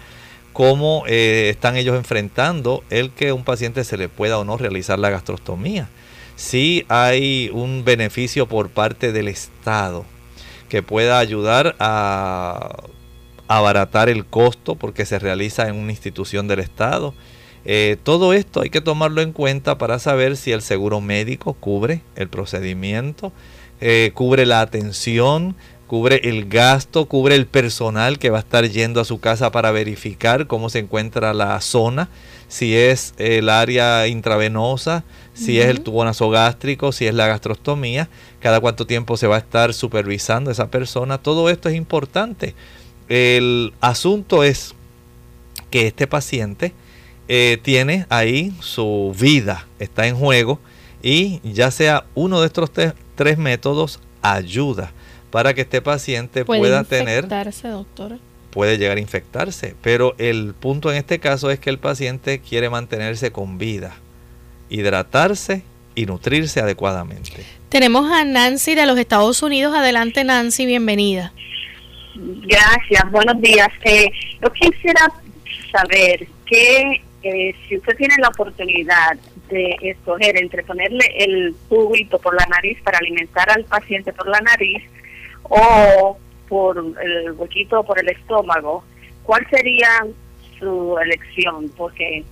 cómo 0.52 1.04
eh, 1.06 1.48
están 1.50 1.76
ellos 1.76 1.96
enfrentando 1.96 2.82
el 2.90 3.10
que 3.10 3.32
un 3.32 3.44
paciente 3.44 3.84
se 3.84 3.96
le 3.96 4.08
pueda 4.08 4.38
o 4.38 4.44
no 4.44 4.56
realizar 4.56 4.98
la 4.98 5.10
gastrostomía. 5.10 5.88
Si 6.36 6.84
hay 6.88 7.50
un 7.52 7.84
beneficio 7.84 8.46
por 8.46 8.70
parte 8.70 9.12
del 9.12 9.28
Estado 9.28 10.04
que 10.68 10.82
pueda 10.82 11.18
ayudar 11.18 11.76
a 11.78 12.84
abaratar 13.48 14.08
el 14.08 14.24
costo 14.24 14.76
porque 14.76 15.04
se 15.04 15.18
realiza 15.18 15.68
en 15.68 15.76
una 15.76 15.92
institución 15.92 16.48
del 16.48 16.60
Estado 16.60 17.14
eh, 17.64 17.96
todo 18.02 18.32
esto 18.32 18.60
hay 18.60 18.70
que 18.70 18.80
tomarlo 18.80 19.22
en 19.22 19.32
cuenta 19.32 19.78
para 19.78 19.98
saber 19.98 20.36
si 20.36 20.52
el 20.52 20.62
seguro 20.62 21.00
médico 21.00 21.54
cubre 21.54 22.02
el 22.16 22.28
procedimiento, 22.28 23.32
eh, 23.80 24.10
cubre 24.14 24.46
la 24.46 24.60
atención, 24.60 25.54
cubre 25.86 26.22
el 26.24 26.48
gasto, 26.48 27.06
cubre 27.06 27.34
el 27.34 27.46
personal 27.46 28.18
que 28.18 28.30
va 28.30 28.38
a 28.38 28.40
estar 28.40 28.68
yendo 28.68 29.00
a 29.00 29.04
su 29.04 29.20
casa 29.20 29.52
para 29.52 29.70
verificar 29.70 30.46
cómo 30.46 30.70
se 30.70 30.80
encuentra 30.80 31.34
la 31.34 31.60
zona, 31.60 32.08
si 32.48 32.74
es 32.76 33.14
el 33.18 33.48
área 33.48 34.06
intravenosa, 34.08 35.04
si 35.34 35.60
es 35.60 35.66
el 35.66 35.80
tubo 35.80 36.04
nasogástrico, 36.04 36.92
si 36.92 37.06
es 37.06 37.14
la 37.14 37.26
gastrostomía, 37.26 38.08
cada 38.40 38.60
cuánto 38.60 38.86
tiempo 38.86 39.16
se 39.16 39.26
va 39.26 39.36
a 39.36 39.40
estar 39.40 39.72
supervisando 39.72 40.50
esa 40.50 40.70
persona. 40.70 41.18
Todo 41.18 41.48
esto 41.48 41.68
es 41.68 41.74
importante. 41.74 42.54
El 43.08 43.72
asunto 43.80 44.44
es 44.44 44.74
que 45.70 45.86
este 45.86 46.06
paciente 46.06 46.72
eh, 47.34 47.56
tiene 47.56 48.04
ahí 48.10 48.52
su 48.60 49.16
vida, 49.18 49.66
está 49.78 50.06
en 50.06 50.16
juego 50.16 50.60
y 51.02 51.40
ya 51.42 51.70
sea 51.70 52.04
uno 52.14 52.42
de 52.42 52.46
estos 52.48 52.70
tres, 53.14 53.38
métodos 53.38 54.00
ayuda 54.20 54.92
para 55.30 55.54
que 55.54 55.62
este 55.62 55.80
paciente 55.80 56.44
pueda 56.44 56.84
tener... 56.84 57.26
doctora? 57.26 58.18
Puede 58.50 58.76
llegar 58.76 58.98
a 58.98 59.00
infectarse, 59.00 59.74
pero 59.80 60.14
el 60.18 60.52
punto 60.52 60.90
en 60.90 60.98
este 60.98 61.20
caso 61.20 61.50
es 61.50 61.58
que 61.58 61.70
el 61.70 61.78
paciente 61.78 62.38
quiere 62.40 62.68
mantenerse 62.68 63.32
con 63.32 63.56
vida, 63.56 63.94
hidratarse 64.68 65.62
y 65.94 66.04
nutrirse 66.04 66.60
adecuadamente. 66.60 67.46
Tenemos 67.70 68.12
a 68.12 68.26
Nancy 68.26 68.74
de 68.74 68.84
los 68.84 68.98
Estados 68.98 69.42
Unidos. 69.42 69.74
Adelante 69.74 70.22
Nancy, 70.22 70.66
bienvenida. 70.66 71.32
Gracias, 72.14 73.10
buenos 73.10 73.40
días. 73.40 73.70
Eh, 73.84 74.10
yo 74.42 74.52
quisiera 74.52 75.10
saber 75.72 76.28
qué 76.44 77.00
eh, 77.22 77.54
si 77.68 77.76
usted 77.76 77.96
tiene 77.96 78.14
la 78.18 78.28
oportunidad 78.28 79.16
de 79.48 79.76
escoger 79.82 80.36
entre 80.36 80.62
ponerle 80.62 81.04
el 81.16 81.54
tubito 81.68 82.18
por 82.18 82.34
la 82.34 82.46
nariz 82.46 82.80
para 82.82 82.98
alimentar 82.98 83.50
al 83.50 83.64
paciente 83.64 84.12
por 84.12 84.28
la 84.28 84.40
nariz 84.40 84.82
o 85.44 86.16
por 86.48 86.78
el 86.78 87.32
huequito 87.32 87.82
por 87.84 87.98
el 87.98 88.08
estómago, 88.08 88.84
¿cuál 89.22 89.46
sería 89.50 90.06
su 90.58 90.96
elección? 90.98 91.70
Porque 91.76 92.24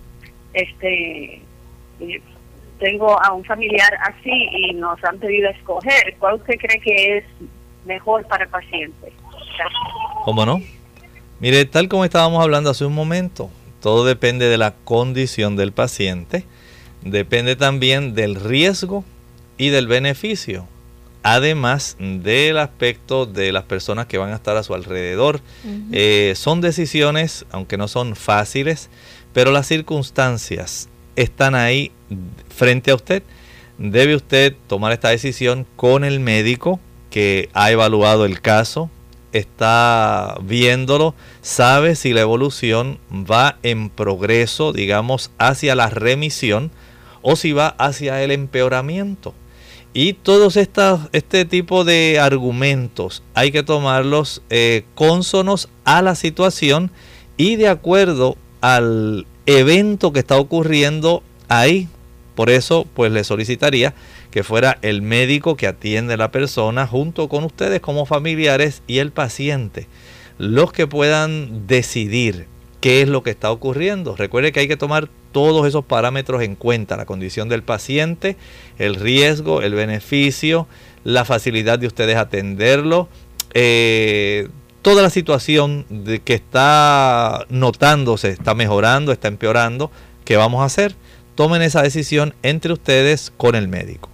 este 0.52 1.42
tengo 2.78 3.22
a 3.22 3.32
un 3.32 3.44
familiar 3.44 3.92
así 4.02 4.30
y 4.30 4.72
nos 4.72 5.02
han 5.04 5.18
pedido 5.18 5.50
escoger. 5.50 6.16
¿Cuál 6.18 6.36
usted 6.36 6.54
cree 6.58 6.80
que 6.80 7.18
es 7.18 7.24
mejor 7.84 8.26
para 8.26 8.44
el 8.44 8.50
paciente? 8.50 9.12
¿Cómo 10.24 10.44
no? 10.44 10.60
Mire, 11.38 11.64
tal 11.66 11.88
como 11.88 12.04
estábamos 12.04 12.42
hablando 12.42 12.70
hace 12.70 12.84
un 12.84 12.94
momento, 12.94 13.50
todo 13.80 14.04
depende 14.04 14.48
de 14.48 14.58
la 14.58 14.74
condición 14.84 15.56
del 15.56 15.72
paciente, 15.72 16.44
depende 17.02 17.56
también 17.56 18.14
del 18.14 18.36
riesgo 18.36 19.04
y 19.58 19.70
del 19.70 19.86
beneficio, 19.86 20.66
además 21.22 21.96
del 21.98 22.58
aspecto 22.58 23.26
de 23.26 23.52
las 23.52 23.64
personas 23.64 24.06
que 24.06 24.18
van 24.18 24.32
a 24.32 24.36
estar 24.36 24.56
a 24.56 24.62
su 24.62 24.74
alrededor. 24.74 25.40
Eh, 25.92 26.34
son 26.36 26.60
decisiones, 26.60 27.44
aunque 27.50 27.76
no 27.76 27.88
son 27.88 28.16
fáciles, 28.16 28.88
pero 29.32 29.50
las 29.50 29.66
circunstancias 29.66 30.88
están 31.16 31.54
ahí 31.54 31.92
frente 32.54 32.90
a 32.90 32.94
usted. 32.94 33.22
Debe 33.78 34.14
usted 34.14 34.54
tomar 34.66 34.92
esta 34.92 35.08
decisión 35.08 35.66
con 35.76 36.04
el 36.04 36.20
médico 36.20 36.80
que 37.10 37.48
ha 37.54 37.70
evaluado 37.70 38.24
el 38.24 38.40
caso, 38.40 38.90
está 39.32 40.38
viéndolo, 40.42 41.14
sabe 41.42 41.96
si 41.96 42.12
la 42.12 42.20
evolución 42.20 42.98
va 43.12 43.58
en 43.62 43.90
progreso, 43.90 44.72
digamos, 44.72 45.30
hacia 45.38 45.74
la 45.74 45.88
remisión 45.88 46.70
o 47.22 47.36
si 47.36 47.52
va 47.52 47.68
hacia 47.68 48.22
el 48.22 48.30
empeoramiento. 48.30 49.34
Y 49.92 50.12
todos 50.12 50.56
estos, 50.56 51.00
este 51.12 51.44
tipo 51.44 51.84
de 51.84 52.20
argumentos 52.20 53.24
hay 53.34 53.50
que 53.50 53.64
tomarlos 53.64 54.42
eh, 54.48 54.84
cónsonos 54.94 55.68
a 55.84 56.00
la 56.00 56.14
situación 56.14 56.92
y 57.36 57.56
de 57.56 57.68
acuerdo 57.68 58.36
al 58.60 59.26
evento 59.46 60.12
que 60.12 60.20
está 60.20 60.36
ocurriendo 60.36 61.22
ahí. 61.48 61.88
Por 62.36 62.50
eso, 62.50 62.86
pues 62.94 63.10
le 63.10 63.24
solicitaría 63.24 63.94
que 64.30 64.44
fuera 64.44 64.78
el 64.82 65.02
médico 65.02 65.56
que 65.56 65.66
atiende 65.66 66.14
a 66.14 66.16
la 66.16 66.30
persona 66.30 66.86
junto 66.86 67.28
con 67.28 67.44
ustedes 67.44 67.80
como 67.80 68.06
familiares 68.06 68.82
y 68.86 68.98
el 68.98 69.10
paciente, 69.10 69.86
los 70.38 70.72
que 70.72 70.86
puedan 70.86 71.66
decidir 71.66 72.46
qué 72.80 73.02
es 73.02 73.08
lo 73.08 73.22
que 73.22 73.30
está 73.30 73.50
ocurriendo. 73.50 74.16
Recuerde 74.16 74.52
que 74.52 74.60
hay 74.60 74.68
que 74.68 74.76
tomar 74.76 75.08
todos 75.32 75.66
esos 75.66 75.84
parámetros 75.84 76.42
en 76.42 76.56
cuenta, 76.56 76.96
la 76.96 77.06
condición 77.06 77.48
del 77.48 77.62
paciente, 77.62 78.36
el 78.78 78.94
riesgo, 78.94 79.62
el 79.62 79.74
beneficio, 79.74 80.66
la 81.04 81.24
facilidad 81.24 81.78
de 81.78 81.86
ustedes 81.86 82.16
atenderlo, 82.16 83.08
eh, 83.54 84.48
toda 84.82 85.02
la 85.02 85.10
situación 85.10 85.84
de 85.88 86.20
que 86.20 86.34
está 86.34 87.46
notándose, 87.48 88.30
está 88.30 88.54
mejorando, 88.54 89.12
está 89.12 89.28
empeorando, 89.28 89.90
¿qué 90.24 90.36
vamos 90.36 90.62
a 90.62 90.66
hacer? 90.66 90.94
Tomen 91.34 91.62
esa 91.62 91.82
decisión 91.82 92.34
entre 92.42 92.72
ustedes 92.72 93.32
con 93.36 93.54
el 93.54 93.68
médico. 93.68 94.08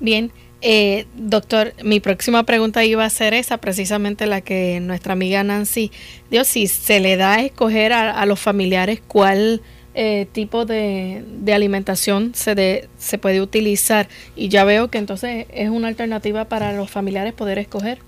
Bien, 0.00 0.30
eh, 0.60 1.06
doctor, 1.14 1.72
mi 1.84 2.00
próxima 2.00 2.42
pregunta 2.42 2.84
iba 2.84 3.04
a 3.04 3.10
ser 3.10 3.34
esa, 3.34 3.58
precisamente 3.58 4.26
la 4.26 4.40
que 4.40 4.80
nuestra 4.80 5.12
amiga 5.12 5.44
Nancy 5.44 5.92
dio, 6.30 6.44
si 6.44 6.66
se 6.66 6.98
le 7.00 7.16
da 7.16 7.34
a 7.34 7.42
escoger 7.42 7.92
a, 7.92 8.26
los 8.26 8.40
familiares 8.40 9.00
cuál 9.06 9.62
eh, 9.94 10.26
tipo 10.32 10.64
de, 10.64 11.24
alimentación 11.52 12.32
se, 12.34 12.88
se 12.98 13.18
puede 13.18 13.40
utilizar. 13.40 14.08
Y 14.34 14.48
ya 14.48 14.64
veo 14.64 14.88
que 14.88 14.98
entonces 14.98 15.46
es 15.52 15.70
una 15.70 15.88
alternativa 15.88 16.46
para 16.46 16.72
los 16.72 16.90
familiares 16.90 17.34
poder 17.34 17.58
escoger. 17.58 17.98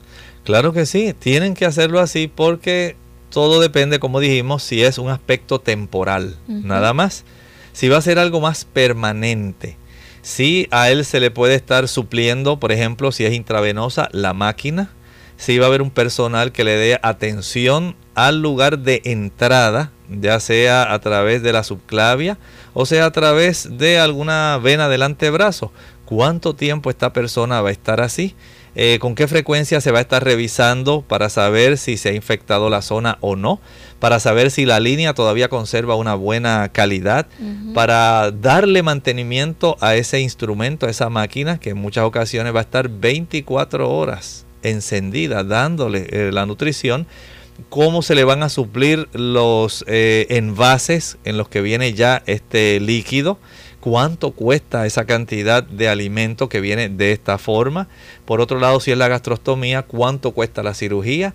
Claro 0.44 0.72
que 0.72 0.86
sí, 0.86 1.14
tienen 1.18 1.54
que 1.54 1.66
hacerlo 1.66 2.00
así 2.00 2.26
porque 2.26 2.96
todo 3.30 3.60
depende, 3.60 4.00
como 4.00 4.18
dijimos, 4.18 4.64
si 4.64 4.82
es 4.82 4.98
un 4.98 5.08
aspecto 5.08 5.60
temporal, 5.60 6.36
nada 6.48 6.92
más. 6.94 7.24
Si 7.72 7.88
va 7.88 7.98
a 7.98 8.02
ser 8.02 8.18
algo 8.18 8.40
más 8.40 8.64
permanente, 8.64 9.76
si 10.22 10.68
a 10.70 10.90
él 10.90 11.04
se 11.04 11.20
le 11.20 11.30
puede 11.30 11.54
estar 11.54 11.88
supliendo, 11.88 12.58
por 12.58 12.72
ejemplo, 12.72 13.12
si 13.12 13.24
es 13.24 13.34
intravenosa, 13.34 14.08
la 14.12 14.32
máquina, 14.32 14.90
si 15.36 15.58
va 15.58 15.66
a 15.66 15.68
haber 15.68 15.82
un 15.82 15.90
personal 15.90 16.52
que 16.52 16.64
le 16.64 16.76
dé 16.76 16.98
atención 17.02 17.96
al 18.14 18.42
lugar 18.42 18.80
de 18.80 19.00
entrada, 19.04 19.90
ya 20.08 20.40
sea 20.40 20.92
a 20.92 20.98
través 20.98 21.42
de 21.42 21.52
la 21.52 21.62
subclavia 21.62 22.36
o 22.74 22.86
sea 22.86 23.06
a 23.06 23.12
través 23.12 23.78
de 23.78 23.98
alguna 23.98 24.58
vena 24.58 24.88
del 24.88 25.02
antebrazo. 25.02 25.72
¿Cuánto 26.04 26.54
tiempo 26.54 26.90
esta 26.90 27.12
persona 27.12 27.60
va 27.62 27.68
a 27.68 27.72
estar 27.72 28.00
así? 28.00 28.34
Eh, 28.76 28.98
con 29.00 29.14
qué 29.14 29.26
frecuencia 29.26 29.80
se 29.80 29.90
va 29.90 29.98
a 29.98 30.02
estar 30.02 30.24
revisando 30.24 31.02
para 31.02 31.28
saber 31.28 31.76
si 31.76 31.96
se 31.96 32.10
ha 32.10 32.12
infectado 32.12 32.70
la 32.70 32.82
zona 32.82 33.18
o 33.20 33.34
no, 33.34 33.60
para 34.00 34.18
saber 34.18 34.50
si 34.50 34.64
la 34.64 34.80
línea 34.80 35.14
todavía 35.14 35.48
conserva 35.48 35.94
una 35.94 36.14
buena 36.14 36.70
calidad, 36.72 37.26
para 37.74 38.30
darle 38.30 38.82
mantenimiento 38.82 39.76
a 39.80 39.94
ese 39.94 40.20
instrumento, 40.20 40.86
a 40.86 40.90
esa 40.90 41.10
máquina 41.10 41.60
que 41.60 41.70
en 41.70 41.78
muchas 41.78 42.04
ocasiones 42.04 42.54
va 42.54 42.60
a 42.60 42.62
estar 42.62 42.88
24 42.88 43.88
horas 43.88 44.46
encendida 44.62 45.44
dándole 45.44 46.06
eh, 46.10 46.30
la 46.32 46.46
nutrición. 46.46 47.06
Cómo 47.68 48.00
se 48.00 48.14
le 48.14 48.24
van 48.24 48.42
a 48.42 48.48
suplir 48.48 49.08
los 49.12 49.84
eh, 49.86 50.26
envases 50.30 51.18
en 51.24 51.36
los 51.36 51.50
que 51.50 51.60
viene 51.60 51.92
ya 51.92 52.22
este 52.24 52.80
líquido, 52.80 53.38
cuánto 53.80 54.30
cuesta 54.30 54.86
esa 54.86 55.04
cantidad 55.04 55.62
de 55.62 55.90
alimento 55.90 56.48
que 56.48 56.62
viene 56.62 56.88
de 56.88 57.12
esta 57.12 57.36
forma. 57.36 57.88
Por 58.24 58.40
otro 58.40 58.58
lado, 58.60 58.80
si 58.80 58.92
es 58.92 58.98
la 58.98 59.08
gastrostomía, 59.08 59.82
cuánto 59.82 60.30
cuesta 60.30 60.62
la 60.62 60.72
cirugía, 60.72 61.34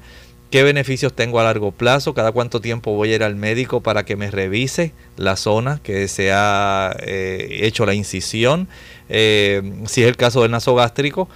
qué 0.50 0.64
beneficios 0.64 1.14
tengo 1.14 1.40
a 1.40 1.44
largo 1.44 1.72
plazo, 1.72 2.14
cada 2.14 2.32
cuánto 2.32 2.62
tiempo 2.62 2.94
voy 2.94 3.12
a 3.12 3.16
ir 3.16 3.24
al 3.24 3.36
médico 3.36 3.82
para 3.82 4.06
que 4.06 4.16
me 4.16 4.32
revise 4.32 4.94
la 5.18 5.36
zona 5.36 5.80
que 5.84 6.08
se 6.08 6.32
ha 6.32 6.96
eh, 7.02 7.60
hecho 7.64 7.86
la 7.86 7.94
incisión, 7.94 8.68
eh, 9.10 9.62
si 9.86 10.04
es 10.04 10.08
el 10.08 10.18
caso 10.18 10.42
del 10.42 10.52
nasogástrico. 10.52 11.28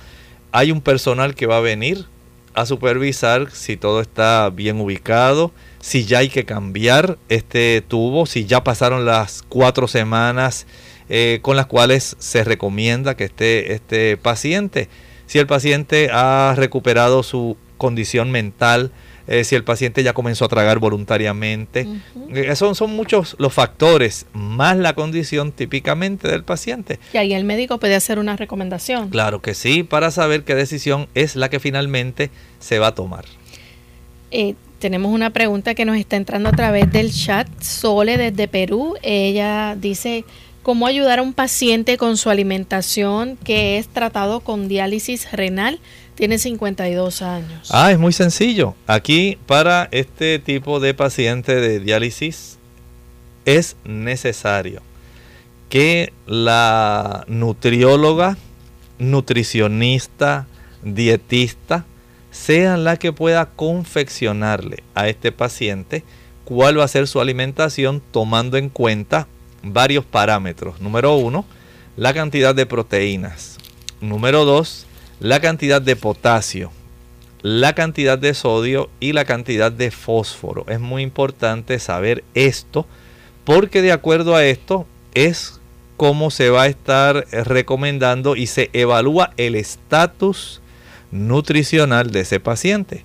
Hay 0.52 0.72
un 0.72 0.82
personal 0.82 1.36
que 1.36 1.46
va 1.46 1.58
a 1.58 1.62
venir 1.62 2.06
a 2.54 2.66
supervisar 2.66 3.52
si 3.52 3.78
todo 3.78 4.02
está 4.02 4.50
bien 4.50 4.82
ubicado, 4.82 5.52
si 5.80 6.06
ya 6.06 6.20
hay 6.20 6.30
que 6.30 6.46
cambiar 6.46 7.18
este 7.30 7.82
tubo, 7.88 8.26
si 8.26 8.46
ya 8.46 8.64
pasaron 8.64 9.06
las 9.06 9.44
cuatro 9.48 9.88
semanas 9.88 10.66
eh, 11.10 11.40
con 11.42 11.56
las 11.56 11.68
cuales 11.68 12.16
se 12.20 12.44
recomienda 12.44 13.16
que 13.16 13.26
esté 13.26 13.74
este 13.74 14.18
paciente. 14.18 14.90
Si 15.26 15.40
el 15.40 15.48
paciente 15.48 16.10
ha 16.12 16.54
recuperado 16.58 17.24
su 17.24 17.56
condición 17.80 18.30
mental, 18.30 18.92
eh, 19.28 19.44
si 19.44 19.56
el 19.56 19.64
paciente 19.64 20.04
ya 20.04 20.14
comenzó 20.14 20.46
a 20.46 20.48
tragar 20.48 20.78
voluntariamente. 20.78 21.88
Eh, 22.32 22.56
son, 22.56 22.76
son 22.76 22.92
muchos 22.92 23.36
los 23.40 23.52
factores, 23.54 24.28
más 24.34 24.78
la 24.78 24.94
condición 24.94 25.52
típicamente 25.52 26.28
del 26.28 26.44
paciente. 26.44 27.00
Y 27.14 27.18
ahí 27.18 27.34
el 27.34 27.46
médico 27.46 27.80
puede 27.80 27.96
hacer 27.96 28.20
una 28.20 28.36
recomendación. 28.36 29.10
Claro 29.10 29.42
que 29.42 29.56
sí, 29.56 29.82
para 29.82 30.12
saber 30.12 30.44
qué 30.44 30.54
decisión 30.54 31.08
es 31.16 31.36
la 31.36 31.50
que 31.50 31.60
finalmente 31.60 32.30
se 32.60 32.78
va 32.78 32.88
a 32.88 32.96
tomar. 32.96 33.26
tenemos 34.80 35.12
una 35.12 35.32
pregunta 35.32 35.74
que 35.74 35.86
nos 35.86 35.98
está 35.98 36.16
entrando 36.16 36.50
a 36.50 36.54
través 36.54 36.92
del 36.92 37.12
chat. 37.12 37.48
Sole 37.62 38.18
desde 38.18 38.48
Perú. 38.48 38.96
Ella 39.02 39.76
dice, 39.80 40.26
cómo 40.70 40.86
ayudar 40.86 41.18
a 41.18 41.24
un 41.24 41.34
paciente 41.34 41.98
con 41.98 42.16
su 42.16 42.30
alimentación 42.30 43.40
que 43.44 43.80
es 43.80 43.88
tratado 43.88 44.42
con 44.42 44.68
diálisis 44.68 45.32
renal. 45.32 45.80
Tiene 46.14 46.38
52 46.38 47.24
años. 47.24 47.70
Ah, 47.72 47.92
es 47.92 47.98
muy 47.98 48.14
sencillo. 48.14 48.76
Aquí 48.86 49.40
para 49.48 49.90
este 49.90 50.38
tipo 50.38 50.80
de 50.80 50.94
paciente 50.94 51.56
de 51.56 51.80
diálisis 51.80 52.60
es 53.46 53.78
necesario 53.84 54.84
que 55.70 56.14
la 56.28 57.26
nutrióloga, 57.28 58.38
nutricionista, 59.00 60.46
dietista, 60.84 61.84
sea 62.30 62.78
la 62.78 62.98
que 62.98 63.12
pueda 63.12 63.48
confeccionarle 63.48 64.84
a 64.94 65.08
este 65.08 65.32
paciente 65.32 66.04
cuál 66.46 66.78
va 66.78 66.84
a 66.84 66.88
ser 66.88 67.08
su 67.08 67.20
alimentación 67.20 68.04
tomando 68.12 68.56
en 68.58 68.70
cuenta 68.70 69.28
varios 69.64 70.06
parámetros. 70.06 70.80
Número 70.82 71.16
uno, 71.16 71.46
la 71.98 72.14
cantidad 72.14 72.56
de 72.56 72.66
proteínas. 72.66 73.58
Número 74.02 74.46
dos, 74.46 74.86
la 75.20 75.42
cantidad 75.42 75.82
de 75.82 75.96
potasio, 75.96 76.72
la 77.42 77.74
cantidad 77.74 78.18
de 78.18 78.34
sodio 78.34 78.90
y 79.00 79.12
la 79.12 79.26
cantidad 79.26 79.72
de 79.72 79.92
fósforo. 79.92 80.66
Es 80.70 80.80
muy 80.80 81.04
importante 81.04 81.80
saber 81.80 82.24
esto 82.34 82.86
porque 83.44 83.82
de 83.82 83.92
acuerdo 83.92 84.36
a 84.36 84.46
esto 84.46 84.86
es 85.14 85.60
cómo 85.98 86.32
se 86.32 86.50
va 86.50 86.64
a 86.64 86.68
estar 86.68 87.26
recomendando 87.32 88.38
y 88.38 88.48
se 88.48 88.70
evalúa 88.72 89.34
el 89.36 89.56
estatus 89.56 90.62
nutricional 91.12 92.12
de 92.12 92.22
ese 92.22 92.40
paciente. 92.40 93.04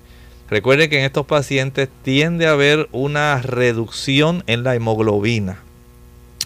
Recuerde 0.49 0.87
que 0.87 0.99
en 0.99 1.05
estos 1.05 1.25
pacientes 1.25 1.89
tiende 2.03 2.47
a 2.47 2.51
haber 2.51 2.87
una 2.93 3.41
reducción 3.41 4.43
en 4.47 4.63
la 4.63 4.75
hemoglobina 4.75 5.64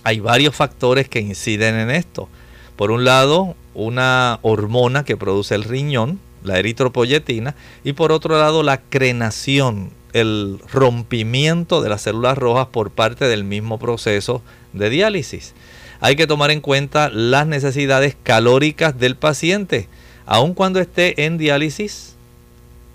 hay 0.04 0.20
varios 0.20 0.56
factores 0.56 1.10
que 1.10 1.20
inciden 1.20 1.76
en 1.76 1.90
esto. 1.90 2.30
Por 2.76 2.92
un 2.92 3.04
lado, 3.04 3.56
una 3.74 4.40
hormona 4.42 5.04
que 5.04 5.18
produce 5.18 5.56
el 5.56 5.64
riñón, 5.64 6.20
la 6.44 6.60
eritropoyetina, 6.60 7.56
y 7.84 7.94
por 7.94 8.12
otro 8.12 8.38
lado, 8.38 8.64
la 8.64 8.82
crenación, 8.82 9.92
el 10.14 10.60
rompimiento 10.72 11.82
de 11.82 11.90
las 11.90 12.02
células 12.04 12.38
rojas 12.38 12.68
por 12.68 12.92
parte 12.92 13.26
del 13.26 13.44
mismo 13.44 13.78
proceso 13.78 14.42
de 14.74 14.90
diálisis. 14.90 15.54
Hay 16.02 16.16
que 16.16 16.28
tomar 16.28 16.52
en 16.52 16.62
cuenta 16.62 17.10
las 17.10 17.46
necesidades 17.46 18.16
calóricas 18.24 18.98
del 18.98 19.16
paciente, 19.16 19.90
aun 20.26 20.54
cuando 20.54 20.80
esté 20.80 21.26
en 21.26 21.38
diálisis, 21.38 22.16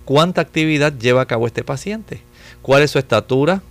cuánta 0.05 0.41
actividad 0.41 0.93
lleva 0.99 1.23
a 1.23 1.27
cabo 1.27 1.47
este 1.47 1.65
paciente, 1.65 2.23
cuál 2.63 2.83
es 2.83 2.91
su 2.91 2.99
estatura, 2.99 3.63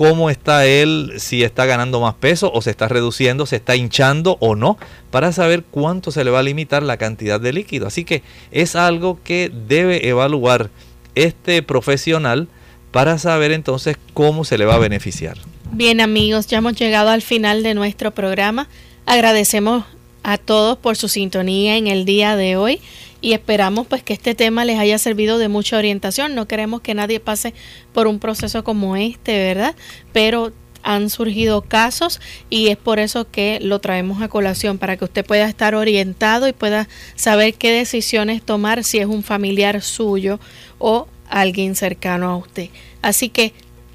cómo 0.00 0.30
está 0.30 0.64
él, 0.64 1.12
si 1.18 1.42
está 1.42 1.66
ganando 1.66 2.00
más 2.00 2.14
peso 2.14 2.50
o 2.54 2.62
se 2.62 2.70
está 2.70 2.88
reduciendo, 2.88 3.44
se 3.44 3.56
está 3.56 3.76
hinchando 3.76 4.38
o 4.40 4.56
no, 4.56 4.78
para 5.10 5.30
saber 5.30 5.62
cuánto 5.62 6.10
se 6.10 6.24
le 6.24 6.30
va 6.30 6.38
a 6.38 6.42
limitar 6.42 6.82
la 6.82 6.96
cantidad 6.96 7.38
de 7.38 7.52
líquido. 7.52 7.86
Así 7.86 8.06
que 8.06 8.22
es 8.50 8.76
algo 8.76 9.18
que 9.22 9.52
debe 9.68 10.08
evaluar 10.08 10.70
este 11.14 11.62
profesional 11.62 12.48
para 12.92 13.18
saber 13.18 13.52
entonces 13.52 13.98
cómo 14.14 14.44
se 14.44 14.56
le 14.56 14.64
va 14.64 14.76
a 14.76 14.78
beneficiar. 14.78 15.36
Bien 15.70 16.00
amigos, 16.00 16.46
ya 16.46 16.56
hemos 16.56 16.76
llegado 16.76 17.10
al 17.10 17.20
final 17.20 17.62
de 17.62 17.74
nuestro 17.74 18.10
programa. 18.10 18.68
Agradecemos 19.04 19.84
a 20.22 20.38
todos 20.38 20.78
por 20.78 20.96
su 20.96 21.08
sintonía 21.08 21.76
en 21.76 21.88
el 21.88 22.06
día 22.06 22.36
de 22.36 22.56
hoy 22.56 22.80
y 23.20 23.32
esperamos 23.32 23.86
pues 23.86 24.02
que 24.02 24.12
este 24.12 24.34
tema 24.34 24.64
les 24.64 24.78
haya 24.78 24.98
servido 24.98 25.38
de 25.38 25.48
mucha 25.48 25.76
orientación. 25.76 26.34
No 26.34 26.46
queremos 26.46 26.80
que 26.80 26.94
nadie 26.94 27.20
pase 27.20 27.54
por 27.92 28.06
un 28.06 28.18
proceso 28.18 28.64
como 28.64 28.96
este, 28.96 29.32
¿verdad? 29.38 29.74
Pero 30.12 30.52
han 30.82 31.10
surgido 31.10 31.62
casos 31.62 32.20
y 32.48 32.68
es 32.68 32.76
por 32.76 32.98
eso 32.98 33.30
que 33.30 33.58
lo 33.60 33.80
traemos 33.80 34.22
a 34.22 34.28
colación 34.28 34.78
para 34.78 34.96
que 34.96 35.04
usted 35.04 35.24
pueda 35.24 35.46
estar 35.46 35.74
orientado 35.74 36.48
y 36.48 36.52
pueda 36.52 36.88
saber 37.16 37.54
qué 37.54 37.70
decisiones 37.70 38.42
tomar 38.42 38.84
si 38.84 38.98
es 38.98 39.06
un 39.06 39.22
familiar 39.22 39.82
suyo 39.82 40.40
o 40.78 41.06
alguien 41.28 41.74
cercano 41.74 42.30
a 42.30 42.36
usted. 42.36 42.70
Así 43.02 43.28
que 43.28 43.52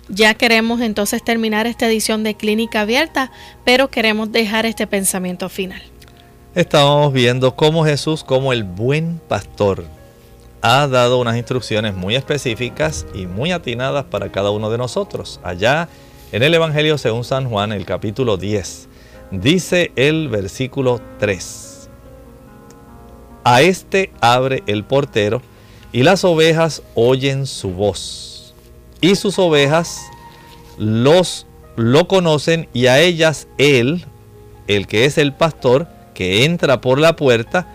ya 0.07 0.35
queremos 0.35 0.81
entonces 0.81 1.23
terminar 1.23 1.65
esta 1.65 1.87
edición 1.87 2.23
de 2.23 2.35
Clínica 2.35 2.81
Abierta, 2.81 3.31
pero 3.63 3.89
queremos 3.89 4.31
dejar 4.31 4.65
este 4.67 4.85
pensamiento 4.85 5.49
final. 5.49 5.81
Estamos 6.55 7.11
viendo 7.11 7.53
cómo 7.53 7.83
Jesús, 7.83 8.23
como 8.23 8.53
el 8.53 8.63
buen 8.63 9.19
pastor, 9.27 9.83
ha 10.61 10.87
dado 10.87 11.19
unas 11.19 11.35
instrucciones 11.35 11.93
muy 11.93 12.15
específicas 12.15 13.05
y 13.13 13.25
muy 13.25 13.51
atinadas 13.51 14.05
para 14.05 14.31
cada 14.31 14.51
uno 14.51 14.69
de 14.69 14.77
nosotros. 14.77 15.41
Allá 15.43 15.89
en 16.31 16.43
el 16.43 16.53
Evangelio 16.53 16.97
según 16.97 17.25
San 17.25 17.49
Juan, 17.49 17.73
el 17.73 17.83
capítulo 17.83 18.37
10, 18.37 18.87
dice 19.31 19.91
el 19.97 20.29
versículo 20.29 21.01
3. 21.19 21.89
A 23.43 23.61
este 23.61 24.13
abre 24.21 24.63
el 24.65 24.85
portero 24.85 25.41
y 25.91 26.03
las 26.03 26.23
ovejas 26.23 26.83
oyen 26.93 27.47
su 27.47 27.71
voz. 27.71 28.55
Y 29.01 29.15
sus 29.15 29.39
ovejas 29.39 29.99
los 30.77 31.47
lo 31.75 32.07
conocen 32.07 32.69
y 32.71 32.87
a 32.87 33.01
ellas 33.01 33.49
él, 33.57 34.05
el 34.67 34.87
que 34.87 35.03
es 35.03 35.17
el 35.17 35.33
pastor, 35.33 35.93
que 36.15 36.45
entra 36.45 36.81
por 36.81 36.97
la 36.97 37.15
puerta, 37.15 37.67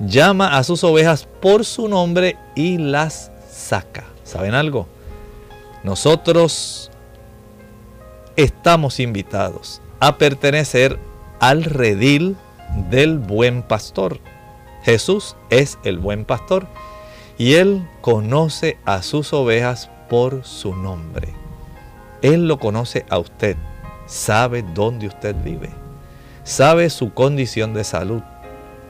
llama 0.00 0.58
a 0.58 0.64
sus 0.64 0.84
ovejas 0.84 1.26
por 1.40 1.64
su 1.64 1.88
nombre 1.88 2.36
y 2.54 2.76
las 2.76 3.30
saca. 3.50 4.04
¿Saben 4.24 4.52
algo? 4.52 4.86
Nosotros 5.82 6.90
estamos 8.36 9.00
invitados 9.00 9.80
a 10.00 10.18
pertenecer 10.18 10.98
al 11.40 11.64
redil 11.64 12.36
del 12.90 13.18
buen 13.18 13.62
pastor. 13.62 14.18
Jesús 14.82 15.36
es 15.50 15.78
el 15.84 15.98
buen 15.98 16.24
pastor 16.24 16.66
y 17.38 17.54
él 17.54 17.88
conoce 18.00 18.78
a 18.84 19.02
sus 19.02 19.32
ovejas 19.32 19.90
por 20.08 20.44
su 20.44 20.74
nombre. 20.74 21.28
Él 22.22 22.48
lo 22.48 22.58
conoce 22.58 23.04
a 23.10 23.18
usted, 23.18 23.56
sabe 24.06 24.64
dónde 24.74 25.06
usted 25.06 25.34
vive, 25.42 25.70
sabe 26.44 26.90
su 26.90 27.12
condición 27.12 27.74
de 27.74 27.84
salud, 27.84 28.22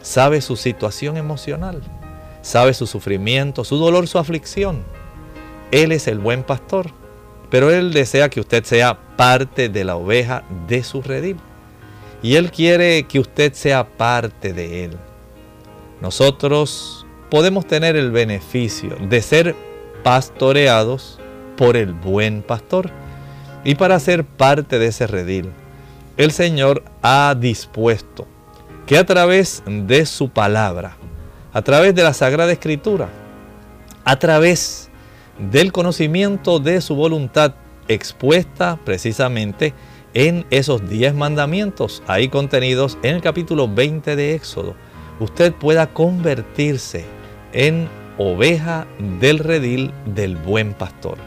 sabe 0.03 0.41
su 0.41 0.57
situación 0.57 1.17
emocional, 1.17 1.81
sabe 2.43 2.75
su 2.75 2.87
sufrimiento, 2.87 3.65
su 3.65 3.79
dolor, 3.79 4.07
su 4.07 4.19
aflicción. 4.19 4.85
Él 5.71 5.93
es 5.93 6.07
el 6.09 6.19
buen 6.19 6.43
pastor, 6.43 6.91
pero 7.51 7.71
Él 7.71 7.93
desea 7.93 8.29
que 8.29 8.41
usted 8.41 8.65
sea 8.65 8.99
parte 9.17 9.69
de 9.69 9.85
la 9.85 9.97
oveja 9.97 10.45
de 10.69 10.83
su 10.85 11.01
redil. 11.01 11.37
Y 12.23 12.37
Él 12.37 12.51
quiere 12.51 13.05
que 13.05 13.21
usted 13.21 13.53
sea 13.55 13.87
parte 13.87 14.53
de 14.53 14.85
Él. 14.85 14.99
Nosotros 16.01 17.07
podemos 17.31 17.67
tener 17.67 17.97
el 17.97 18.11
beneficio 18.11 18.97
de 19.09 19.23
ser 19.23 19.57
pastoreados 20.03 21.19
por 21.57 21.77
el 21.77 21.93
buen 21.93 22.43
pastor 22.43 22.91
y 23.65 23.77
para 23.77 23.99
ser 24.01 24.25
parte 24.25 24.79
de 24.79 24.89
ese 24.89 25.07
redil, 25.07 25.51
el 26.17 26.31
Señor 26.31 26.85
ha 27.03 27.35
dispuesto 27.39 28.27
que 28.87 28.99
a 28.99 29.05
través 29.05 29.63
de 29.67 30.07
su 30.07 30.29
palabra, 30.29 30.97
a 31.53 31.63
través 31.63 31.95
de 31.95 32.03
la 32.03 32.15
Sagrada 32.15 32.53
Escritura, 32.53 33.09
a 34.05 34.19
través 34.19 34.91
del 35.39 35.73
conocimiento 35.73 36.61
de 36.61 36.81
su 36.81 36.95
voluntad 36.95 37.55
expuesta 37.89 38.79
precisamente 38.85 39.75
en 40.15 40.47
esos 40.51 40.89
diez 40.89 41.15
mandamientos 41.15 42.03
ahí 42.07 42.29
contenidos 42.29 42.97
en 43.03 43.17
el 43.17 43.23
capítulo 43.23 43.67
20 43.67 44.15
de 44.15 44.35
Éxodo, 44.35 44.77
usted 45.19 45.53
pueda 45.53 45.89
convertirse 45.89 47.05
en 47.53 47.89
oveja 48.19 48.87
del 49.21 49.41
redil 49.41 49.93
del 50.07 50.37
buen 50.37 50.75
pastor. 50.75 51.19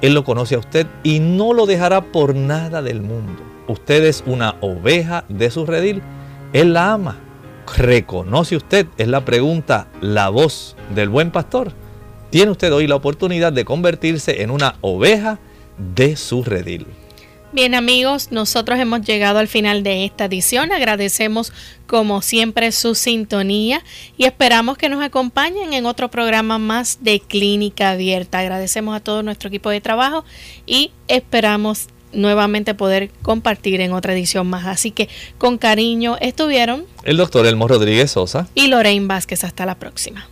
Él 0.00 0.14
lo 0.14 0.22
conoce 0.22 0.54
a 0.54 0.58
usted 0.58 0.86
y 1.02 1.18
no 1.18 1.52
lo 1.52 1.66
dejará 1.66 2.00
por 2.12 2.36
nada 2.36 2.82
del 2.82 3.02
mundo. 3.02 3.55
Usted 3.68 4.04
es 4.04 4.22
una 4.26 4.56
oveja 4.60 5.24
de 5.28 5.50
su 5.50 5.66
redil. 5.66 6.02
Él 6.52 6.72
la 6.72 6.92
ama. 6.92 7.20
¿Reconoce 7.76 8.56
usted? 8.56 8.86
Es 8.96 9.08
la 9.08 9.24
pregunta, 9.24 9.88
la 10.00 10.28
voz 10.28 10.76
del 10.94 11.08
buen 11.08 11.30
pastor. 11.30 11.72
Tiene 12.30 12.52
usted 12.52 12.72
hoy 12.72 12.86
la 12.86 12.94
oportunidad 12.94 13.52
de 13.52 13.64
convertirse 13.64 14.42
en 14.42 14.50
una 14.50 14.76
oveja 14.80 15.38
de 15.94 16.16
su 16.16 16.44
redil. 16.44 16.86
Bien 17.52 17.74
amigos, 17.74 18.32
nosotros 18.32 18.78
hemos 18.78 19.02
llegado 19.02 19.38
al 19.38 19.48
final 19.48 19.82
de 19.82 20.04
esta 20.04 20.26
edición. 20.26 20.72
Agradecemos 20.72 21.52
como 21.86 22.20
siempre 22.20 22.70
su 22.72 22.94
sintonía 22.94 23.82
y 24.18 24.24
esperamos 24.24 24.76
que 24.76 24.88
nos 24.88 25.02
acompañen 25.02 25.72
en 25.72 25.86
otro 25.86 26.10
programa 26.10 26.58
más 26.58 26.98
de 27.02 27.20
Clínica 27.20 27.90
Abierta. 27.90 28.40
Agradecemos 28.40 28.94
a 28.94 29.00
todo 29.00 29.22
nuestro 29.22 29.48
equipo 29.48 29.70
de 29.70 29.80
trabajo 29.80 30.24
y 30.66 30.90
esperamos 31.08 31.88
nuevamente 32.16 32.74
poder 32.74 33.10
compartir 33.22 33.80
en 33.80 33.92
otra 33.92 34.12
edición 34.12 34.46
más. 34.48 34.66
Así 34.66 34.90
que 34.90 35.08
con 35.38 35.58
cariño 35.58 36.16
estuvieron 36.20 36.84
el 37.04 37.16
doctor 37.16 37.46
Elmo 37.46 37.68
Rodríguez 37.68 38.10
Sosa 38.10 38.48
y 38.54 38.68
Lorraine 38.68 39.06
Vázquez. 39.06 39.44
Hasta 39.44 39.66
la 39.66 39.76
próxima. 39.76 40.28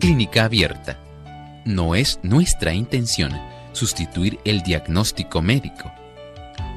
Clínica 0.00 0.44
Abierta. 0.44 0.98
No 1.64 1.96
es 1.96 2.20
nuestra 2.22 2.72
intención 2.72 3.32
sustituir 3.72 4.38
el 4.44 4.62
diagnóstico 4.62 5.42
médico. 5.42 5.92